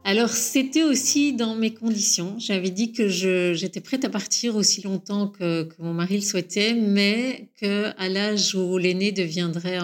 Alors, 0.09 0.31
c'était 0.31 0.85
aussi 0.85 1.33
dans 1.33 1.57
mes 1.57 1.75
conditions. 1.75 2.39
J'avais 2.39 2.71
dit 2.71 2.93
que 2.93 3.09
j'étais 3.09 3.81
prête 3.81 4.05
à 4.05 4.09
partir 4.09 4.55
aussi 4.55 4.81
longtemps 4.81 5.27
que, 5.27 5.69
mon 5.81 5.93
mari 5.93 6.15
le 6.15 6.21
souhaitait, 6.21 6.75
mais 6.75 7.51
qu'à 7.59 8.09
l'âge 8.09 8.55
où 8.55 8.79
l'aîné 8.79 9.11
deviendrait, 9.11 9.81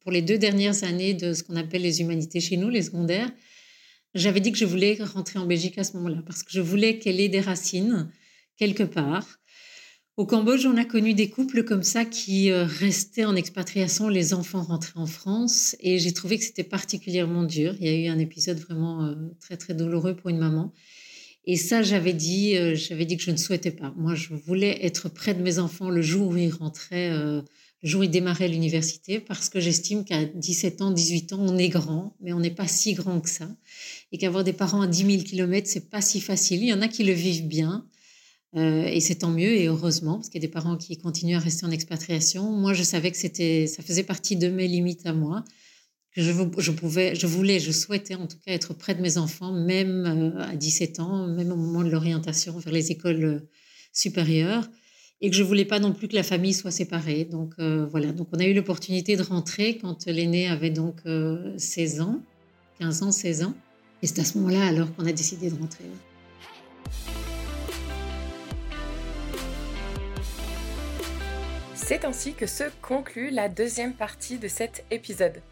pour 0.00 0.10
les 0.10 0.22
deux 0.22 0.38
dernières 0.38 0.82
années 0.82 1.14
de 1.14 1.34
ce 1.34 1.44
qu'on 1.44 1.54
appelle 1.54 1.82
les 1.82 2.00
humanités 2.00 2.40
chez 2.40 2.56
nous, 2.56 2.68
les 2.68 2.82
secondaires, 2.82 3.30
j'avais 4.16 4.40
dit 4.40 4.50
que 4.50 4.58
je 4.58 4.64
voulais 4.64 4.98
rentrer 5.00 5.38
en 5.38 5.46
Belgique 5.46 5.78
à 5.78 5.84
ce 5.84 5.96
moment-là, 5.98 6.24
parce 6.26 6.42
que 6.42 6.50
je 6.50 6.60
voulais 6.60 6.98
qu'elle 6.98 7.20
ait 7.20 7.28
des 7.28 7.40
racines 7.40 8.10
quelque 8.56 8.82
part 8.82 9.38
au 10.16 10.26
Cambodge, 10.26 10.64
on 10.64 10.76
a 10.76 10.84
connu 10.84 11.12
des 11.12 11.28
couples 11.28 11.64
comme 11.64 11.82
ça 11.82 12.04
qui 12.04 12.50
euh, 12.50 12.64
restaient 12.64 13.24
en 13.24 13.34
expatriation, 13.34 14.08
les 14.08 14.32
enfants 14.32 14.62
rentraient 14.62 15.00
en 15.00 15.06
France, 15.06 15.74
et 15.80 15.98
j'ai 15.98 16.12
trouvé 16.12 16.38
que 16.38 16.44
c'était 16.44 16.62
particulièrement 16.62 17.42
dur. 17.42 17.74
Il 17.80 17.86
y 17.86 17.88
a 17.88 17.96
eu 17.96 18.06
un 18.06 18.20
épisode 18.20 18.58
vraiment 18.58 19.04
euh, 19.04 19.14
très 19.40 19.56
très 19.56 19.74
douloureux 19.74 20.14
pour 20.14 20.30
une 20.30 20.38
maman. 20.38 20.72
Et 21.46 21.56
ça, 21.56 21.82
j'avais 21.82 22.12
dit, 22.12 22.56
euh, 22.56 22.76
j'avais 22.76 23.06
dit 23.06 23.16
que 23.16 23.24
je 23.24 23.32
ne 23.32 23.36
souhaitais 23.36 23.72
pas. 23.72 23.92
Moi, 23.96 24.14
je 24.14 24.34
voulais 24.34 24.84
être 24.86 25.08
près 25.08 25.34
de 25.34 25.42
mes 25.42 25.58
enfants 25.58 25.90
le 25.90 26.00
jour 26.00 26.28
où 26.28 26.36
ils 26.36 26.50
rentraient, 26.50 27.10
le 27.10 27.42
jour 27.82 28.00
où 28.00 28.04
ils 28.04 28.10
démarraient 28.10 28.48
l'université, 28.48 29.18
parce 29.18 29.48
que 29.48 29.58
j'estime 29.58 30.04
qu'à 30.04 30.24
17 30.24 30.80
ans, 30.80 30.90
18 30.92 31.32
ans, 31.32 31.40
on 31.40 31.58
est 31.58 31.68
grand, 31.68 32.16
mais 32.20 32.32
on 32.32 32.40
n'est 32.40 32.54
pas 32.54 32.68
si 32.68 32.94
grand 32.94 33.20
que 33.20 33.28
ça. 33.28 33.48
Et 34.12 34.18
qu'avoir 34.18 34.44
des 34.44 34.52
parents 34.52 34.82
à 34.82 34.86
10 34.86 35.06
000 35.06 35.22
km, 35.24 35.68
c'est 35.68 35.90
pas 35.90 36.00
si 36.00 36.20
facile. 36.20 36.62
Il 36.62 36.68
y 36.68 36.72
en 36.72 36.82
a 36.82 36.88
qui 36.88 37.02
le 37.02 37.12
vivent 37.12 37.48
bien. 37.48 37.84
Euh, 38.56 38.84
et 38.84 39.00
c'est 39.00 39.16
tant 39.16 39.30
mieux 39.30 39.52
et 39.56 39.66
heureusement 39.66 40.14
parce 40.14 40.28
qu'il 40.28 40.40
y 40.40 40.44
a 40.44 40.46
des 40.46 40.52
parents 40.52 40.76
qui 40.76 40.96
continuent 40.96 41.36
à 41.36 41.40
rester 41.40 41.66
en 41.66 41.70
expatriation. 41.70 42.50
Moi, 42.52 42.72
je 42.72 42.82
savais 42.82 43.10
que 43.10 43.16
ça 43.16 43.82
faisait 43.82 44.04
partie 44.04 44.36
de 44.36 44.48
mes 44.48 44.68
limites 44.68 45.06
à 45.06 45.12
moi, 45.12 45.44
que 46.14 46.22
je, 46.22 46.70
pouvais, 46.70 47.16
je 47.16 47.26
voulais, 47.26 47.58
je 47.58 47.72
souhaitais 47.72 48.14
en 48.14 48.28
tout 48.28 48.36
cas 48.46 48.52
être 48.52 48.72
près 48.72 48.94
de 48.94 49.02
mes 49.02 49.18
enfants, 49.18 49.52
même 49.52 50.36
à 50.38 50.54
17 50.54 51.00
ans, 51.00 51.26
même 51.26 51.50
au 51.50 51.56
moment 51.56 51.82
de 51.82 51.90
l'orientation 51.90 52.56
vers 52.58 52.72
les 52.72 52.92
écoles 52.92 53.42
supérieures 53.92 54.68
et 55.20 55.30
que 55.30 55.36
je 55.36 55.42
voulais 55.42 55.64
pas 55.64 55.80
non 55.80 55.92
plus 55.92 56.06
que 56.06 56.14
la 56.14 56.22
famille 56.22 56.54
soit 56.54 56.70
séparée. 56.70 57.24
Donc 57.24 57.54
voilà, 57.58 58.12
donc 58.12 58.28
on 58.32 58.38
a 58.38 58.44
eu 58.44 58.54
l'opportunité 58.54 59.16
de 59.16 59.22
rentrer 59.22 59.78
quand 59.78 60.06
l'aîné 60.06 60.46
avait 60.46 60.70
donc 60.70 61.00
16 61.56 62.00
ans, 62.00 62.20
15 62.78 63.02
ans, 63.02 63.10
16 63.10 63.42
ans. 63.44 63.54
Et 64.02 64.06
c'est 64.06 64.20
à 64.20 64.24
ce 64.24 64.38
moment-là 64.38 64.66
alors 64.66 64.94
qu'on 64.94 65.06
a 65.06 65.12
décidé 65.12 65.50
de 65.50 65.56
rentrer. 65.56 65.84
C'est 71.86 72.06
ainsi 72.06 72.32
que 72.32 72.46
se 72.46 72.64
conclut 72.80 73.28
la 73.28 73.50
deuxième 73.50 73.92
partie 73.92 74.38
de 74.38 74.48
cet 74.48 74.86
épisode. 74.90 75.42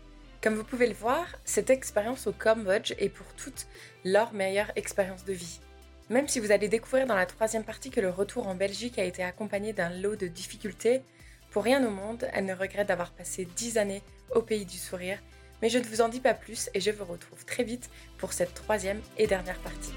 Comme 0.43 0.55
vous 0.55 0.65
pouvez 0.65 0.87
le 0.87 0.95
voir, 0.95 1.27
cette 1.45 1.69
expérience 1.69 2.27
au 2.27 2.33
Cambodge 2.33 2.95
est 2.99 3.11
pour 3.11 3.27
toutes 3.35 3.67
leur 4.03 4.33
meilleure 4.33 4.73
expérience 4.75 5.27
de 5.27 5.35
vie. 5.35 5.61
Même 6.09 6.29
si 6.29 6.41
vous 6.41 6.51
allez 6.51 6.69
découvrir 6.69 7.07
dans 7.07 7.17
la 7.17 7.27
troisième 7.27 7.65
partie 7.65 7.91
que 7.91 8.01
le 8.01 8.09
retour 8.09 8.47
en 8.47 8.55
Belgique 8.55 8.99
a 8.99 9.05
été 9.05 9.23
accompagné 9.23 9.75
d'un 9.75 9.91
lot 9.91 10.17
de 10.17 10.27
difficultés, 10.27 11.03
pour 11.51 11.65
rien 11.65 11.87
au 11.87 11.91
monde, 11.91 12.27
elle 12.33 12.47
ne 12.47 12.55
regrette 12.55 12.89
d'avoir 12.89 13.11
passé 13.11 13.47
dix 13.55 13.77
années 13.77 14.03
au 14.35 14.41
pays 14.41 14.65
du 14.65 14.79
sourire. 14.79 15.19
Mais 15.61 15.69
je 15.69 15.77
ne 15.77 15.85
vous 15.85 16.01
en 16.01 16.09
dis 16.09 16.21
pas 16.21 16.33
plus 16.33 16.71
et 16.73 16.81
je 16.81 16.93
vous 16.93 17.05
retrouve 17.05 17.45
très 17.45 17.63
vite 17.63 17.91
pour 18.17 18.33
cette 18.33 18.55
troisième 18.55 19.03
et 19.19 19.27
dernière 19.27 19.59
partie. 19.59 19.93